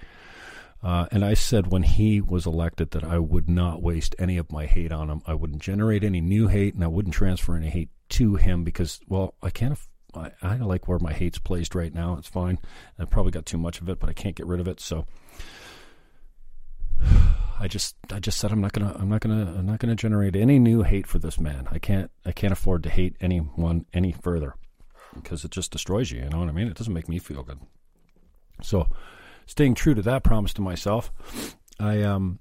Uh, 0.83 1.06
and 1.11 1.24
I 1.24 1.35
said 1.35 1.70
when 1.70 1.83
he 1.83 2.20
was 2.20 2.46
elected 2.46 2.92
that 2.92 3.04
I 3.04 3.18
would 3.18 3.50
not 3.50 3.83
waste 3.83 4.14
any 4.18 4.38
of 4.38 4.50
my 4.50 4.64
hate 4.66 4.92
on 4.92 5.11
him. 5.11 5.22
I 5.26 5.35
wouldn't 5.35 5.61
generate 5.61 6.04
any 6.04 6.20
new 6.20 6.48
hate, 6.48 6.74
and 6.74 6.83
I 6.83 6.87
wouldn't 6.87 7.14
transfer 7.14 7.54
any 7.54 7.68
hate 7.68 7.90
to 8.11 8.37
him 8.37 8.64
because, 8.64 9.00
well, 9.06 9.35
I 9.42 9.50
can't. 9.50 9.78
I, 10.14 10.30
I 10.42 10.56
like 10.56 10.88
where 10.88 10.98
my 10.98 11.12
hate's 11.12 11.38
placed 11.38 11.74
right 11.74 11.94
now. 11.94 12.16
It's 12.16 12.28
fine. 12.28 12.59
I 12.98 13.04
probably 13.04 13.30
got 13.30 13.46
too 13.46 13.59
much 13.59 13.80
of 13.80 13.88
it, 13.88 14.00
but 14.00 14.09
I 14.09 14.12
can't 14.12 14.35
get 14.35 14.46
rid 14.46 14.59
of 14.59 14.66
it. 14.66 14.80
So 14.80 15.06
I 17.58 17.68
just, 17.68 17.96
I 18.10 18.20
just 18.20 18.38
said 18.38 18.52
I'm 18.52 18.60
not 18.60 18.72
gonna, 18.72 18.96
I'm 18.98 19.08
not 19.08 19.20
gonna, 19.20 19.54
I'm 19.58 19.66
not 19.66 19.78
gonna 19.78 19.94
generate 19.94 20.34
any 20.34 20.58
new 20.58 20.82
hate 20.82 21.06
for 21.06 21.18
this 21.18 21.38
man. 21.38 21.68
I 21.70 21.78
can't, 21.78 22.10
I 22.24 22.32
can't 22.32 22.52
afford 22.52 22.82
to 22.84 22.90
hate 22.90 23.16
anyone 23.20 23.84
any 23.92 24.12
further 24.12 24.54
because 25.14 25.44
it 25.44 25.50
just 25.50 25.70
destroys 25.70 26.10
you. 26.10 26.22
You 26.22 26.30
know 26.30 26.38
what 26.38 26.48
I 26.48 26.52
mean? 26.52 26.68
It 26.68 26.76
doesn't 26.76 26.94
make 26.94 27.08
me 27.08 27.18
feel 27.18 27.42
good. 27.42 27.58
So, 28.62 28.88
staying 29.46 29.74
true 29.74 29.94
to 29.94 30.02
that 30.02 30.22
promise 30.22 30.54
to 30.54 30.62
myself, 30.62 31.12
I 31.78 32.02
um, 32.02 32.38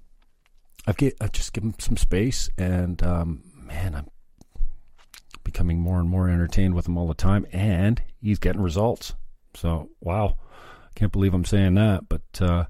I've 0.86 0.96
get 0.96 1.16
I've 1.20 1.32
just 1.32 1.52
given 1.52 1.78
some 1.78 1.96
space, 1.96 2.48
and 2.56 3.02
um, 3.02 3.42
man, 3.54 3.94
I'm 3.94 4.08
becoming 5.44 5.80
more 5.80 5.98
and 5.98 6.08
more 6.08 6.28
entertained 6.28 6.74
with 6.74 6.86
him 6.86 6.96
all 6.96 7.08
the 7.08 7.14
time, 7.14 7.46
and 7.52 8.02
he's 8.20 8.38
getting 8.38 8.62
results. 8.62 9.14
So, 9.54 9.90
wow, 10.00 10.36
I 10.84 10.88
can't 10.94 11.12
believe 11.12 11.34
I'm 11.34 11.44
saying 11.44 11.74
that, 11.74 12.08
but 12.08 12.22
uh, 12.40 12.64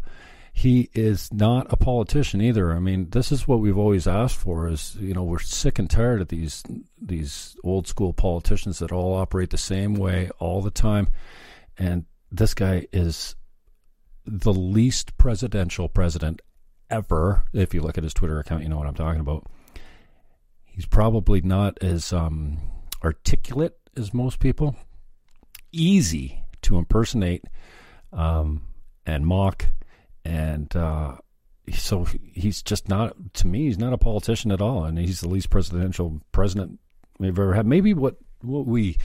he 0.60 0.90
is 0.92 1.32
not 1.32 1.66
a 1.70 1.76
politician 1.76 2.42
either. 2.42 2.74
I 2.74 2.80
mean, 2.80 3.08
this 3.08 3.32
is 3.32 3.48
what 3.48 3.60
we've 3.60 3.78
always 3.78 4.06
asked 4.06 4.36
for 4.36 4.68
is, 4.68 4.94
you 5.00 5.14
know, 5.14 5.24
we're 5.24 5.38
sick 5.38 5.78
and 5.78 5.88
tired 5.88 6.20
of 6.20 6.28
these 6.28 6.62
these 7.00 7.56
old 7.64 7.88
school 7.88 8.12
politicians 8.12 8.78
that 8.80 8.92
all 8.92 9.14
operate 9.14 9.48
the 9.48 9.56
same 9.56 9.94
way 9.94 10.28
all 10.38 10.60
the 10.60 10.70
time. 10.70 11.08
And 11.78 12.04
this 12.30 12.52
guy 12.52 12.86
is 12.92 13.36
the 14.26 14.52
least 14.52 15.16
presidential 15.16 15.88
president 15.88 16.42
ever. 16.90 17.46
If 17.54 17.72
you 17.72 17.80
look 17.80 17.96
at 17.96 18.04
his 18.04 18.12
Twitter 18.12 18.38
account, 18.38 18.62
you 18.62 18.68
know 18.68 18.76
what 18.76 18.86
I'm 18.86 18.94
talking 18.94 19.22
about. 19.22 19.50
He's 20.66 20.84
probably 20.84 21.40
not 21.40 21.82
as 21.82 22.12
um, 22.12 22.58
articulate 23.02 23.78
as 23.96 24.12
most 24.12 24.40
people. 24.40 24.76
Easy 25.72 26.44
to 26.60 26.76
impersonate 26.76 27.44
um, 28.12 28.66
and 29.06 29.26
mock 29.26 29.64
and 30.24 30.74
uh, 30.76 31.16
so 31.72 32.04
he's 32.04 32.62
just 32.62 32.88
not 32.88 33.34
to 33.34 33.46
me. 33.46 33.66
He's 33.66 33.78
not 33.78 33.92
a 33.92 33.98
politician 33.98 34.50
at 34.52 34.60
all, 34.60 34.84
and 34.84 34.98
he's 34.98 35.20
the 35.20 35.28
least 35.28 35.50
presidential 35.50 36.20
president 36.32 36.80
we've 37.18 37.38
ever 37.38 37.54
had. 37.54 37.66
Maybe 37.66 37.94
what 37.94 38.16
what 38.42 38.66
we 38.66 38.96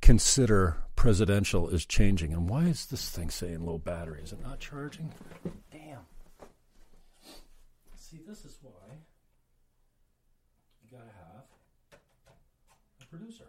consider 0.00 0.76
presidential 0.94 1.68
is 1.68 1.86
changing. 1.86 2.32
And 2.32 2.48
why 2.48 2.64
is 2.64 2.86
this 2.86 3.10
thing 3.10 3.30
saying 3.30 3.64
low 3.64 3.78
battery? 3.78 4.20
Is 4.22 4.32
it 4.32 4.42
not 4.42 4.60
charging? 4.60 5.12
Damn. 5.70 6.00
See, 7.96 8.20
this 8.26 8.44
is 8.44 8.58
why 8.62 8.72
you 10.82 10.90
gotta 10.90 11.10
have 11.10 11.44
a 13.02 13.06
producer. 13.06 13.44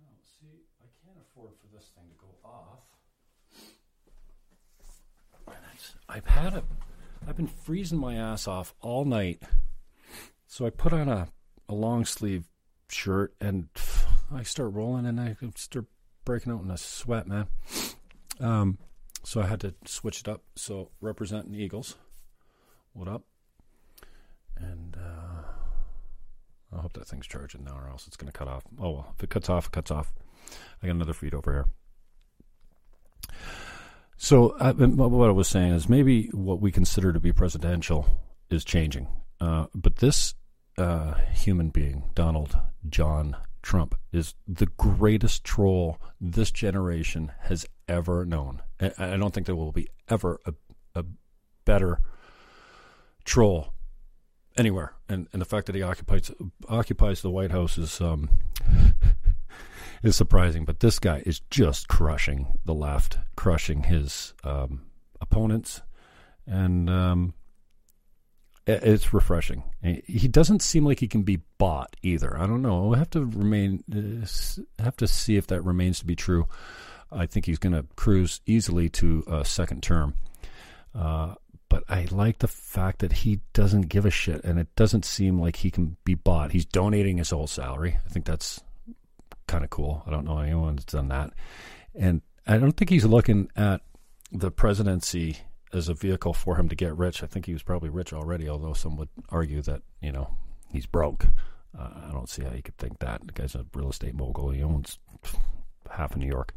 No, 0.00 0.08
see, 0.40 0.64
I 0.80 0.88
can't 1.04 1.18
afford 1.18 1.52
for 1.60 1.76
this 1.76 1.90
thing 1.94 2.04
to 2.08 2.16
go 2.20 2.48
off. 2.48 2.90
I've 6.08 6.26
had 6.26 6.54
it. 6.54 6.64
I've 7.26 7.36
been 7.36 7.46
freezing 7.46 7.98
my 7.98 8.14
ass 8.14 8.48
off 8.48 8.74
all 8.80 9.04
night. 9.04 9.42
So 10.46 10.66
I 10.66 10.70
put 10.70 10.92
on 10.92 11.08
a, 11.08 11.28
a 11.68 11.74
long 11.74 12.04
sleeve 12.04 12.48
shirt 12.88 13.34
and 13.40 13.68
I 14.32 14.42
start 14.42 14.72
rolling 14.72 15.06
and 15.06 15.20
I 15.20 15.36
start 15.56 15.86
breaking 16.24 16.52
out 16.52 16.62
in 16.62 16.70
a 16.70 16.78
sweat, 16.78 17.26
man. 17.26 17.48
Um, 18.40 18.78
so 19.24 19.40
I 19.40 19.46
had 19.46 19.60
to 19.60 19.74
switch 19.84 20.20
it 20.20 20.28
up. 20.28 20.42
So 20.56 20.90
representing 21.00 21.54
Eagles, 21.54 21.96
what 22.92 23.08
up? 23.08 23.22
And 24.56 24.96
uh, 24.96 25.42
I 26.76 26.80
hope 26.80 26.92
that 26.94 27.06
thing's 27.06 27.26
charging 27.26 27.64
now, 27.64 27.76
or 27.76 27.88
else 27.88 28.06
it's 28.06 28.16
going 28.16 28.30
to 28.30 28.38
cut 28.38 28.48
off. 28.48 28.64
Oh 28.78 28.90
well, 28.90 29.14
if 29.16 29.24
it 29.24 29.30
cuts 29.30 29.48
off, 29.48 29.66
it 29.66 29.72
cuts 29.72 29.90
off. 29.90 30.12
I 30.82 30.86
got 30.86 30.96
another 30.96 31.14
feed 31.14 31.34
over 31.34 31.52
here. 31.52 31.66
So 34.22 34.50
uh, 34.50 34.74
what 34.74 35.30
I 35.30 35.32
was 35.32 35.48
saying 35.48 35.72
is 35.72 35.88
maybe 35.88 36.26
what 36.26 36.60
we 36.60 36.70
consider 36.70 37.10
to 37.10 37.18
be 37.18 37.32
presidential 37.32 38.06
is 38.50 38.66
changing, 38.66 39.08
uh, 39.40 39.64
but 39.74 39.96
this 39.96 40.34
uh, 40.76 41.14
human 41.32 41.70
being, 41.70 42.10
Donald 42.14 42.54
John 42.86 43.34
Trump, 43.62 43.94
is 44.12 44.34
the 44.46 44.66
greatest 44.66 45.42
troll 45.42 45.96
this 46.20 46.50
generation 46.50 47.32
has 47.44 47.64
ever 47.88 48.26
known. 48.26 48.60
I, 48.78 49.16
don't 49.16 49.32
think 49.32 49.46
there 49.46 49.56
will 49.56 49.72
be 49.72 49.88
ever 50.06 50.38
a, 50.44 50.52
a 50.94 51.04
better 51.64 52.00
troll 53.24 53.72
anywhere. 54.58 54.92
And, 55.08 55.28
and 55.32 55.40
the 55.40 55.46
fact 55.46 55.64
that 55.64 55.74
he 55.74 55.82
occupies 55.82 56.30
occupies 56.68 57.22
the 57.22 57.30
White 57.30 57.52
House 57.52 57.78
is 57.78 58.02
um, 58.02 58.28
is 60.02 60.16
surprising. 60.16 60.64
But 60.64 60.80
this 60.80 60.98
guy 60.98 61.22
is 61.26 61.40
just 61.50 61.88
crushing 61.88 62.58
the 62.64 62.74
left, 62.74 63.18
crushing 63.36 63.82
his 63.82 64.34
um, 64.44 64.82
opponents, 65.20 65.82
and 66.46 66.88
um, 66.88 67.34
it's 68.66 69.12
refreshing. 69.12 69.62
He 69.82 70.28
doesn't 70.28 70.62
seem 70.62 70.84
like 70.84 71.00
he 71.00 71.08
can 71.08 71.22
be 71.22 71.40
bought 71.58 71.94
either. 72.02 72.38
I 72.38 72.46
don't 72.46 72.62
know. 72.62 72.86
we 72.86 72.98
have 72.98 73.10
to 73.10 73.24
remain 73.24 73.82
uh, 73.92 74.82
have 74.82 74.96
to 74.96 75.06
see 75.06 75.36
if 75.36 75.46
that 75.48 75.62
remains 75.62 76.00
to 76.00 76.06
be 76.06 76.16
true. 76.16 76.46
I 77.12 77.26
think 77.26 77.46
he's 77.46 77.58
going 77.58 77.72
to 77.72 77.84
cruise 77.96 78.40
easily 78.46 78.88
to 78.90 79.24
a 79.26 79.44
second 79.44 79.82
term. 79.82 80.14
Uh, 80.94 81.34
but 81.68 81.84
I 81.88 82.06
like 82.10 82.38
the 82.38 82.48
fact 82.48 82.98
that 83.00 83.12
he 83.12 83.40
doesn't 83.52 83.82
give 83.82 84.04
a 84.04 84.10
shit, 84.10 84.44
and 84.44 84.58
it 84.58 84.74
doesn't 84.76 85.04
seem 85.04 85.40
like 85.40 85.56
he 85.56 85.70
can 85.70 85.96
be 86.04 86.14
bought. 86.14 86.52
He's 86.52 86.64
donating 86.64 87.18
his 87.18 87.30
whole 87.30 87.46
salary. 87.46 87.98
I 88.04 88.08
think 88.08 88.26
that's 88.26 88.60
kind 89.50 89.64
of 89.64 89.70
cool. 89.70 90.02
I 90.06 90.10
don't 90.10 90.24
know 90.24 90.38
anyone 90.38 90.76
that's 90.76 90.92
done 90.92 91.08
that. 91.08 91.32
And 91.94 92.22
I 92.46 92.56
don't 92.56 92.72
think 92.72 92.88
he's 92.88 93.04
looking 93.04 93.50
at 93.56 93.80
the 94.30 94.52
presidency 94.52 95.38
as 95.72 95.88
a 95.88 95.94
vehicle 95.94 96.32
for 96.32 96.56
him 96.56 96.68
to 96.68 96.76
get 96.76 96.96
rich. 96.96 97.22
I 97.22 97.26
think 97.26 97.46
he 97.46 97.52
was 97.52 97.64
probably 97.64 97.90
rich 97.90 98.12
already, 98.12 98.48
although 98.48 98.74
some 98.74 98.96
would 98.96 99.08
argue 99.28 99.60
that, 99.62 99.82
you 100.00 100.12
know, 100.12 100.36
he's 100.68 100.86
broke. 100.86 101.26
Uh, 101.76 101.88
I 102.08 102.12
don't 102.12 102.28
see 102.28 102.44
how 102.44 102.52
you 102.52 102.62
could 102.62 102.78
think 102.78 103.00
that. 103.00 103.26
The 103.26 103.32
guy's 103.32 103.56
a 103.56 103.66
real 103.74 103.90
estate 103.90 104.14
mogul. 104.14 104.50
He 104.50 104.62
owns 104.62 104.98
half 105.90 106.12
of 106.12 106.18
New 106.18 106.28
York. 106.28 106.54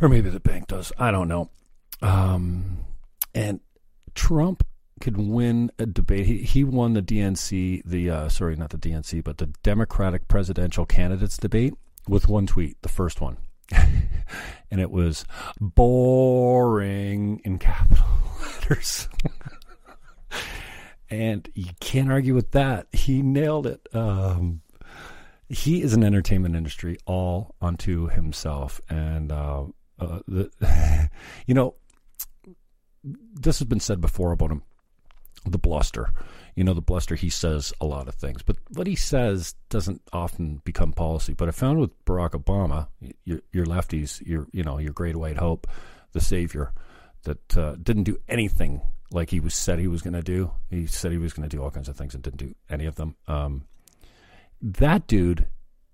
Or 0.00 0.08
maybe 0.08 0.30
the 0.30 0.40
bank 0.40 0.68
does. 0.68 0.92
I 0.98 1.10
don't 1.10 1.28
know. 1.28 1.50
Um, 2.00 2.86
and 3.34 3.60
Trump 4.14 4.66
could 5.00 5.16
win 5.16 5.70
a 5.78 5.86
debate. 5.86 6.26
He, 6.26 6.38
he 6.38 6.64
won 6.64 6.92
the 6.92 7.02
DNC, 7.02 7.82
the 7.84 8.10
uh, 8.10 8.28
sorry, 8.28 8.56
not 8.56 8.70
the 8.70 8.78
DNC, 8.78 9.24
but 9.24 9.38
the 9.38 9.46
Democratic 9.62 10.28
presidential 10.28 10.86
candidates 10.86 11.36
debate 11.36 11.74
with 12.08 12.28
one 12.28 12.46
tweet, 12.46 12.80
the 12.82 12.88
first 12.88 13.20
one. 13.20 13.38
and 13.72 14.80
it 14.80 14.90
was 14.90 15.24
boring 15.60 17.40
in 17.44 17.58
capital 17.58 18.06
letters. 18.40 19.08
and 21.08 21.48
you 21.54 21.72
can't 21.80 22.10
argue 22.10 22.34
with 22.34 22.50
that. 22.52 22.86
He 22.92 23.22
nailed 23.22 23.66
it. 23.66 23.86
Um, 23.92 24.62
he 25.48 25.82
is 25.82 25.94
an 25.94 26.04
entertainment 26.04 26.54
industry 26.54 26.96
all 27.06 27.56
unto 27.60 28.08
himself, 28.08 28.80
and 28.88 29.32
uh, 29.32 29.64
uh, 29.98 30.20
the, 30.28 31.10
you 31.46 31.54
know, 31.54 31.74
this 33.02 33.58
has 33.58 33.66
been 33.66 33.80
said 33.80 34.00
before 34.00 34.30
about 34.30 34.52
him. 34.52 34.62
The 35.46 35.58
bluster, 35.58 36.12
you 36.54 36.64
know, 36.64 36.74
the 36.74 36.82
bluster. 36.82 37.14
He 37.14 37.30
says 37.30 37.72
a 37.80 37.86
lot 37.86 38.08
of 38.08 38.14
things, 38.14 38.42
but 38.42 38.56
what 38.74 38.86
he 38.86 38.94
says 38.94 39.54
doesn't 39.70 40.02
often 40.12 40.60
become 40.64 40.92
policy. 40.92 41.32
But 41.32 41.48
I 41.48 41.52
found 41.52 41.78
with 41.80 42.04
Barack 42.04 42.32
Obama, 42.32 42.88
your, 43.24 43.40
your 43.50 43.64
lefties, 43.64 44.24
your 44.26 44.46
you 44.52 44.62
know, 44.62 44.78
your 44.78 44.92
great 44.92 45.16
white 45.16 45.38
hope, 45.38 45.66
the 46.12 46.20
savior, 46.20 46.74
that 47.22 47.56
uh, 47.56 47.76
didn't 47.82 48.04
do 48.04 48.18
anything 48.28 48.82
like 49.12 49.30
he 49.30 49.40
was 49.40 49.54
said 49.54 49.78
he 49.78 49.88
was 49.88 50.02
going 50.02 50.14
to 50.14 50.22
do. 50.22 50.52
He 50.68 50.86
said 50.86 51.10
he 51.12 51.18
was 51.18 51.32
going 51.32 51.48
to 51.48 51.56
do 51.56 51.62
all 51.62 51.70
kinds 51.70 51.88
of 51.88 51.96
things 51.96 52.14
and 52.14 52.22
didn't 52.22 52.38
do 52.38 52.54
any 52.68 52.86
of 52.86 52.96
them. 52.96 53.16
Um, 53.26 53.64
that 54.62 55.06
dude, 55.06 55.46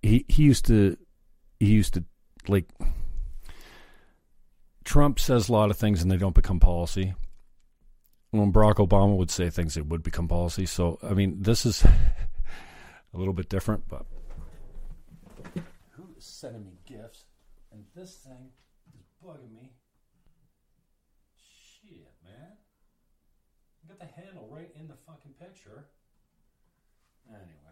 he 0.02 0.24
he 0.28 0.42
used 0.42 0.66
to 0.66 0.96
he 1.60 1.66
used 1.66 1.94
to 1.94 2.04
like 2.48 2.66
Trump 4.84 5.18
says 5.18 5.48
a 5.48 5.52
lot 5.52 5.70
of 5.70 5.76
things 5.76 6.02
and 6.02 6.10
they 6.10 6.16
don't 6.16 6.34
become 6.34 6.60
policy. 6.60 7.14
When 8.38 8.52
Barack 8.52 8.76
Obama 8.76 9.16
would 9.16 9.30
say 9.30 9.50
things, 9.50 9.76
it 9.76 9.86
would 9.86 10.02
become 10.02 10.28
policy. 10.28 10.66
So 10.66 10.98
I 11.02 11.14
mean, 11.14 11.42
this 11.42 11.64
is 11.66 11.84
a 13.14 13.16
little 13.16 13.32
bit 13.32 13.48
different, 13.48 13.88
but 13.88 14.06
who 15.90 16.04
is 16.16 16.24
sending 16.24 16.64
me 16.64 16.78
gifts? 16.86 17.24
And 17.72 17.84
this 17.94 18.16
thing 18.16 18.50
is 18.94 19.06
bugging 19.24 19.54
me. 19.54 19.72
Shit, 21.36 22.12
man. 22.24 22.52
You 23.82 23.88
got 23.88 23.98
the 23.98 24.22
handle 24.22 24.48
right 24.50 24.70
in 24.78 24.88
the 24.88 24.94
fucking 25.06 25.32
picture. 25.40 25.86
Anyway. 27.28 27.66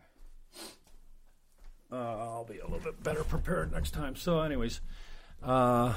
Uh, 1.93 1.97
I'll 1.97 2.45
be 2.45 2.59
a 2.59 2.65
little 2.65 2.81
bit 2.81 3.03
better 3.03 3.23
prepared 3.23 3.73
next 3.73 3.93
time. 3.93 4.17
So, 4.17 4.41
anyways, 4.41 4.81
uh, 5.43 5.95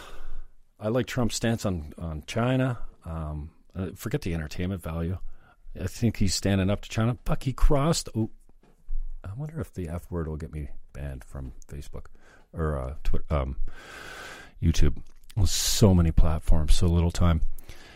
I 0.80 0.88
like 0.90 1.08
Trump's 1.08 1.36
stance 1.36 1.66
on 1.66 1.94
on 1.98 2.24
China. 2.28 2.80
Um, 3.04 3.50
uh, 3.78 3.88
forget 3.96 4.22
the 4.22 4.34
entertainment 4.34 4.82
value. 4.82 5.18
I 5.80 5.88
think 5.88 6.18
he's 6.18 6.34
standing 6.34 6.70
up 6.70 6.82
to 6.82 6.90
China. 6.90 7.18
Fuck, 7.26 7.44
he 7.44 7.54
crossed. 7.54 8.10
Oh, 8.16 8.32
I 9.24 9.30
wonder 9.36 9.60
if 9.60 9.74
the 9.74 9.90
F 9.90 10.10
word 10.10 10.28
will 10.28 10.38
get 10.38 10.52
me 10.52 10.70
banned 10.94 11.24
from 11.24 11.54
Facebook 11.68 12.06
or 12.54 12.78
uh, 12.78 12.94
Twitter, 13.04 13.26
um, 13.30 13.58
YouTube. 14.62 14.98
So 15.46 15.94
many 15.94 16.12
platforms, 16.12 16.74
so 16.74 16.88
little 16.88 17.12
time. 17.12 17.42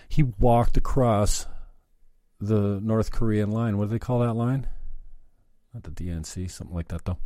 He 0.08 0.22
walked 0.22 0.78
across 0.78 1.48
the 2.39 2.80
North 2.82 3.12
Korean 3.12 3.50
line. 3.50 3.78
What 3.78 3.86
do 3.86 3.91
they 3.91 4.00
call 4.00 4.20
that 4.20 4.34
line? 4.34 4.67
Not 5.74 5.84
the 5.84 5.89
DNC, 5.89 6.52
something 6.52 6.76
like 6.76 6.89
that, 6.89 7.06
though 7.06 7.17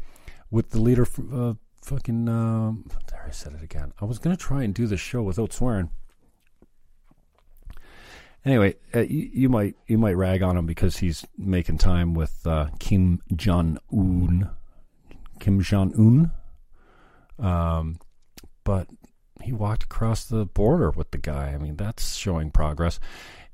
with 0.52 0.70
the 0.72 0.80
leader, 0.80 1.08
uh, 1.34 1.54
fucking. 1.82 2.30
Um, 2.30 2.86
there, 3.10 3.26
I 3.28 3.32
said 3.32 3.54
it 3.54 3.62
again. 3.62 3.94
I 4.00 4.06
was 4.06 4.20
gonna 4.20 4.38
try 4.38 4.64
and 4.64 4.74
do 4.74 4.88
the 4.88 4.98
show 4.98 5.24
without 5.24 5.54
swearing. 5.54 5.90
Anyway, 8.46 8.76
uh, 8.94 9.00
you, 9.00 9.30
you, 9.34 9.50
might 9.50 9.76
you 9.88 9.98
might 9.98 10.16
rag 10.16 10.44
on 10.44 10.56
him 10.56 10.66
because 10.66 10.98
he's 10.98 11.26
making 11.38 11.80
time 11.80 12.14
with 12.14 12.46
uh, 12.46 12.70
Kim 12.80 13.22
Jong 13.36 13.80
Un. 13.92 14.50
Kim 15.40 15.62
Jong 15.62 15.94
Un. 17.40 17.46
Um, 17.46 18.00
but 18.64 18.88
he 19.42 19.52
walked 19.52 19.84
across 19.84 20.26
the 20.26 20.46
border 20.46 20.92
with 20.92 21.12
the 21.12 21.18
guy. 21.18 21.54
I 21.54 21.58
mean, 21.58 21.76
that's 21.76 22.16
showing 22.16 22.52
progress. 22.52 23.00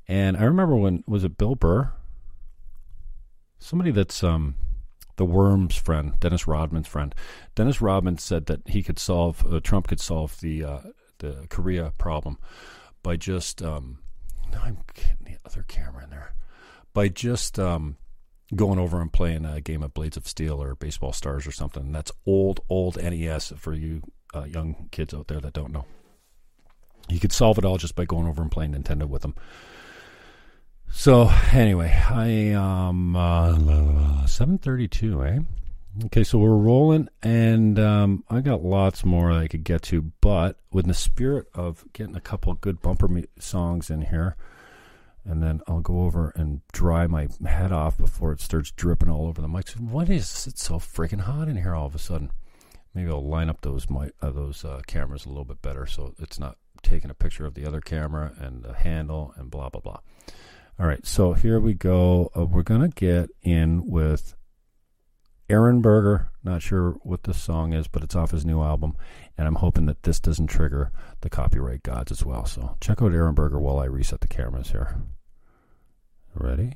And 0.06 0.36
I 0.36 0.44
remember 0.44 0.76
when 0.76 1.04
was 1.06 1.24
it 1.24 1.38
Bill 1.38 1.54
Burr? 1.54 1.92
Somebody 3.58 3.92
that's 3.92 4.22
um 4.22 4.56
the 5.16 5.24
Worm's 5.24 5.76
friend, 5.76 6.18
Dennis 6.20 6.46
Rodman's 6.46 6.88
friend. 6.88 7.14
Dennis 7.54 7.80
Rodman 7.80 8.18
said 8.18 8.46
that 8.46 8.66
he 8.66 8.82
could 8.82 8.98
solve, 8.98 9.46
uh, 9.52 9.60
Trump 9.60 9.88
could 9.88 10.00
solve 10.00 10.40
the 10.40 10.64
uh, 10.64 10.80
the 11.18 11.46
Korea 11.48 11.92
problem 11.98 12.38
by 13.02 13.16
just, 13.16 13.62
um, 13.62 13.98
no, 14.52 14.60
I'm 14.60 14.78
getting 14.94 15.16
the 15.24 15.38
other 15.44 15.64
camera 15.66 16.04
in 16.04 16.10
there, 16.10 16.34
by 16.92 17.08
just 17.08 17.58
um, 17.58 17.96
going 18.54 18.78
over 18.78 19.00
and 19.00 19.12
playing 19.12 19.44
a 19.44 19.60
game 19.60 19.82
of 19.82 19.94
Blades 19.94 20.16
of 20.16 20.28
Steel 20.28 20.62
or 20.62 20.74
Baseball 20.74 21.12
Stars 21.12 21.46
or 21.46 21.52
something. 21.52 21.92
That's 21.92 22.12
old, 22.26 22.60
old 22.68 22.96
NES 23.02 23.52
for 23.56 23.72
you 23.74 24.02
uh, 24.34 24.44
young 24.44 24.88
kids 24.90 25.14
out 25.14 25.28
there 25.28 25.40
that 25.40 25.52
don't 25.52 25.72
know. 25.72 25.84
You 27.08 27.20
could 27.20 27.32
solve 27.32 27.58
it 27.58 27.64
all 27.64 27.78
just 27.78 27.94
by 27.94 28.04
going 28.04 28.26
over 28.26 28.42
and 28.42 28.50
playing 28.50 28.74
Nintendo 28.74 29.08
with 29.08 29.22
them. 29.22 29.34
So 30.90 31.30
anyway, 31.52 31.90
I 32.10 32.52
um 32.52 33.16
uh, 33.16 34.26
seven 34.26 34.58
thirty 34.58 34.88
two, 34.88 35.24
eh? 35.24 35.38
Okay, 36.06 36.24
so 36.24 36.38
we're 36.38 36.56
rolling, 36.56 37.10
and 37.22 37.78
um, 37.78 38.24
I 38.30 38.40
got 38.40 38.64
lots 38.64 39.04
more 39.04 39.30
I 39.30 39.46
could 39.46 39.62
get 39.62 39.82
to, 39.82 40.10
but 40.22 40.58
with 40.72 40.86
the 40.86 40.94
spirit 40.94 41.48
of 41.54 41.84
getting 41.92 42.16
a 42.16 42.20
couple 42.20 42.54
good 42.54 42.80
bumper 42.80 43.08
me- 43.08 43.26
songs 43.38 43.90
in 43.90 44.00
here, 44.00 44.34
and 45.22 45.42
then 45.42 45.60
I'll 45.68 45.80
go 45.80 46.04
over 46.04 46.32
and 46.34 46.62
dry 46.72 47.06
my 47.06 47.28
head 47.44 47.72
off 47.72 47.98
before 47.98 48.32
it 48.32 48.40
starts 48.40 48.70
dripping 48.70 49.10
all 49.10 49.26
over 49.26 49.42
the 49.42 49.48
mic. 49.48 49.68
What 49.72 50.08
is 50.08 50.46
it 50.46 50.58
so 50.58 50.76
freaking 50.76 51.20
hot 51.20 51.48
in 51.48 51.56
here 51.56 51.74
all 51.74 51.86
of 51.86 51.94
a 51.94 51.98
sudden? 51.98 52.30
Maybe 52.94 53.10
I'll 53.10 53.26
line 53.26 53.50
up 53.50 53.60
those 53.60 53.90
mic, 53.90 54.14
uh, 54.22 54.30
those 54.30 54.64
uh, 54.64 54.80
cameras 54.86 55.26
a 55.26 55.28
little 55.28 55.44
bit 55.44 55.60
better 55.60 55.84
so 55.84 56.14
it's 56.18 56.38
not 56.38 56.56
taking 56.82 57.10
a 57.10 57.14
picture 57.14 57.44
of 57.44 57.52
the 57.52 57.66
other 57.66 57.82
camera 57.82 58.32
and 58.38 58.62
the 58.62 58.72
handle 58.72 59.34
and 59.36 59.50
blah 59.50 59.68
blah 59.68 59.82
blah. 59.82 60.00
All 60.80 60.86
right, 60.86 61.06
so 61.06 61.34
here 61.34 61.60
we 61.60 61.74
go. 61.74 62.30
Uh, 62.34 62.46
we're 62.46 62.62
going 62.62 62.80
to 62.80 62.88
get 62.88 63.28
in 63.42 63.86
with 63.86 64.34
Aaron 65.48 65.80
Berger. 65.80 66.30
Not 66.44 66.62
sure 66.62 66.92
what 67.02 67.24
this 67.24 67.40
song 67.40 67.72
is, 67.72 67.88
but 67.88 68.02
it's 68.02 68.16
off 68.16 68.30
his 68.30 68.44
new 68.44 68.62
album. 68.62 68.96
And 69.36 69.46
I'm 69.46 69.56
hoping 69.56 69.86
that 69.86 70.02
this 70.02 70.20
doesn't 70.20 70.48
trigger 70.48 70.90
the 71.20 71.30
copyright 71.30 71.82
gods 71.82 72.10
as 72.12 72.24
well. 72.24 72.46
So 72.46 72.76
check 72.80 73.02
out 73.02 73.12
Aaron 73.12 73.34
Berger 73.34 73.58
while 73.58 73.78
I 73.78 73.84
reset 73.84 74.20
the 74.20 74.28
cameras 74.28 74.70
here. 74.70 74.96
Ready? 76.34 76.74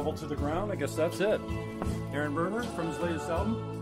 To 0.00 0.26
the 0.26 0.34
Ground. 0.34 0.72
I 0.72 0.76
guess 0.76 0.96
that's 0.96 1.20
it. 1.20 1.40
Aaron 2.12 2.34
Berger 2.34 2.62
from 2.62 2.88
his 2.88 2.98
latest 3.00 3.28
album. 3.28 3.79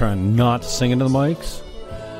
I'm 0.00 0.16
trying 0.16 0.34
not 0.34 0.62
to 0.62 0.68
sing 0.68 0.92
into 0.92 1.04
the 1.04 1.10
mics 1.10 1.60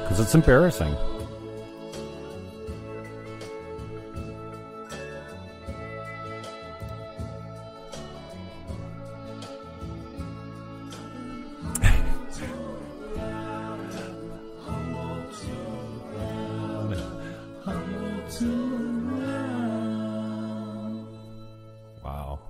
because 0.02 0.20
it's 0.20 0.34
embarrassing. 0.34 0.92
wow. 22.04 22.40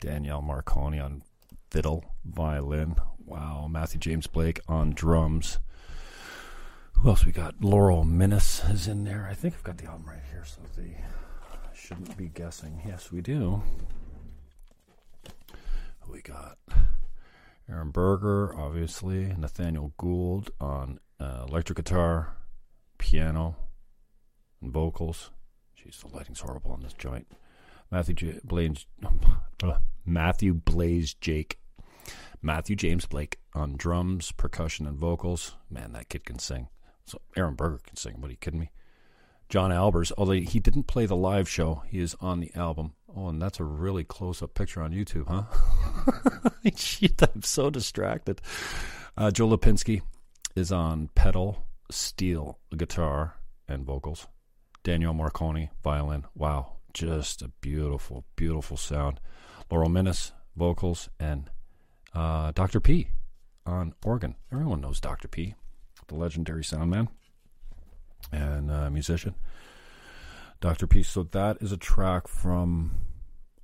Danielle 0.00 0.42
Marconi 0.42 0.98
on 0.98 1.22
fiddle, 1.70 2.04
violin. 2.24 2.96
Wow. 3.68 3.80
Matthew 3.80 4.00
James 4.00 4.26
Blake 4.26 4.60
on 4.68 4.92
drums. 4.92 5.58
Who 6.94 7.08
else 7.10 7.24
we 7.24 7.32
got? 7.32 7.62
Laurel 7.62 8.04
Minnis 8.04 8.68
is 8.72 8.88
in 8.88 9.04
there. 9.04 9.28
I 9.30 9.34
think 9.34 9.54
I've 9.54 9.62
got 9.62 9.78
the 9.78 9.86
album 9.86 10.06
right 10.08 10.22
here, 10.30 10.44
so 10.44 10.60
the 10.76 10.82
I 10.82 11.74
shouldn't 11.74 12.16
be 12.16 12.28
guessing. 12.28 12.80
Yes, 12.86 13.12
we 13.12 13.20
do. 13.20 13.62
We 16.10 16.22
got? 16.22 16.56
Aaron 17.70 17.90
Berger, 17.90 18.58
obviously. 18.58 19.34
Nathaniel 19.36 19.92
Gould 19.98 20.50
on 20.60 20.98
uh, 21.20 21.44
electric 21.48 21.76
guitar, 21.76 22.34
piano, 22.96 23.56
and 24.62 24.72
vocals. 24.72 25.30
Jeez, 25.78 26.00
the 26.00 26.08
lighting's 26.16 26.40
horrible 26.40 26.72
on 26.72 26.80
this 26.82 26.94
joint. 26.94 27.26
Matthew 27.90 28.14
J- 28.14 28.40
Matthew 30.06 30.54
Blaze 30.54 31.12
Jake, 31.14 31.58
Matthew 32.40 32.76
James 32.76 33.06
Blake 33.06 33.38
on 33.54 33.76
drums, 33.76 34.32
percussion, 34.32 34.86
and 34.86 34.98
vocals. 34.98 35.56
Man, 35.70 35.92
that 35.92 36.08
kid 36.08 36.24
can 36.24 36.38
sing. 36.38 36.68
So 37.04 37.20
Aaron 37.36 37.54
Berger 37.54 37.80
can 37.86 37.96
sing. 37.96 38.20
What 38.20 38.28
are 38.28 38.32
you 38.32 38.36
kidding 38.36 38.60
me? 38.60 38.70
John 39.48 39.70
Albers, 39.70 40.12
although 40.18 40.32
he 40.32 40.60
didn't 40.60 40.82
play 40.84 41.06
the 41.06 41.16
live 41.16 41.48
show, 41.48 41.82
he 41.88 42.00
is 42.00 42.14
on 42.20 42.40
the 42.40 42.54
album. 42.54 42.92
Oh, 43.16 43.28
and 43.28 43.40
that's 43.40 43.58
a 43.58 43.64
really 43.64 44.04
close-up 44.04 44.52
picture 44.52 44.82
on 44.82 44.92
YouTube, 44.92 45.26
huh? 45.26 45.44
Shit, 46.76 47.22
I'm 47.22 47.42
so 47.42 47.70
distracted. 47.70 48.42
Uh, 49.16 49.30
Joe 49.30 49.48
Lipinski 49.48 50.02
is 50.54 50.70
on 50.70 51.08
pedal, 51.14 51.64
steel, 51.90 52.58
guitar, 52.76 53.36
and 53.66 53.86
vocals. 53.86 54.26
Daniel 54.84 55.14
Marconi, 55.14 55.70
violin. 55.82 56.26
Wow, 56.34 56.76
just 56.92 57.40
a 57.40 57.48
beautiful, 57.48 58.26
beautiful 58.36 58.76
sound. 58.76 59.18
Laurel 59.70 59.88
Minnis, 59.88 60.32
vocals, 60.56 61.08
and 61.18 61.50
uh, 62.18 62.50
Dr. 62.52 62.80
P 62.80 63.08
on 63.64 63.94
organ. 64.04 64.34
Everyone 64.52 64.80
knows 64.80 65.00
Dr. 65.00 65.28
P, 65.28 65.54
the 66.08 66.16
legendary 66.16 66.64
sound 66.64 66.90
man 66.90 67.08
and 68.32 68.70
uh, 68.70 68.90
musician. 68.90 69.36
Dr. 70.60 70.88
P. 70.88 71.04
So 71.04 71.22
that 71.22 71.58
is 71.60 71.70
a 71.70 71.76
track 71.76 72.26
from 72.26 72.96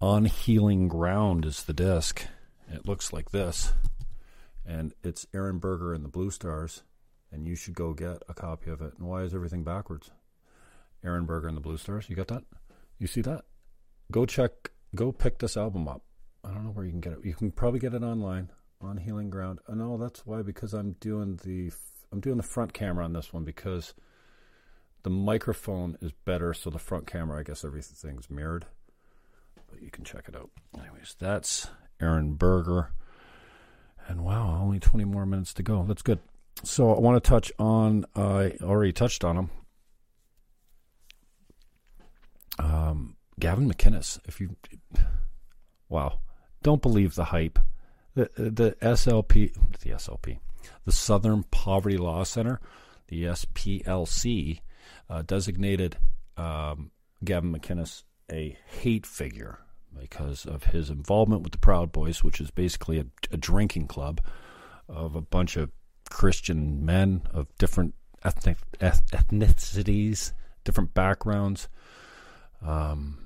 On 0.00 0.26
Healing 0.26 0.86
Ground 0.86 1.44
is 1.44 1.64
the 1.64 1.72
disc. 1.72 2.26
It 2.72 2.86
looks 2.86 3.12
like 3.12 3.32
this. 3.32 3.72
And 4.64 4.94
it's 5.02 5.26
Aaron 5.34 5.58
Berger 5.58 5.92
and 5.92 6.04
the 6.04 6.08
Blue 6.08 6.30
Stars. 6.30 6.84
And 7.32 7.48
you 7.48 7.56
should 7.56 7.74
go 7.74 7.92
get 7.92 8.22
a 8.28 8.34
copy 8.34 8.70
of 8.70 8.80
it. 8.80 8.94
And 8.96 9.08
why 9.08 9.22
is 9.22 9.34
everything 9.34 9.64
backwards? 9.64 10.12
Aaron 11.04 11.26
Berger 11.26 11.48
and 11.48 11.56
the 11.56 11.60
Blue 11.60 11.76
Stars. 11.76 12.08
You 12.08 12.14
got 12.14 12.28
that? 12.28 12.44
You 13.00 13.08
see 13.08 13.20
that? 13.22 13.44
Go 14.12 14.24
check, 14.24 14.70
go 14.94 15.10
pick 15.10 15.38
this 15.38 15.56
album 15.56 15.88
up. 15.88 16.02
I 16.44 16.52
don't 16.52 16.64
know 16.64 16.70
where 16.70 16.84
you 16.84 16.90
can 16.90 17.00
get 17.00 17.14
it. 17.14 17.24
You 17.24 17.34
can 17.34 17.50
probably 17.50 17.80
get 17.80 17.94
it 17.94 18.02
online 18.02 18.50
on 18.80 18.98
Healing 18.98 19.30
Ground. 19.30 19.60
Oh, 19.68 19.74
no, 19.74 19.96
that's 19.96 20.26
why 20.26 20.42
because 20.42 20.74
I'm 20.74 20.92
doing 21.00 21.40
the 21.44 21.72
I'm 22.12 22.20
doing 22.20 22.36
the 22.36 22.42
front 22.42 22.72
camera 22.72 23.04
on 23.04 23.12
this 23.12 23.32
one 23.32 23.44
because 23.44 23.94
the 25.02 25.10
microphone 25.10 25.98
is 26.00 26.12
better, 26.24 26.54
so 26.54 26.70
the 26.70 26.78
front 26.78 27.06
camera, 27.06 27.40
I 27.40 27.42
guess 27.42 27.64
everything's 27.64 28.30
mirrored. 28.30 28.66
But 29.70 29.82
you 29.82 29.90
can 29.90 30.04
check 30.04 30.26
it 30.28 30.36
out. 30.36 30.50
Anyways, 30.78 31.16
that's 31.18 31.68
Aaron 32.00 32.34
Berger. 32.34 32.90
And 34.06 34.24
wow, 34.24 34.58
only 34.60 34.78
20 34.78 35.04
more 35.04 35.26
minutes 35.26 35.54
to 35.54 35.62
go. 35.62 35.84
That's 35.86 36.02
good. 36.02 36.20
So 36.62 36.94
I 36.94 37.00
want 37.00 37.22
to 37.22 37.28
touch 37.28 37.50
on, 37.58 38.04
I 38.14 38.52
already 38.62 38.92
touched 38.92 39.24
on 39.24 39.36
him. 39.36 39.50
Um, 42.58 43.16
Gavin 43.40 43.70
McInnes. 43.70 44.20
If 44.26 44.40
you, 44.40 44.56
wow, 45.88 46.20
don't 46.64 46.82
believe 46.82 47.14
the 47.14 47.26
hype. 47.26 47.60
The 48.16 48.28
the 48.36 48.76
SLP, 48.82 49.54
the 49.80 49.90
SLP, 49.90 50.38
the 50.84 50.92
Southern 50.92 51.44
Poverty 51.44 51.96
Law 51.96 52.24
Center, 52.24 52.60
the 53.06 53.24
SPLC, 53.24 54.60
uh, 55.08 55.22
designated 55.22 55.98
um, 56.36 56.90
Gavin 57.24 57.52
McInnes 57.52 58.02
a 58.32 58.56
hate 58.80 59.06
figure 59.06 59.58
because 59.98 60.46
of 60.46 60.64
his 60.64 60.90
involvement 60.90 61.42
with 61.42 61.52
the 61.52 61.58
Proud 61.58 61.92
Boys, 61.92 62.24
which 62.24 62.40
is 62.40 62.50
basically 62.50 62.98
a, 62.98 63.06
a 63.30 63.36
drinking 63.36 63.86
club 63.86 64.20
of 64.88 65.14
a 65.14 65.20
bunch 65.20 65.56
of 65.56 65.70
Christian 66.10 66.84
men 66.84 67.22
of 67.32 67.46
different 67.58 67.94
ethnic 68.24 68.56
eth- 68.80 69.10
ethnicities, 69.12 70.32
different 70.64 70.94
backgrounds. 70.94 71.68
Um, 72.62 73.23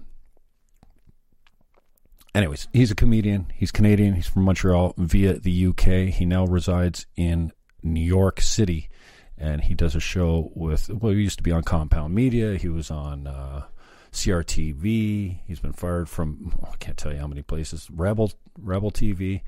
anyways, 2.39 2.68
he's 2.72 2.91
a 2.91 2.95
comedian. 2.95 3.53
He's 3.55 3.70
Canadian. 3.70 4.14
He's 4.14 4.28
from 4.28 4.45
Montreal 4.45 4.95
via 4.97 5.34
the 5.34 5.66
UK. 5.66 6.12
He 6.14 6.24
now 6.24 6.47
resides 6.47 7.07
in 7.16 7.53
New 7.82 8.01
York 8.01 8.41
City, 8.41 8.89
and 9.36 9.62
he 9.62 9.74
does 9.74 9.95
a 9.95 10.01
show 10.01 10.51
with. 10.55 10.89
Well, 10.89 11.12
he 11.12 11.20
used 11.20 11.39
to 11.39 11.43
be 11.43 11.53
on 11.53 11.62
Compound 11.62 12.14
Media. 12.14 12.57
He 12.57 12.68
was 12.68 12.91
on 12.91 13.26
uh, 13.26 13.64
CRTV. 14.12 15.41
He's 15.47 15.61
been 15.61 15.72
fired 15.72 16.09
from 16.09 16.55
oh, 16.62 16.70
I 16.72 16.76
can't 16.76 16.97
tell 16.97 17.12
you 17.12 17.18
how 17.18 17.26
many 17.26 17.43
places. 17.43 17.89
Rebel 17.91 18.32
Rebel 18.59 18.91
TV. 18.91 19.43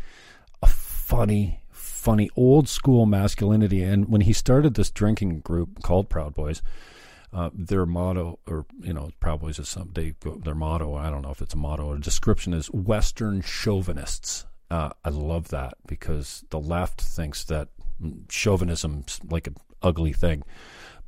A 0.62 0.66
funny, 0.66 1.62
funny 1.70 2.28
old 2.36 2.68
school 2.68 3.06
masculinity. 3.06 3.82
And 3.82 4.08
when 4.08 4.22
he 4.22 4.32
started 4.32 4.74
this 4.74 4.90
drinking 4.90 5.40
group 5.40 5.82
called 5.82 6.08
Proud 6.10 6.34
Boys. 6.34 6.60
Uh, 7.32 7.48
their 7.54 7.86
motto, 7.86 8.40
or 8.48 8.66
you 8.80 8.92
know, 8.92 9.10
probably 9.20 9.52
just 9.52 9.70
some 9.70 9.90
they 9.94 10.14
their 10.42 10.54
motto. 10.54 10.96
I 10.96 11.10
don't 11.10 11.22
know 11.22 11.30
if 11.30 11.40
it's 11.40 11.54
a 11.54 11.58
motto 11.58 11.86
or 11.86 11.94
a 11.96 12.00
description 12.00 12.52
is 12.52 12.66
Western 12.72 13.40
chauvinists. 13.40 14.46
Uh, 14.68 14.90
I 15.04 15.10
love 15.10 15.48
that 15.48 15.74
because 15.86 16.44
the 16.50 16.58
left 16.58 17.00
thinks 17.00 17.44
that 17.44 17.68
chauvinism's 18.28 19.20
like 19.28 19.46
an 19.46 19.56
ugly 19.82 20.12
thing, 20.12 20.42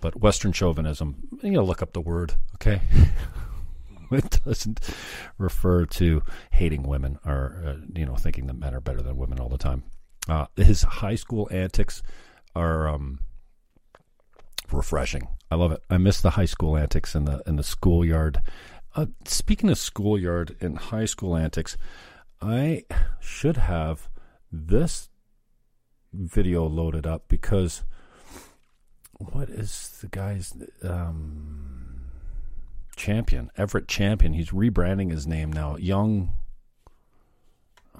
but 0.00 0.20
Western 0.20 0.52
chauvinism. 0.52 1.16
You 1.42 1.52
know, 1.52 1.64
look 1.64 1.82
up 1.82 1.92
the 1.92 2.00
word, 2.00 2.34
okay? 2.54 2.80
it 4.12 4.40
doesn't 4.44 4.80
refer 5.38 5.86
to 5.86 6.22
hating 6.52 6.84
women 6.84 7.18
or 7.24 7.62
uh, 7.66 7.86
you 7.98 8.06
know 8.06 8.14
thinking 8.16 8.46
that 8.46 8.58
men 8.58 8.74
are 8.74 8.80
better 8.80 9.02
than 9.02 9.16
women 9.16 9.40
all 9.40 9.48
the 9.48 9.58
time. 9.58 9.82
Uh, 10.28 10.46
his 10.56 10.82
high 10.82 11.16
school 11.16 11.48
antics 11.50 12.02
are. 12.54 12.88
Um, 12.88 13.20
refreshing. 14.72 15.28
I 15.50 15.56
love 15.56 15.72
it. 15.72 15.82
I 15.90 15.98
miss 15.98 16.20
the 16.20 16.30
high 16.30 16.46
school 16.46 16.76
antics 16.76 17.14
in 17.14 17.24
the 17.24 17.42
in 17.46 17.56
the 17.56 17.62
schoolyard. 17.62 18.42
Uh, 18.94 19.06
speaking 19.24 19.70
of 19.70 19.78
schoolyard 19.78 20.56
and 20.60 20.76
high 20.76 21.06
school 21.06 21.36
antics, 21.36 21.76
I 22.40 22.84
should 23.20 23.56
have 23.56 24.08
this 24.50 25.08
video 26.12 26.66
loaded 26.66 27.06
up 27.06 27.28
because 27.28 27.84
what 29.30 29.48
is 29.48 29.96
the 30.00 30.08
guy's 30.08 30.52
um, 30.82 32.10
champion 32.96 33.50
Everett 33.56 33.88
Champion? 33.88 34.34
He's 34.34 34.50
rebranding 34.50 35.10
his 35.10 35.26
name 35.26 35.52
now. 35.52 35.76
Young. 35.76 36.36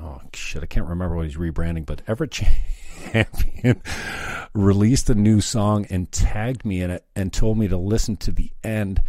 Oh 0.02 0.20
shit! 0.34 0.62
I 0.62 0.66
can't 0.66 0.88
remember 0.88 1.14
what 1.14 1.26
he's 1.26 1.36
rebranding, 1.36 1.86
but 1.86 2.02
Everett 2.08 2.32
Champion 2.32 3.80
released 4.54 5.08
a 5.08 5.14
new 5.14 5.40
song 5.40 5.86
and 5.90 6.10
tagged 6.10 6.64
me 6.64 6.82
in 6.82 6.90
it 6.90 7.04
and 7.14 7.32
told 7.32 7.56
me 7.56 7.68
to 7.68 7.76
listen 7.76 8.16
to 8.16 8.32
the 8.32 8.50
end 8.64 9.02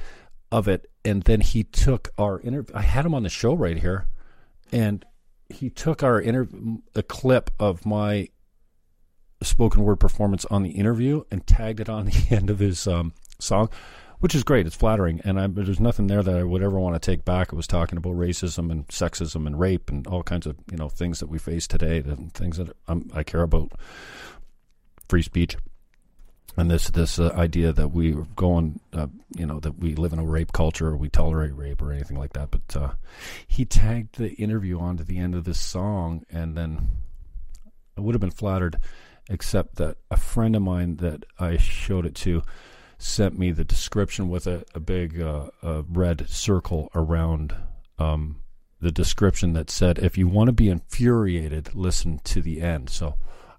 of 0.52 0.68
it. 0.68 0.90
And 1.04 1.24
then 1.24 1.42
he 1.42 1.64
took 1.64 2.10
our 2.18 2.40
interview. 2.42 2.76
I 2.76 2.84
had 2.84 3.06
him 3.06 3.16
on 3.16 3.24
the 3.24 3.30
show 3.30 3.56
right 3.56 3.78
here, 3.78 4.08
and 4.72 5.04
he 5.50 5.72
took 5.72 6.04
our 6.04 6.22
interview, 6.22 6.78
a 6.94 7.02
clip 7.02 7.50
of 7.60 7.86
my 7.86 8.30
spoken 9.42 9.84
word 9.84 10.00
performance 10.00 10.46
on 10.46 10.62
the 10.62 10.72
interview, 10.72 11.24
and 11.32 11.46
tagged 11.48 11.80
it 11.80 11.90
on 11.90 12.06
the 12.06 12.28
end 12.30 12.52
of 12.52 12.60
his 12.60 12.88
um, 12.88 13.14
song, 13.40 13.70
which 14.24 14.34
is 14.34 14.46
great. 14.46 14.66
It's 14.66 14.74
flattering, 14.74 15.20
and 15.26 15.38
I, 15.38 15.48
there's 15.48 15.82
nothing 15.82 16.08
there 16.08 16.24
that 16.24 16.34
I 16.34 16.44
would 16.44 16.64
ever 16.64 16.80
want 16.80 16.96
to 16.96 17.12
take 17.12 17.26
back. 17.26 17.52
It 17.52 17.58
was 17.58 17.68
talking 17.68 17.98
about 17.98 18.14
racism 18.14 18.72
and 18.72 18.88
sexism 18.88 19.46
and 19.46 19.60
rape 19.60 19.90
and 19.90 20.08
all 20.08 20.24
kinds 20.24 20.48
of 20.48 20.56
you 20.72 20.78
know 20.78 20.88
things 20.88 21.20
that 21.20 21.28
we 21.28 21.38
face 21.38 21.68
today, 21.68 21.98
and 21.98 22.34
things 22.34 22.56
that 22.56 22.70
I'm, 22.88 23.12
I 23.14 23.24
care 23.24 23.42
about 23.42 23.74
free 25.10 25.24
speech 25.24 25.58
and 26.56 26.72
this 26.72 26.90
this 26.92 27.20
uh, 27.20 27.34
idea 27.36 27.74
that 27.74 27.90
we 27.90 28.16
go 28.34 28.54
on, 28.54 28.80
uh, 28.94 29.08
you 29.36 29.46
know, 29.46 29.60
that 29.60 29.80
we 29.80 29.94
live 29.96 30.14
in 30.14 30.20
a 30.20 30.26
rape 30.26 30.54
culture, 30.54 30.88
or 30.88 30.96
we 30.96 31.10
tolerate 31.10 31.54
rape, 31.54 31.82
or 31.82 31.92
anything 31.92 32.18
like 32.18 32.32
that. 32.32 32.50
But 32.50 32.78
uh, 32.78 32.94
he 33.46 33.66
tagged 33.66 34.18
the 34.18 34.32
interview 34.36 34.80
onto 34.80 35.04
the 35.04 35.18
end 35.18 35.36
of 35.36 35.44
this 35.44 35.60
song, 35.60 36.24
and 36.30 36.56
then 36.56 36.88
I 37.98 38.02
would 38.02 38.16
have 38.16 38.22
been 38.22 38.32
flattered 38.32 38.78
except 39.30 39.76
that 39.76 39.98
a 40.10 40.18
friend 40.18 40.56
of 40.56 40.62
mine 40.62 40.98
that 40.98 41.26
I 41.38 41.58
showed 41.58 42.06
it 42.06 42.16
to 42.16 42.44
sent 42.98 43.38
me 43.38 43.52
the 43.52 43.64
description 43.64 44.30
with 44.30 44.48
a, 44.48 44.64
a 44.74 44.80
big 44.80 45.22
uh, 45.22 45.50
a 45.62 45.84
red 45.84 46.30
circle 46.30 46.90
around 46.96 47.56
um, 48.00 48.44
the 48.84 48.92
description 48.92 49.54
that 49.54 49.70
said, 49.70 49.98
if 50.00 50.18
you 50.18 50.28
want 50.28 50.48
to 50.48 50.54
be 50.54 50.70
infuriated, 50.70 51.74
listen 51.74 52.20
to 52.26 52.42
the 52.42 52.62
end. 52.62 52.90
So 52.90 53.16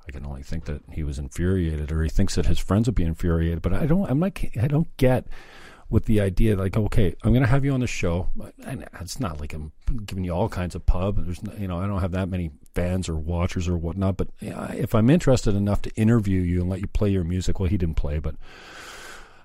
I 0.06 0.12
can 0.12 0.26
only 0.26 0.42
think 0.42 0.66
that 0.66 0.82
he 0.92 1.02
was 1.02 1.18
infuriated 1.18 1.90
or 1.90 2.02
he 2.02 2.10
thinks 2.10 2.34
that 2.34 2.46
his 2.46 2.58
friends 2.58 2.86
would 2.86 2.94
be 2.94 3.04
infuriated. 3.04 3.62
But 3.62 3.72
I 3.72 3.86
don't, 3.86 4.08
I'm 4.08 4.20
like, 4.20 4.56
I 4.60 4.68
don't 4.68 4.94
get 4.98 5.26
with 5.88 6.04
the 6.04 6.20
idea 6.20 6.56
like, 6.56 6.76
okay, 6.76 7.14
I'm 7.22 7.32
going 7.32 7.42
to 7.42 7.48
have 7.48 7.64
you 7.64 7.72
on 7.72 7.80
the 7.80 7.86
show. 7.86 8.28
And 8.64 8.86
it's 9.00 9.18
not 9.18 9.40
like 9.40 9.54
I'm 9.54 9.72
giving 10.04 10.24
you 10.24 10.32
all 10.32 10.48
kinds 10.48 10.74
of 10.74 10.84
pub. 10.84 11.24
There's, 11.24 11.40
you 11.58 11.68
know, 11.68 11.78
I 11.78 11.86
don't 11.86 12.00
have 12.00 12.12
that 12.12 12.28
many 12.28 12.50
fans 12.74 13.08
or 13.08 13.16
watchers 13.16 13.68
or 13.68 13.78
whatnot. 13.78 14.16
But 14.16 14.28
if 14.40 14.94
I'm 14.94 15.08
interested 15.08 15.54
enough 15.54 15.82
to 15.82 15.94
interview 15.94 16.40
you 16.40 16.60
and 16.60 16.68
let 16.68 16.80
you 16.80 16.86
play 16.86 17.10
your 17.10 17.24
music, 17.24 17.60
well, 17.60 17.68
he 17.68 17.78
didn't 17.78 17.96
play, 17.96 18.18
but 18.18 18.34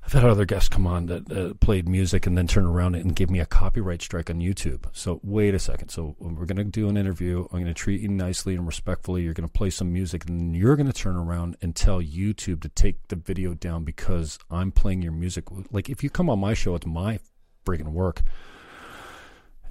I've 0.09 0.13
had 0.13 0.25
other 0.25 0.45
guests 0.45 0.69
come 0.69 0.87
on 0.87 1.05
that 1.05 1.31
uh, 1.31 1.53
played 1.59 1.87
music 1.87 2.25
and 2.25 2.35
then 2.35 2.47
turn 2.47 2.65
around 2.65 2.95
and 2.95 3.15
give 3.15 3.29
me 3.29 3.41
a 3.41 3.45
copyright 3.45 4.01
strike 4.01 4.31
on 4.31 4.39
YouTube. 4.39 4.85
So 4.91 5.19
wait 5.21 5.53
a 5.53 5.59
second. 5.59 5.89
So 5.89 6.15
we're 6.17 6.47
going 6.47 6.57
to 6.57 6.63
do 6.63 6.89
an 6.89 6.97
interview. 6.97 7.41
I'm 7.51 7.59
going 7.59 7.65
to 7.65 7.75
treat 7.75 8.01
you 8.01 8.07
nicely 8.07 8.55
and 8.55 8.65
respectfully. 8.65 9.21
You're 9.21 9.35
going 9.35 9.47
to 9.47 9.53
play 9.53 9.69
some 9.69 9.93
music, 9.93 10.25
and 10.25 10.39
then 10.39 10.53
you're 10.55 10.75
going 10.75 10.91
to 10.91 10.93
turn 10.93 11.15
around 11.15 11.57
and 11.61 11.75
tell 11.75 12.01
YouTube 12.01 12.63
to 12.63 12.69
take 12.69 13.07
the 13.09 13.17
video 13.17 13.53
down 13.53 13.83
because 13.83 14.39
I'm 14.49 14.71
playing 14.71 15.03
your 15.03 15.11
music. 15.11 15.43
Like 15.69 15.91
if 15.91 16.03
you 16.03 16.09
come 16.09 16.27
on 16.27 16.39
my 16.39 16.55
show, 16.55 16.73
it's 16.73 16.87
my 16.87 17.19
friggin' 17.63 17.91
work. 17.91 18.23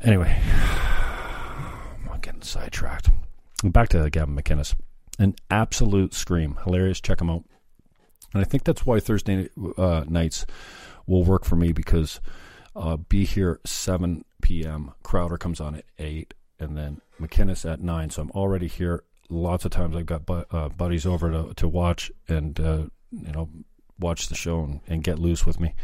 Anyway, 0.04 0.40
I'm 2.12 2.20
getting 2.20 2.42
sidetracked. 2.42 3.10
Back 3.64 3.88
to 3.88 4.08
Gavin 4.08 4.36
McInnes. 4.36 4.76
An 5.18 5.34
absolute 5.50 6.14
scream. 6.14 6.58
Hilarious. 6.62 7.00
Check 7.00 7.20
him 7.20 7.28
out. 7.28 7.42
And 8.32 8.42
I 8.42 8.44
think 8.44 8.64
that's 8.64 8.84
why 8.84 9.00
Thursday 9.00 9.48
uh, 9.76 10.04
nights 10.08 10.46
will 11.06 11.24
work 11.24 11.44
for 11.44 11.56
me 11.56 11.72
because 11.72 12.20
uh, 12.76 12.96
be 12.96 13.24
here 13.24 13.60
7 13.64 14.24
p.m. 14.42 14.92
Crowder 15.02 15.38
comes 15.38 15.60
on 15.60 15.74
at 15.74 15.84
8, 15.98 16.34
and 16.60 16.76
then 16.76 17.00
McInnes 17.20 17.70
at 17.70 17.80
9. 17.80 18.10
So 18.10 18.22
I'm 18.22 18.30
already 18.32 18.68
here. 18.68 19.04
Lots 19.30 19.64
of 19.64 19.70
times 19.70 19.96
I've 19.96 20.06
got 20.06 20.26
bu- 20.26 20.44
uh, 20.50 20.68
buddies 20.68 21.06
over 21.06 21.30
to, 21.30 21.54
to 21.54 21.68
watch 21.68 22.10
and, 22.28 22.58
uh, 22.60 22.84
you 23.10 23.32
know, 23.32 23.48
watch 23.98 24.28
the 24.28 24.34
show 24.34 24.60
and, 24.60 24.80
and, 24.86 25.02
get 25.02 25.18
loose 25.18 25.44
with 25.44 25.60
me. 25.60 25.74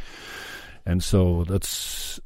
And 0.87 1.03
so 1.03 1.45
that's 1.45 2.21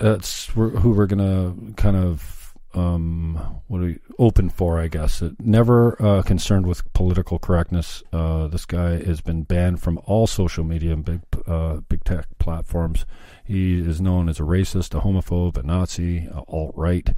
that's 0.00 0.46
who 0.46 0.92
we're 0.92 1.06
going 1.06 1.18
to 1.18 1.74
kind 1.74 1.96
of 1.96 2.39
um, 2.74 3.62
what 3.66 3.80
are 3.80 3.86
we 3.86 3.98
open 4.18 4.48
for? 4.48 4.78
I 4.78 4.88
guess 4.88 5.22
never 5.40 6.00
uh, 6.00 6.22
concerned 6.22 6.66
with 6.66 6.90
political 6.92 7.38
correctness. 7.38 8.02
Uh, 8.12 8.46
this 8.46 8.64
guy 8.64 9.02
has 9.04 9.20
been 9.20 9.42
banned 9.42 9.82
from 9.82 9.98
all 10.04 10.26
social 10.26 10.64
media 10.64 10.92
and 10.92 11.04
big 11.04 11.20
uh, 11.46 11.76
big 11.88 12.04
tech 12.04 12.26
platforms. 12.38 13.04
He 13.44 13.80
is 13.80 14.00
known 14.00 14.28
as 14.28 14.38
a 14.38 14.44
racist, 14.44 14.94
a 14.94 15.00
homophobe, 15.00 15.56
a 15.56 15.62
Nazi, 15.62 16.28
alt 16.48 16.74
right, 16.76 17.10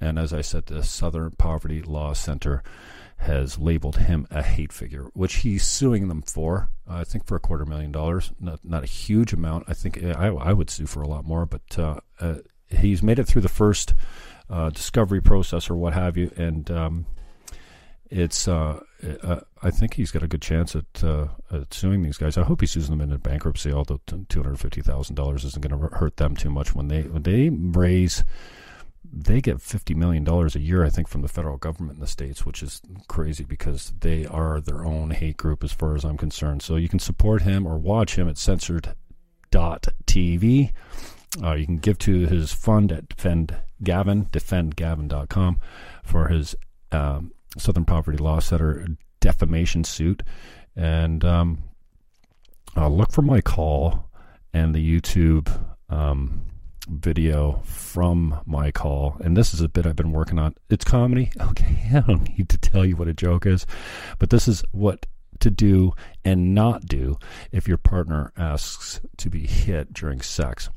and 0.00 0.18
as 0.18 0.32
I 0.32 0.40
said, 0.40 0.66
the 0.66 0.82
Southern 0.82 1.32
Poverty 1.32 1.82
Law 1.82 2.12
Center 2.12 2.62
has 3.18 3.58
labeled 3.58 3.96
him 3.96 4.26
a 4.30 4.42
hate 4.42 4.72
figure, 4.72 5.04
which 5.14 5.36
he's 5.36 5.64
suing 5.64 6.08
them 6.08 6.22
for. 6.22 6.68
I 6.86 7.04
think 7.04 7.24
for 7.24 7.36
a 7.36 7.40
quarter 7.40 7.64
million 7.64 7.92
dollars, 7.92 8.32
not 8.40 8.60
not 8.64 8.82
a 8.82 8.88
huge 8.88 9.32
amount. 9.32 9.64
I 9.68 9.74
think 9.74 10.02
I, 10.02 10.28
I 10.28 10.52
would 10.52 10.68
sue 10.68 10.86
for 10.86 11.02
a 11.02 11.08
lot 11.08 11.24
more, 11.24 11.46
but 11.46 11.78
uh, 11.78 12.00
uh, 12.20 12.36
he's 12.68 13.02
made 13.02 13.18
it 13.18 13.24
through 13.24 13.42
the 13.42 13.48
first 13.48 13.94
uh, 14.48 14.70
discovery 14.70 15.20
process 15.20 15.68
or 15.70 15.74
what 15.74 15.92
have 15.92 16.16
you. 16.16 16.30
And 16.36 16.70
um, 16.70 17.06
it's 18.10 18.46
uh, 18.46 18.80
uh, 19.22 19.40
I 19.62 19.70
think 19.70 19.94
he's 19.94 20.10
got 20.10 20.22
a 20.22 20.28
good 20.28 20.42
chance 20.42 20.76
at, 20.76 21.04
uh, 21.04 21.28
at, 21.50 21.72
suing 21.74 22.02
these 22.02 22.16
guys. 22.16 22.36
I 22.38 22.44
hope 22.44 22.60
he 22.60 22.66
sues 22.66 22.88
them 22.88 23.00
into 23.00 23.18
bankruptcy. 23.18 23.72
Although 23.72 24.00
two 24.06 24.42
hundred 24.42 24.58
fifty 24.60 24.80
thousand 24.80 25.16
dollars 25.16 25.44
isn't 25.44 25.66
going 25.66 25.78
to 25.78 25.88
hurt 25.96 26.16
them 26.16 26.36
too 26.36 26.50
much 26.50 26.74
when 26.74 26.88
they 26.88 27.02
when 27.02 27.22
they 27.22 27.50
raise. 27.50 28.24
They 29.08 29.40
get 29.40 29.62
fifty 29.62 29.94
million 29.94 30.24
dollars 30.24 30.56
a 30.56 30.60
year, 30.60 30.84
I 30.84 30.90
think, 30.90 31.06
from 31.08 31.22
the 31.22 31.28
federal 31.28 31.58
government 31.58 31.96
in 31.96 32.00
the 32.00 32.08
states, 32.08 32.44
which 32.44 32.60
is 32.60 32.82
crazy 33.06 33.44
because 33.44 33.92
they 34.00 34.26
are 34.26 34.60
their 34.60 34.84
own 34.84 35.10
hate 35.10 35.36
group, 35.36 35.62
as 35.62 35.70
far 35.72 35.94
as 35.94 36.04
I'm 36.04 36.16
concerned. 36.16 36.62
So 36.62 36.74
you 36.74 36.88
can 36.88 36.98
support 36.98 37.42
him 37.42 37.66
or 37.66 37.78
watch 37.78 38.16
him 38.16 38.28
at 38.28 38.36
censored.tv. 38.36 38.92
Uh, 41.42 41.54
you 41.54 41.66
can 41.66 41.78
give 41.78 41.98
to 41.98 42.26
his 42.26 42.52
fund 42.52 42.92
at 42.92 43.08
Defend 43.08 43.56
Gavin, 43.82 44.26
defendgavin.com, 44.26 45.60
for 46.02 46.28
his 46.28 46.54
um, 46.92 47.32
Southern 47.58 47.84
Poverty 47.84 48.18
Law 48.18 48.38
Center 48.38 48.86
defamation 49.20 49.84
suit. 49.84 50.22
And 50.74 51.24
um, 51.24 51.58
uh, 52.76 52.88
look 52.88 53.12
for 53.12 53.22
my 53.22 53.40
call 53.40 54.10
and 54.52 54.74
the 54.74 55.00
YouTube 55.00 55.48
um, 55.88 56.42
video 56.88 57.60
from 57.64 58.40
my 58.46 58.70
call. 58.70 59.16
And 59.20 59.36
this 59.36 59.52
is 59.52 59.60
a 59.60 59.68
bit 59.68 59.86
I've 59.86 59.96
been 59.96 60.12
working 60.12 60.38
on. 60.38 60.54
It's 60.70 60.84
comedy. 60.84 61.30
Okay, 61.40 61.90
I 61.94 62.00
don't 62.00 62.28
need 62.36 62.48
to 62.50 62.58
tell 62.58 62.84
you 62.84 62.96
what 62.96 63.08
a 63.08 63.14
joke 63.14 63.46
is, 63.46 63.66
but 64.18 64.30
this 64.30 64.48
is 64.48 64.62
what 64.72 65.06
to 65.40 65.50
do 65.50 65.92
and 66.24 66.54
not 66.54 66.86
do 66.86 67.18
if 67.52 67.68
your 67.68 67.76
partner 67.76 68.32
asks 68.36 69.00
to 69.18 69.30
be 69.30 69.46
hit 69.46 69.92
during 69.92 70.20
sex. 70.20 70.70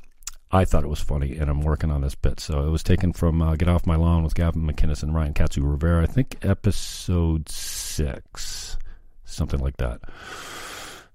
I 0.51 0.65
thought 0.65 0.83
it 0.83 0.89
was 0.89 0.99
funny, 0.99 1.37
and 1.37 1.49
I'm 1.49 1.61
working 1.61 1.91
on 1.91 2.01
this 2.01 2.15
bit. 2.15 2.39
So 2.39 2.65
it 2.65 2.71
was 2.71 2.81
taken 2.81 3.13
from 3.13 3.41
uh, 3.41 3.55
Get 3.55 3.69
Off 3.69 3.85
My 3.85 3.95
Lawn 3.95 4.23
with 4.23 4.33
Gavin 4.33 4.63
McInnes 4.63 5.03
and 5.03 5.13
Ryan 5.13 5.35
Katsu 5.35 5.63
Rivera. 5.63 6.01
I 6.01 6.07
think 6.07 6.37
episode 6.41 7.47
six, 7.49 8.77
something 9.25 9.59
like 9.59 9.77
that. 9.77 10.01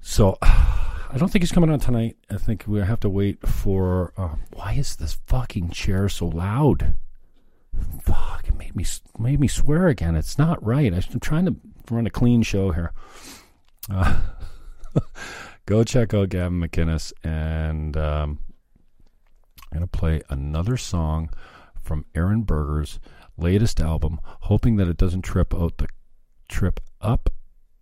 So 0.00 0.38
I 0.40 1.16
don't 1.16 1.32
think 1.32 1.42
he's 1.42 1.50
coming 1.50 1.70
on 1.70 1.80
tonight. 1.80 2.16
I 2.30 2.36
think 2.36 2.64
we 2.68 2.78
have 2.78 3.00
to 3.00 3.08
wait 3.08 3.44
for. 3.46 4.12
Uh, 4.16 4.36
why 4.52 4.74
is 4.74 4.94
this 4.96 5.18
fucking 5.26 5.70
chair 5.70 6.08
so 6.08 6.28
loud? 6.28 6.94
Fuck! 8.02 8.46
It 8.46 8.54
made 8.54 8.76
me 8.76 8.84
made 9.18 9.40
me 9.40 9.48
swear 9.48 9.88
again. 9.88 10.14
It's 10.14 10.38
not 10.38 10.64
right. 10.64 10.92
I'm 10.94 11.20
trying 11.20 11.46
to 11.46 11.56
run 11.90 12.06
a 12.06 12.10
clean 12.10 12.42
show 12.42 12.70
here. 12.70 12.92
Uh, 13.90 14.20
go 15.66 15.82
check 15.82 16.14
out 16.14 16.28
Gavin 16.28 16.60
McInnes 16.60 17.12
and. 17.24 17.96
Um, 17.96 18.38
going 19.74 19.88
to 19.88 19.98
play 19.98 20.22
another 20.30 20.76
song 20.76 21.30
from 21.82 22.06
Aaron 22.14 22.42
Berger's 22.42 23.00
latest 23.36 23.80
album, 23.80 24.20
hoping 24.42 24.76
that 24.76 24.88
it 24.88 24.96
doesn't 24.96 25.22
trip 25.22 25.52
out 25.54 25.78
the 25.78 25.88
trip 26.48 26.80
up 27.00 27.30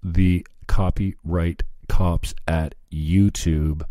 the 0.02 0.46
copyright 0.66 1.62
cops 1.88 2.34
at 2.48 2.74
YouTube 2.92 3.82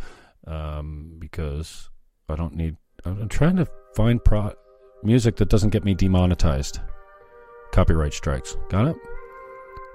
um, 0.47 1.16
because 1.20 1.89
I 2.28 2.36
don't 2.36 2.56
need. 2.56 2.78
I'm 3.06 3.30
trying 3.30 3.56
to 3.58 3.68
find 3.95 4.24
pro- 4.24 4.54
music 5.04 5.38
that 5.38 5.49
doesn't 5.49 5.70
get 5.70 5.84
me 5.84 5.93
demonetized. 5.93 6.80
Copyright 7.72 8.14
strikes. 8.14 8.58
Got 8.70 8.88
it? 8.88 8.95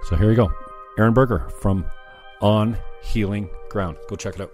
So 0.08 0.16
here 0.16 0.28
we 0.28 0.34
go. 0.34 0.50
Aaron 0.98 1.12
Berger 1.12 1.48
from 1.60 1.84
On 2.40 2.76
Healing 3.02 3.50
Ground. 3.68 3.98
Go 4.08 4.16
check 4.16 4.36
it 4.36 4.40
out. 4.40 4.52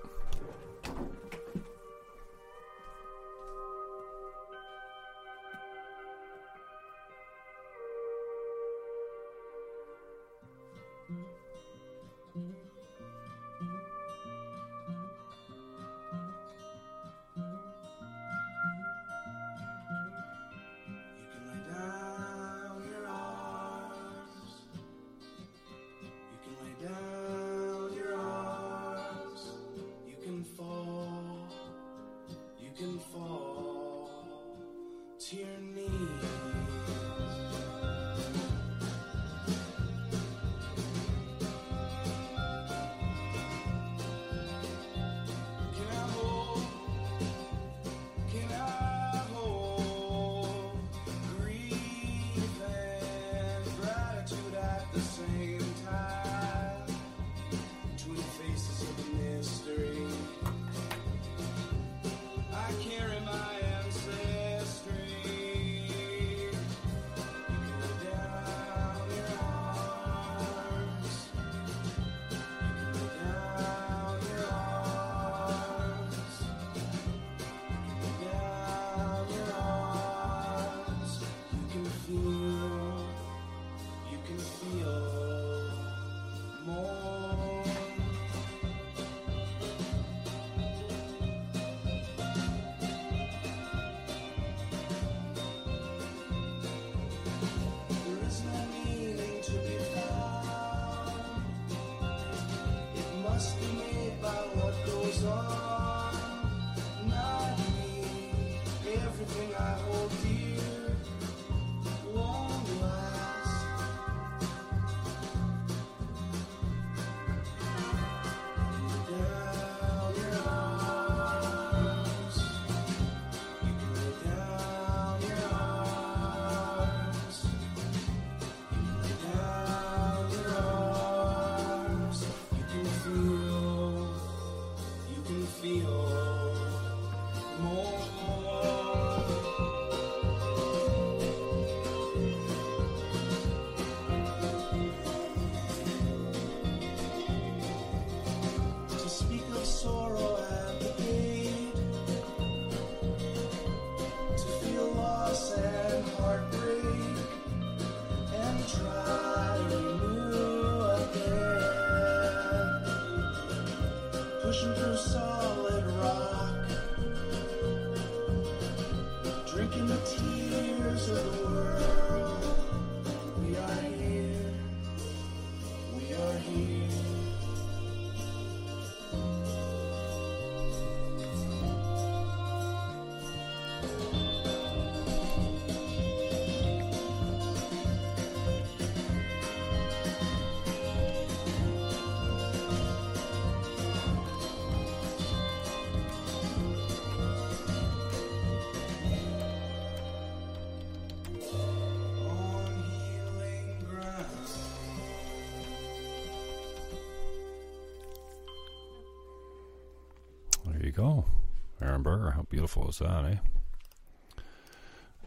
Beautiful 212.72 212.90
is 212.90 212.98
that, 212.98 213.24
eh? 213.26 214.42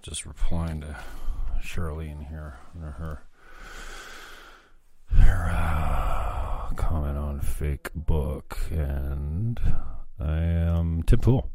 Just 0.02 0.26
replying 0.26 0.82
to 0.82 0.96
Charlene 1.62 2.28
here 2.28 2.58
under 2.74 2.92
her 2.92 3.22
her 5.12 5.52
uh, 5.52 6.74
comment 6.76 7.18
on 7.18 7.40
fake 7.40 7.90
book, 7.94 8.58
and 8.72 9.60
I 10.20 10.38
am 10.38 11.04
Tim 11.04 11.20
Pool. 11.20 11.50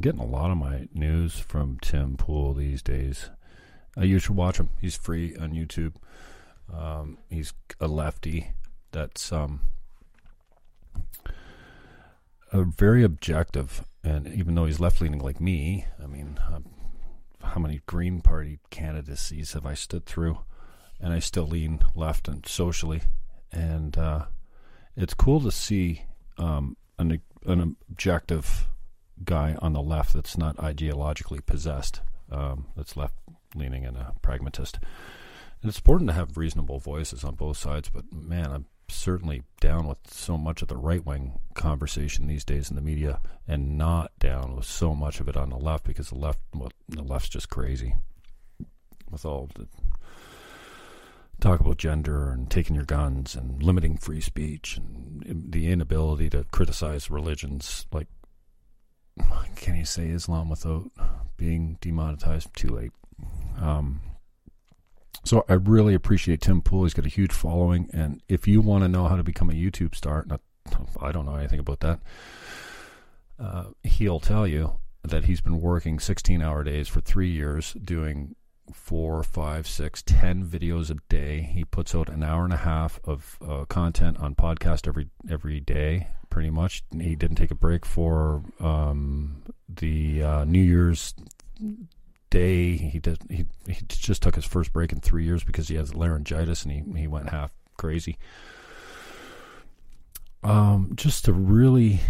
Getting 0.00 0.20
a 0.20 0.26
lot 0.26 0.50
of 0.50 0.56
my 0.56 0.88
news 0.94 1.38
from 1.38 1.78
Tim 1.82 2.16
Pool 2.16 2.54
these 2.54 2.80
days. 2.80 3.30
Uh, 3.98 4.04
you 4.04 4.18
should 4.18 4.36
watch 4.36 4.58
him. 4.58 4.70
He's 4.80 4.96
free 4.96 5.36
on 5.36 5.52
YouTube. 5.52 5.94
Um, 6.72 7.18
he's 7.28 7.52
a 7.80 7.88
lefty 7.88 8.52
that's 8.92 9.30
um, 9.32 9.60
a 12.52 12.62
very 12.64 13.02
objective, 13.04 13.84
and 14.02 14.26
even 14.28 14.54
though 14.54 14.66
he's 14.66 14.80
left 14.80 15.00
leaning 15.00 15.20
like 15.20 15.40
me, 15.40 15.86
I 16.02 16.06
mean, 16.06 16.38
um, 16.52 16.64
how 17.42 17.60
many 17.60 17.80
Green 17.86 18.20
Party 18.20 18.58
candidacies 18.70 19.52
have 19.52 19.66
I 19.66 19.74
stood 19.74 20.06
through? 20.06 20.38
And 21.00 21.12
I 21.12 21.20
still 21.20 21.46
lean 21.46 21.80
left 21.94 22.26
and 22.26 22.44
socially, 22.46 23.02
and 23.52 23.96
uh, 23.96 24.26
it's 24.96 25.14
cool 25.14 25.40
to 25.42 25.52
see 25.52 26.02
um, 26.38 26.76
an 26.98 27.20
an 27.46 27.76
objective 27.88 28.66
guy 29.24 29.56
on 29.62 29.72
the 29.72 29.80
left 29.80 30.12
that's 30.12 30.36
not 30.36 30.56
ideologically 30.56 31.44
possessed, 31.44 32.00
um, 32.32 32.66
that's 32.76 32.96
left 32.96 33.14
leaning 33.54 33.84
and 33.86 33.96
a 33.96 34.14
pragmatist. 34.22 34.78
And 35.62 35.68
it's 35.68 35.78
important 35.78 36.10
to 36.10 36.14
have 36.14 36.36
reasonable 36.36 36.80
voices 36.80 37.22
on 37.22 37.36
both 37.36 37.56
sides, 37.56 37.88
but 37.88 38.04
man, 38.12 38.50
I'm 38.50 38.66
certainly 38.88 39.42
down 39.60 39.86
with 39.86 39.98
so 40.08 40.36
much 40.36 40.62
of 40.62 40.68
the 40.68 40.76
right 40.76 41.04
wing 41.04 41.38
conversation 41.54 42.26
these 42.26 42.44
days 42.44 42.70
in 42.70 42.76
the 42.76 42.82
media, 42.82 43.20
and 43.46 43.76
not 43.76 44.12
down 44.18 44.56
with 44.56 44.66
so 44.66 44.94
much 44.94 45.20
of 45.20 45.28
it 45.28 45.36
on 45.36 45.50
the 45.50 45.56
left 45.56 45.84
because 45.84 46.08
the 46.10 46.18
left, 46.18 46.40
the 46.88 47.02
left's 47.02 47.28
just 47.28 47.48
crazy 47.48 47.94
with 49.10 49.24
all 49.24 49.48
the 49.54 49.66
talk 51.40 51.60
about 51.60 51.76
gender 51.76 52.30
and 52.30 52.50
taking 52.50 52.74
your 52.74 52.84
guns 52.84 53.36
and 53.36 53.62
limiting 53.62 53.96
free 53.96 54.20
speech 54.20 54.76
and 54.76 55.52
the 55.52 55.70
inability 55.70 56.28
to 56.28 56.44
criticize 56.50 57.10
religions 57.10 57.86
like 57.92 58.08
can 59.56 59.76
you 59.76 59.84
say 59.84 60.08
Islam 60.08 60.48
without 60.48 60.90
being 61.36 61.78
demonetized? 61.80 62.54
Too 62.54 62.68
late. 62.68 62.92
Um, 63.60 64.00
so 65.24 65.44
I 65.48 65.54
really 65.54 65.94
appreciate 65.94 66.40
Tim 66.40 66.62
Pool. 66.62 66.84
He's 66.84 66.94
got 66.94 67.06
a 67.06 67.10
huge 67.10 67.32
following, 67.32 67.90
and 67.92 68.22
if 68.28 68.46
you 68.46 68.60
want 68.60 68.84
to 68.84 68.88
know 68.88 69.08
how 69.08 69.16
to 69.16 69.24
become 69.24 69.50
a 69.50 69.54
YouTube 69.54 69.94
star, 69.94 70.24
not 70.26 70.40
I 71.00 71.12
don't 71.12 71.26
know 71.26 71.36
anything 71.36 71.60
about 71.60 71.80
that. 71.80 72.00
Uh, 73.38 73.64
he'll 73.82 74.20
tell 74.20 74.46
you 74.46 74.78
that 75.02 75.24
he's 75.24 75.40
been 75.40 75.60
working 75.60 75.98
16 75.98 76.42
hour 76.42 76.64
days 76.64 76.88
for 76.88 77.00
three 77.00 77.30
years, 77.30 77.72
doing 77.72 78.34
four, 78.72 79.22
five, 79.22 79.66
six, 79.66 80.02
ten 80.02 80.44
videos 80.44 80.90
a 80.90 80.96
day. 81.08 81.40
He 81.40 81.64
puts 81.64 81.94
out 81.94 82.08
an 82.08 82.22
hour 82.22 82.44
and 82.44 82.52
a 82.52 82.58
half 82.58 83.00
of 83.04 83.38
uh, 83.46 83.64
content 83.64 84.18
on 84.18 84.34
podcast 84.34 84.86
every 84.86 85.08
every 85.30 85.60
day, 85.60 86.08
pretty 86.30 86.50
much. 86.50 86.82
He 86.92 87.16
didn't 87.16 87.36
take 87.36 87.50
a 87.50 87.56
break 87.56 87.86
for 87.86 88.42
um, 88.60 89.42
the 89.68 90.22
uh, 90.22 90.44
New 90.44 90.62
Year's 90.62 91.14
day. 92.30 92.76
He 92.76 92.98
did. 92.98 93.18
He 93.30 93.46
he 93.66 93.78
just 93.88 94.22
took 94.22 94.34
his 94.34 94.44
first 94.44 94.72
break 94.72 94.92
in 94.92 95.00
three 95.00 95.24
years 95.24 95.44
because 95.44 95.68
he 95.68 95.76
has 95.76 95.94
laryngitis 95.94 96.64
and 96.64 96.72
he 96.72 97.00
he 97.00 97.06
went 97.06 97.30
half 97.30 97.52
crazy. 97.76 98.18
Um, 100.42 100.92
just 100.94 101.26
a 101.26 101.32
really, 101.32 102.00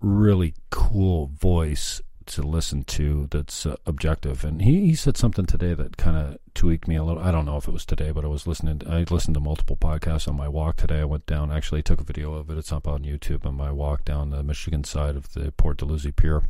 really 0.00 0.54
cool 0.70 1.26
voice 1.28 2.00
to 2.26 2.42
listen 2.42 2.82
to 2.82 3.28
that's 3.30 3.66
uh, 3.66 3.76
objective. 3.86 4.44
And 4.44 4.60
he, 4.60 4.86
he 4.86 4.94
said 4.94 5.16
something 5.16 5.46
today 5.46 5.74
that 5.74 5.96
kind 5.96 6.16
of 6.16 6.38
tweaked 6.54 6.88
me 6.88 6.96
a 6.96 7.04
little. 7.04 7.22
I 7.22 7.30
don't 7.30 7.44
know 7.46 7.56
if 7.56 7.68
it 7.68 7.72
was 7.72 7.86
today, 7.86 8.10
but 8.10 8.24
I 8.24 8.28
was 8.28 8.46
listening. 8.46 8.82
I 8.88 9.04
listened 9.08 9.34
to 9.34 9.40
multiple 9.40 9.76
podcasts 9.76 10.26
on 10.26 10.36
my 10.36 10.48
walk 10.48 10.76
today. 10.76 11.00
I 11.00 11.04
went 11.04 11.26
down, 11.26 11.52
actually 11.52 11.82
took 11.82 12.00
a 12.00 12.04
video 12.04 12.34
of 12.34 12.50
it. 12.50 12.58
It's 12.58 12.72
up 12.72 12.88
on 12.88 13.04
YouTube 13.04 13.46
on 13.46 13.56
my 13.56 13.70
walk 13.70 14.04
down 14.04 14.30
the 14.30 14.42
Michigan 14.42 14.82
side 14.82 15.14
of 15.14 15.32
the 15.34 15.52
Port 15.52 15.78
Dalhousie 15.78 16.12
Pier. 16.12 16.42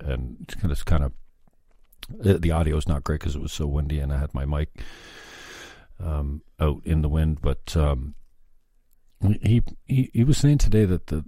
And 0.00 0.54
it's 0.64 0.82
kind 0.82 1.02
of, 1.02 1.12
the 2.08 2.50
audio 2.50 2.76
is 2.76 2.88
not 2.88 3.04
great 3.04 3.20
because 3.20 3.36
it 3.36 3.42
was 3.42 3.52
so 3.52 3.66
windy 3.66 3.98
and 3.98 4.12
I 4.12 4.18
had 4.18 4.34
my 4.34 4.44
mic 4.44 4.68
um, 6.00 6.42
out 6.60 6.82
in 6.84 7.02
the 7.02 7.08
wind. 7.08 7.40
But 7.40 7.76
um, 7.76 8.14
he, 9.42 9.62
he 9.84 10.10
he 10.12 10.24
was 10.24 10.38
saying 10.38 10.58
today 10.58 10.84
that 10.84 11.08
the 11.08 11.24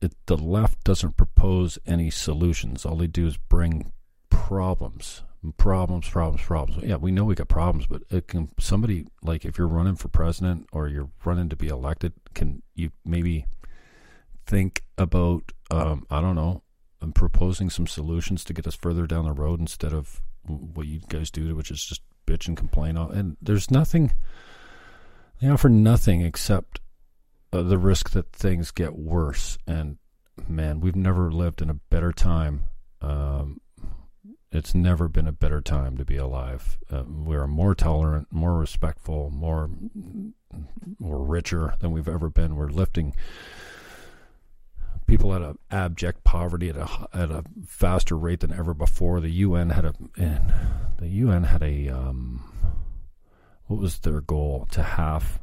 it, 0.00 0.14
the 0.26 0.36
left 0.36 0.84
doesn't 0.84 1.16
propose 1.16 1.78
any 1.86 2.10
solutions. 2.10 2.84
All 2.84 2.96
they 2.96 3.06
do 3.06 3.26
is 3.26 3.36
bring 3.36 3.92
problems, 4.30 5.22
problems, 5.56 6.08
problems, 6.08 6.42
problems. 6.42 6.84
Yeah, 6.84 6.96
we 6.96 7.10
know 7.10 7.24
we 7.24 7.34
got 7.34 7.48
problems, 7.48 7.86
but 7.86 8.02
it 8.10 8.28
can 8.28 8.50
somebody 8.58 9.06
like 9.22 9.44
if 9.44 9.58
you're 9.58 9.68
running 9.68 9.96
for 9.96 10.08
president 10.08 10.68
or 10.72 10.88
you're 10.88 11.10
running 11.24 11.48
to 11.48 11.56
be 11.56 11.68
elected, 11.68 12.12
can 12.34 12.62
you 12.74 12.90
maybe 13.04 13.46
think 14.46 14.82
about 14.96 15.52
um, 15.70 16.06
I 16.10 16.20
don't 16.20 16.36
know 16.36 16.62
and 17.00 17.14
proposing 17.14 17.70
some 17.70 17.86
solutions 17.86 18.44
to 18.44 18.52
get 18.52 18.66
us 18.66 18.74
further 18.74 19.06
down 19.06 19.24
the 19.24 19.32
road 19.32 19.60
instead 19.60 19.92
of 19.92 20.20
what 20.44 20.86
you 20.86 21.00
guys 21.08 21.30
do, 21.30 21.54
which 21.54 21.70
is 21.70 21.84
just 21.84 22.02
bitch 22.26 22.48
and 22.48 22.56
complain. 22.56 22.96
And 22.96 23.36
there's 23.40 23.70
nothing, 23.70 24.12
they 25.40 25.48
offer 25.48 25.68
nothing 25.68 26.20
except 26.22 26.80
uh, 27.52 27.62
the 27.62 27.78
risk 27.78 28.10
that 28.10 28.32
things 28.32 28.70
get 28.70 28.96
worse. 28.96 29.58
And 29.66 29.98
man, 30.48 30.80
we've 30.80 30.96
never 30.96 31.30
lived 31.30 31.62
in 31.62 31.70
a 31.70 31.74
better 31.74 32.12
time. 32.12 32.64
Um, 33.00 33.60
it's 34.52 34.74
never 34.74 35.08
been 35.08 35.28
a 35.28 35.32
better 35.32 35.60
time 35.60 35.96
to 35.96 36.04
be 36.04 36.16
alive. 36.16 36.76
Uh, 36.90 37.04
we're 37.06 37.46
more 37.46 37.74
tolerant, 37.74 38.28
more 38.32 38.58
respectful, 38.58 39.30
more, 39.30 39.70
more 40.98 41.24
richer 41.24 41.74
than 41.78 41.92
we've 41.92 42.08
ever 42.08 42.28
been. 42.28 42.56
We're 42.56 42.68
lifting 42.68 43.14
people 45.06 45.34
at 45.34 45.42
a 45.42 45.56
abject 45.70 46.24
poverty 46.24 46.68
at 46.68 46.76
a 46.76 47.08
at 47.12 47.30
a 47.30 47.44
faster 47.66 48.16
rate 48.16 48.40
than 48.40 48.52
ever 48.52 48.74
before. 48.74 49.20
The 49.20 49.30
UN 49.30 49.70
had 49.70 49.84
a 49.84 49.94
and 50.16 50.52
the 50.98 51.08
UN 51.08 51.44
had 51.44 51.62
a 51.62 51.88
um, 51.88 52.44
what 53.66 53.80
was 53.80 53.98
their 54.00 54.20
goal 54.20 54.66
to 54.72 54.82
halve 54.82 55.40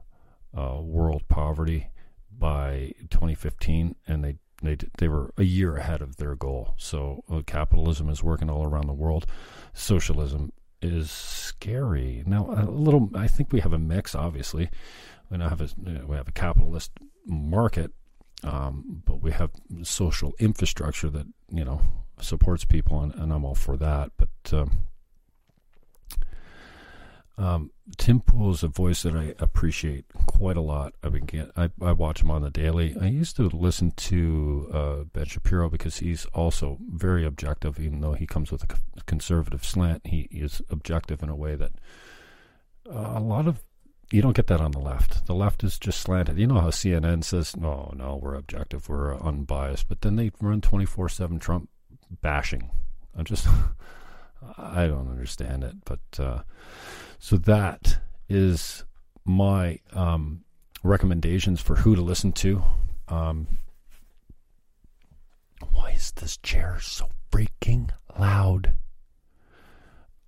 uh, 0.57 0.79
world 0.81 1.23
poverty 1.27 1.89
by 2.31 2.93
2015, 3.09 3.95
and 4.07 4.23
they 4.23 4.35
they 4.61 4.77
they 4.97 5.07
were 5.07 5.33
a 5.37 5.43
year 5.43 5.77
ahead 5.77 6.01
of 6.01 6.17
their 6.17 6.35
goal. 6.35 6.73
So 6.77 7.23
uh, 7.31 7.41
capitalism 7.45 8.09
is 8.09 8.23
working 8.23 8.49
all 8.49 8.65
around 8.65 8.87
the 8.87 8.93
world. 8.93 9.25
Socialism 9.73 10.51
is 10.81 11.11
scary. 11.11 12.23
Now 12.25 12.49
a 12.51 12.69
little. 12.69 13.09
I 13.15 13.27
think 13.27 13.51
we 13.51 13.59
have 13.61 13.73
a 13.73 13.79
mix. 13.79 14.15
Obviously, 14.15 14.69
we 15.29 15.37
now 15.37 15.49
have 15.49 15.61
a 15.61 15.69
we 16.05 16.15
have 16.15 16.27
a 16.27 16.33
capitalist 16.33 16.91
market, 17.25 17.91
um, 18.43 19.03
but 19.05 19.21
we 19.21 19.31
have 19.31 19.51
social 19.83 20.33
infrastructure 20.39 21.09
that 21.09 21.27
you 21.49 21.65
know 21.65 21.81
supports 22.21 22.65
people, 22.65 23.01
and, 23.01 23.13
and 23.15 23.31
I'm 23.33 23.45
all 23.45 23.55
for 23.55 23.77
that. 23.77 24.11
But 24.17 24.53
um, 24.53 24.85
um, 27.37 27.71
Tim 27.97 28.19
Pool 28.19 28.51
is 28.51 28.63
a 28.63 28.67
voice 28.67 29.03
that 29.03 29.15
I 29.15 29.35
appreciate 29.39 30.05
quite 30.25 30.57
a 30.57 30.61
lot. 30.61 30.93
I 31.03 31.09
begin, 31.09 31.51
I, 31.55 31.69
I 31.81 31.91
watch 31.91 32.21
him 32.21 32.31
on 32.31 32.41
the 32.41 32.49
daily. 32.49 32.95
I 32.99 33.07
used 33.07 33.35
to 33.35 33.43
listen 33.43 33.91
to 33.91 34.69
uh, 34.73 35.03
Ben 35.13 35.25
Shapiro 35.25 35.69
because 35.69 35.97
he's 35.97 36.25
also 36.33 36.79
very 36.91 37.25
objective, 37.25 37.79
even 37.79 38.01
though 38.01 38.13
he 38.13 38.25
comes 38.25 38.51
with 38.51 38.63
a 38.63 39.03
conservative 39.05 39.63
slant. 39.63 40.07
He, 40.07 40.27
is 40.31 40.61
objective 40.69 41.21
in 41.23 41.29
a 41.29 41.35
way 41.35 41.55
that 41.55 41.73
uh, 42.89 43.13
a 43.15 43.19
lot 43.19 43.47
of 43.47 43.63
you 44.11 44.21
don't 44.21 44.35
get 44.35 44.47
that 44.47 44.61
on 44.61 44.71
the 44.71 44.79
left. 44.79 45.25
The 45.25 45.35
left 45.35 45.63
is 45.63 45.77
just 45.77 45.99
slanted. 45.99 46.37
You 46.37 46.47
know 46.47 46.59
how 46.59 46.69
CNN 46.69 47.23
says, 47.23 47.57
"No, 47.57 47.93
no, 47.95 48.15
we're 48.15 48.35
objective, 48.35 48.87
we're 48.87 49.15
unbiased," 49.15 49.87
but 49.89 50.01
then 50.01 50.15
they 50.15 50.31
run 50.39 50.61
twenty 50.61 50.85
four 50.85 51.09
seven 51.09 51.39
Trump 51.39 51.69
bashing. 52.21 52.69
I 53.17 53.23
just, 53.23 53.47
I 54.57 54.87
don't 54.87 55.09
understand 55.09 55.63
it. 55.63 55.75
But 55.83 56.19
uh, 56.19 56.43
so 57.19 57.37
that 57.37 57.99
is 58.29 58.85
my 59.25 59.79
um, 59.93 60.45
recommendations 60.83 61.61
for 61.61 61.75
who 61.75 61.95
to 61.95 62.01
listen 62.01 62.31
to. 62.33 62.63
Um, 63.09 63.47
why 65.73 65.91
is 65.91 66.11
this 66.11 66.37
chair 66.37 66.77
so 66.81 67.09
freaking 67.31 67.89
loud? 68.17 68.73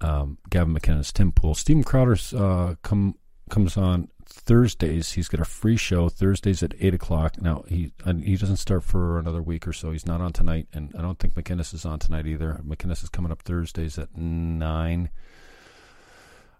Um, 0.01 0.37
Gavin 0.49 0.73
McInnes, 0.73 1.11
Tim 1.11 1.31
Pool, 1.31 1.53
Steven 1.55 1.83
Crowder's 1.83 2.33
uh, 2.33 2.75
come 2.83 3.15
comes 3.49 3.77
on 3.77 4.09
Thursdays. 4.25 5.13
He's 5.13 5.27
got 5.27 5.41
a 5.41 5.45
free 5.45 5.77
show 5.77 6.09
Thursdays 6.09 6.63
at 6.63 6.73
eight 6.79 6.93
o'clock. 6.93 7.41
Now 7.41 7.63
he 7.67 7.91
he 8.23 8.35
doesn't 8.35 8.57
start 8.57 8.83
for 8.83 9.19
another 9.19 9.41
week 9.41 9.67
or 9.67 9.73
so. 9.73 9.91
He's 9.91 10.05
not 10.05 10.21
on 10.21 10.33
tonight, 10.33 10.67
and 10.73 10.93
I 10.97 11.01
don't 11.01 11.19
think 11.19 11.33
McInnes 11.33 11.73
is 11.73 11.85
on 11.85 11.99
tonight 11.99 12.27
either. 12.27 12.61
McInnes 12.65 13.03
is 13.03 13.09
coming 13.09 13.31
up 13.31 13.41
Thursdays 13.41 13.97
at 13.97 14.15
nine. 14.17 15.09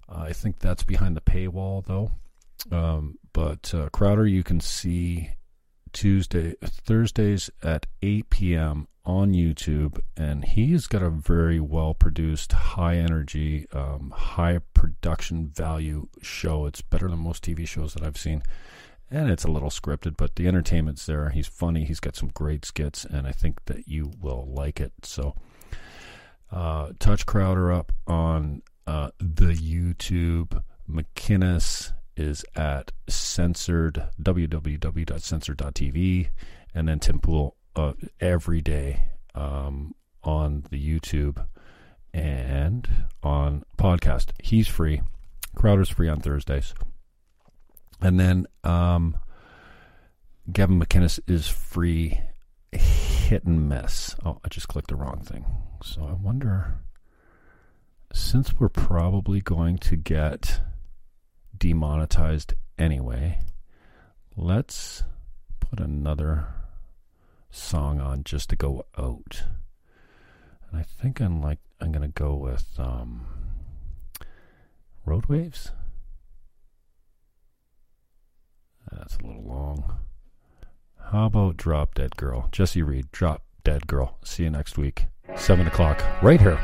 Uh, 0.08 0.24
I 0.28 0.34
think 0.34 0.60
that's 0.60 0.84
behind 0.84 1.16
the 1.16 1.22
paywall 1.22 1.86
though. 1.86 2.12
Um, 2.72 3.18
but 3.34 3.74
uh, 3.74 3.90
Crowder, 3.90 4.28
you 4.28 4.44
can 4.44 4.60
see 4.60 5.32
Tuesday, 5.94 6.56
Thursdays 6.64 7.50
at 7.64 7.86
8 8.02 8.30
p.m. 8.30 8.88
on 9.10 9.34
YouTube, 9.34 9.99
and 10.16 10.45
he's 10.45 10.86
got 10.86 11.01
a 11.01 11.10
very 11.10 11.60
well 11.60 11.95
produced, 11.95 12.51
high 12.51 12.97
energy, 12.97 13.66
um, 13.74 14.14
high 14.16 14.60
production 14.76 15.49
value 15.49 16.07
show. 16.22 16.68
It's 16.68 16.84
better 16.84 17.10
than 17.10 17.18
most 17.18 17.43
TV 17.43 17.68
shows 17.68 17.95
that 17.95 18.03
I've 18.03 18.20
seen. 18.20 18.43
And 19.10 19.32
it's 19.32 19.43
a 19.43 19.51
little 19.51 19.72
scripted, 19.72 20.16
but 20.16 20.36
the 20.36 20.47
entertainment's 20.47 21.07
there. 21.07 21.32
He's 21.32 21.47
funny. 21.47 21.86
He's 21.86 21.99
got 21.99 22.16
some 22.16 22.30
great 22.30 22.64
skits, 22.64 23.03
and 23.03 23.26
I 23.26 23.32
think 23.32 23.66
that 23.66 23.88
you 23.88 24.12
will 24.22 24.47
like 24.47 24.80
it. 24.80 24.93
So, 25.01 25.34
uh, 26.51 26.91
touch 26.99 27.26
Crowder 27.26 27.74
up 27.74 27.91
on 28.05 28.62
uh, 28.86 29.10
the 29.18 29.55
YouTube. 29.55 30.62
McInnes 30.88 31.93
is 32.16 32.45
at 32.55 32.91
censored 33.07 34.03
www.censored.tv, 34.22 36.30
and 36.76 36.88
then 36.88 36.99
Tim 36.99 37.20
Pool 37.20 37.55
uh, 37.80 37.94
every 38.20 38.62
day 38.62 39.04
um, 39.36 39.94
on 40.24 40.66
the 40.70 40.78
YouTube 40.78 41.46
and 42.14 42.88
on 43.24 43.64
podcast. 43.78 44.32
He's 44.42 44.68
free. 44.68 45.02
Crowder's 45.56 45.90
free 45.90 46.10
on 46.10 46.20
Thursdays, 46.20 46.74
and 48.02 48.20
then 48.20 48.46
um, 48.64 49.18
Gavin 50.52 50.80
McInnes 50.80 51.20
is 51.28 51.48
free. 51.48 52.22
Hit 52.72 53.44
and 53.44 53.68
miss. 53.68 54.16
Oh, 54.26 54.40
I 54.44 54.48
just 54.50 54.68
clicked 54.68 54.90
the 54.90 54.96
wrong 54.96 55.22
thing. 55.22 55.46
So 55.84 56.04
I 56.04 56.14
wonder, 56.14 56.82
since 58.14 58.54
we're 58.60 58.70
probably 58.70 59.42
going 59.42 59.78
to 59.80 59.96
get 59.96 60.62
demonetized 61.60 62.54
anyway. 62.78 63.40
Let's 64.36 65.04
put 65.60 65.80
another 65.80 66.48
song 67.50 68.00
on 68.00 68.24
just 68.24 68.50
to 68.50 68.56
go 68.56 68.86
out. 68.97 69.43
And 70.70 70.80
I 70.80 70.84
think 70.84 71.20
I'm 71.20 71.41
like 71.41 71.60
I'm 71.82 71.91
gonna 71.91 72.08
go 72.08 72.36
with 72.36 72.66
um, 72.78 73.26
Road 75.06 75.26
Waves. 75.28 75.72
That's 78.91 79.18
a 79.18 79.26
little 79.26 79.43
long. 79.43 79.97
How 81.12 81.26
about 81.26 81.58
Drop 81.58 81.95
Dead 81.95 82.16
Girl? 82.18 82.50
Jesse 82.52 82.84
Reed, 82.84 83.12
Drop 83.12 83.43
Dead 83.64 83.88
Girl. 83.88 84.18
See 84.24 84.43
you 84.43 84.50
next 84.50 84.78
week, 84.78 85.06
seven 85.36 85.68
o'clock, 85.68 86.04
right 86.22 86.39
here. 86.39 86.60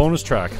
Bonus 0.00 0.22
track. 0.22 0.50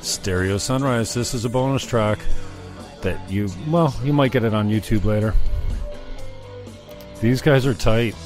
Stereo 0.00 0.58
Sunrise. 0.58 1.14
This 1.14 1.34
is 1.34 1.44
a 1.44 1.48
bonus 1.48 1.86
track 1.86 2.18
that 3.02 3.30
you, 3.30 3.48
well, 3.68 3.94
you 4.02 4.12
might 4.12 4.32
get 4.32 4.42
it 4.42 4.54
on 4.54 4.68
YouTube 4.68 5.04
later. 5.04 5.34
These 7.20 7.40
guys 7.40 7.64
are 7.64 7.72
tight. 7.72 8.16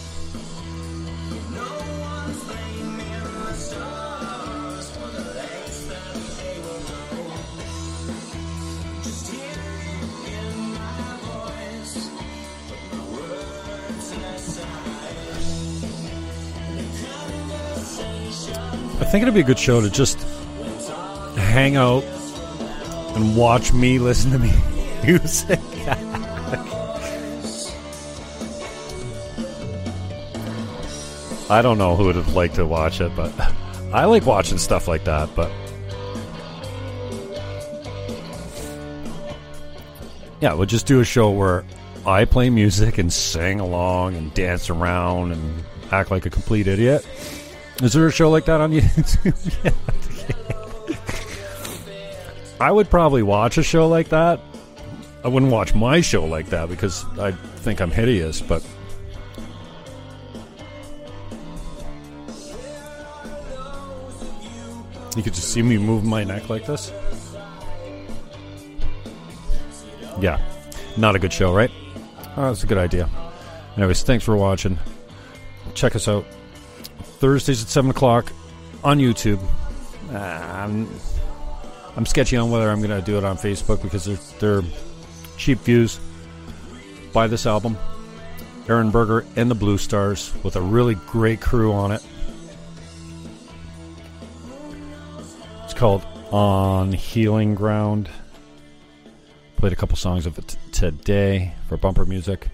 Think 19.14 19.22
it'd 19.22 19.32
be 19.32 19.42
a 19.42 19.44
good 19.44 19.60
show 19.60 19.80
to 19.80 19.88
just 19.88 20.20
hang 21.36 21.76
out 21.76 22.02
and 23.14 23.36
watch 23.36 23.72
me 23.72 24.00
listen 24.00 24.32
to 24.32 24.40
me 24.40 24.52
music. 25.04 25.60
I 31.48 31.62
don't 31.62 31.78
know 31.78 31.94
who 31.94 32.06
would 32.06 32.16
have 32.16 32.34
liked 32.34 32.56
to 32.56 32.66
watch 32.66 33.00
it, 33.00 33.14
but 33.14 33.32
I 33.92 34.06
like 34.06 34.26
watching 34.26 34.58
stuff 34.58 34.88
like 34.88 35.04
that. 35.04 35.32
But 35.36 35.52
yeah, 40.40 40.54
we'll 40.54 40.66
just 40.66 40.86
do 40.86 40.98
a 40.98 41.04
show 41.04 41.30
where 41.30 41.64
I 42.04 42.24
play 42.24 42.50
music 42.50 42.98
and 42.98 43.12
sing 43.12 43.60
along 43.60 44.16
and 44.16 44.34
dance 44.34 44.70
around 44.70 45.30
and 45.30 45.64
act 45.92 46.10
like 46.10 46.26
a 46.26 46.30
complete 46.30 46.66
idiot. 46.66 47.06
Is 47.82 47.92
there 47.92 48.06
a 48.06 48.12
show 48.12 48.30
like 48.30 48.44
that 48.44 48.60
on 48.60 48.72
YouTube? 48.72 49.74
I 52.60 52.70
would 52.70 52.88
probably 52.88 53.22
watch 53.22 53.58
a 53.58 53.62
show 53.62 53.88
like 53.88 54.10
that. 54.10 54.40
I 55.24 55.28
wouldn't 55.28 55.50
watch 55.50 55.74
my 55.74 56.00
show 56.00 56.24
like 56.24 56.50
that 56.50 56.68
because 56.68 57.04
I 57.18 57.32
think 57.32 57.80
I'm 57.80 57.90
hideous, 57.90 58.40
but 58.40 58.64
you 65.16 65.22
could 65.22 65.34
just 65.34 65.52
see 65.52 65.62
me 65.62 65.78
move 65.78 66.04
my 66.04 66.24
neck 66.24 66.48
like 66.48 66.66
this. 66.66 66.92
Yeah, 70.20 70.40
not 70.96 71.16
a 71.16 71.18
good 71.18 71.32
show, 71.32 71.52
right? 71.52 71.70
Oh, 72.36 72.48
that's 72.48 72.62
a 72.62 72.66
good 72.66 72.78
idea. 72.78 73.08
Anyways, 73.76 74.04
thanks 74.04 74.24
for 74.24 74.36
watching. 74.36 74.78
Check 75.74 75.96
us 75.96 76.06
out 76.06 76.24
Thursdays 77.24 77.62
at 77.62 77.70
7 77.70 77.90
o'clock 77.90 78.30
on 78.84 78.98
YouTube. 78.98 79.40
Uh, 80.12 80.18
I'm, 80.18 80.86
I'm 81.96 82.04
sketchy 82.04 82.36
on 82.36 82.50
whether 82.50 82.68
I'm 82.70 82.82
going 82.82 82.90
to 82.90 83.00
do 83.00 83.16
it 83.16 83.24
on 83.24 83.38
Facebook 83.38 83.80
because 83.80 84.04
they're, 84.04 84.60
they're 84.60 84.70
cheap 85.38 85.58
views. 85.60 85.98
Buy 87.14 87.26
this 87.26 87.46
album, 87.46 87.78
Aaron 88.68 88.90
Berger 88.90 89.24
and 89.36 89.50
the 89.50 89.54
Blue 89.54 89.78
Stars, 89.78 90.34
with 90.42 90.56
a 90.56 90.60
really 90.60 90.96
great 90.96 91.40
crew 91.40 91.72
on 91.72 91.92
it. 91.92 92.02
It's 95.64 95.72
called 95.72 96.04
On 96.30 96.92
Healing 96.92 97.54
Ground. 97.54 98.10
Played 99.56 99.72
a 99.72 99.76
couple 99.76 99.96
songs 99.96 100.26
of 100.26 100.36
it 100.36 100.48
t- 100.48 100.58
today 100.72 101.54
for 101.70 101.78
bumper 101.78 102.04
music. 102.04 102.48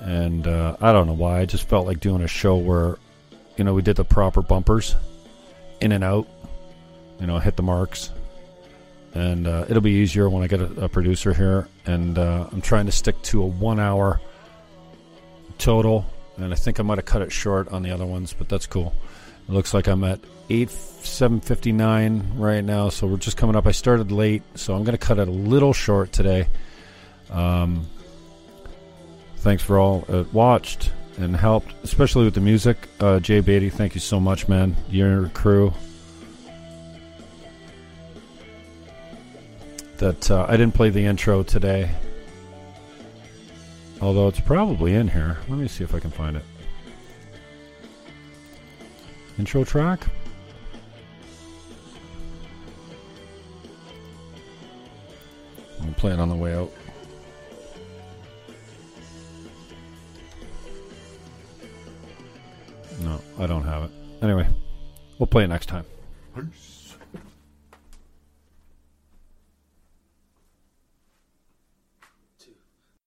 And 0.00 0.46
uh, 0.46 0.78
I 0.80 0.92
don't 0.92 1.06
know 1.06 1.12
why. 1.12 1.40
I 1.40 1.44
just 1.44 1.68
felt 1.68 1.86
like 1.86 2.00
doing 2.00 2.22
a 2.22 2.28
show 2.28 2.56
where, 2.56 2.96
you 3.56 3.64
know, 3.64 3.74
we 3.74 3.82
did 3.82 3.96
the 3.96 4.04
proper 4.04 4.42
bumpers 4.42 4.94
in 5.80 5.92
and 5.92 6.04
out, 6.04 6.26
you 7.20 7.26
know, 7.26 7.38
hit 7.38 7.56
the 7.56 7.62
marks. 7.62 8.10
And 9.14 9.46
uh, 9.46 9.64
it'll 9.68 9.82
be 9.82 9.92
easier 9.92 10.28
when 10.28 10.42
I 10.42 10.46
get 10.46 10.60
a, 10.60 10.84
a 10.84 10.88
producer 10.88 11.32
here. 11.32 11.68
And 11.86 12.18
uh, 12.18 12.48
I'm 12.52 12.60
trying 12.60 12.86
to 12.86 12.92
stick 12.92 13.20
to 13.22 13.42
a 13.42 13.46
one 13.46 13.80
hour 13.80 14.20
total. 15.58 16.04
And 16.36 16.52
I 16.52 16.56
think 16.56 16.78
I 16.78 16.82
might 16.82 16.98
have 16.98 17.06
cut 17.06 17.22
it 17.22 17.32
short 17.32 17.68
on 17.68 17.82
the 17.82 17.92
other 17.92 18.04
ones, 18.04 18.34
but 18.34 18.48
that's 18.48 18.66
cool. 18.66 18.94
It 19.48 19.52
looks 19.52 19.72
like 19.72 19.86
I'm 19.86 20.04
at 20.04 20.20
eight 20.50 20.70
seven 20.70 21.40
fifty 21.40 21.72
nine 21.72 22.32
right 22.36 22.62
now, 22.62 22.88
so 22.88 23.06
we're 23.06 23.16
just 23.16 23.36
coming 23.36 23.56
up. 23.56 23.66
I 23.66 23.72
started 23.72 24.12
late, 24.12 24.42
so 24.54 24.74
I'm 24.74 24.84
going 24.84 24.98
to 24.98 25.06
cut 25.06 25.18
it 25.18 25.28
a 25.28 25.30
little 25.30 25.72
short 25.72 26.12
today. 26.12 26.48
Um, 27.30 27.86
thanks 29.38 29.62
for 29.62 29.78
all 29.78 30.00
that 30.08 30.32
watched 30.34 30.90
and 31.18 31.34
helped, 31.36 31.72
especially 31.82 32.24
with 32.24 32.34
the 32.34 32.40
music. 32.40 32.76
Uh, 33.00 33.20
Jay 33.20 33.40
Beatty, 33.40 33.70
thank 33.70 33.94
you 33.94 34.00
so 34.00 34.20
much, 34.20 34.48
man. 34.48 34.76
Your 34.88 35.28
crew. 35.30 35.72
That 39.98 40.30
uh, 40.30 40.44
I 40.46 40.52
didn't 40.58 40.74
play 40.74 40.90
the 40.90 41.06
intro 41.06 41.42
today, 41.42 41.90
although 44.02 44.28
it's 44.28 44.40
probably 44.40 44.94
in 44.94 45.08
here. 45.08 45.38
Let 45.48 45.58
me 45.58 45.68
see 45.68 45.84
if 45.84 45.94
I 45.94 46.00
can 46.00 46.10
find 46.10 46.36
it. 46.36 46.44
Intro 49.38 49.64
track. 49.64 50.06
I'll 55.80 55.92
play 55.94 56.12
it 56.12 56.18
on 56.18 56.28
the 56.28 56.34
way 56.34 56.54
out. 56.54 56.70
No, 63.00 63.20
I 63.38 63.46
don't 63.46 63.64
have 63.64 63.84
it. 63.84 63.90
Anyway, 64.22 64.46
we'll 65.18 65.26
play 65.26 65.44
it 65.44 65.48
next 65.48 65.66
time. 65.66 65.84
Peace. 66.34 66.65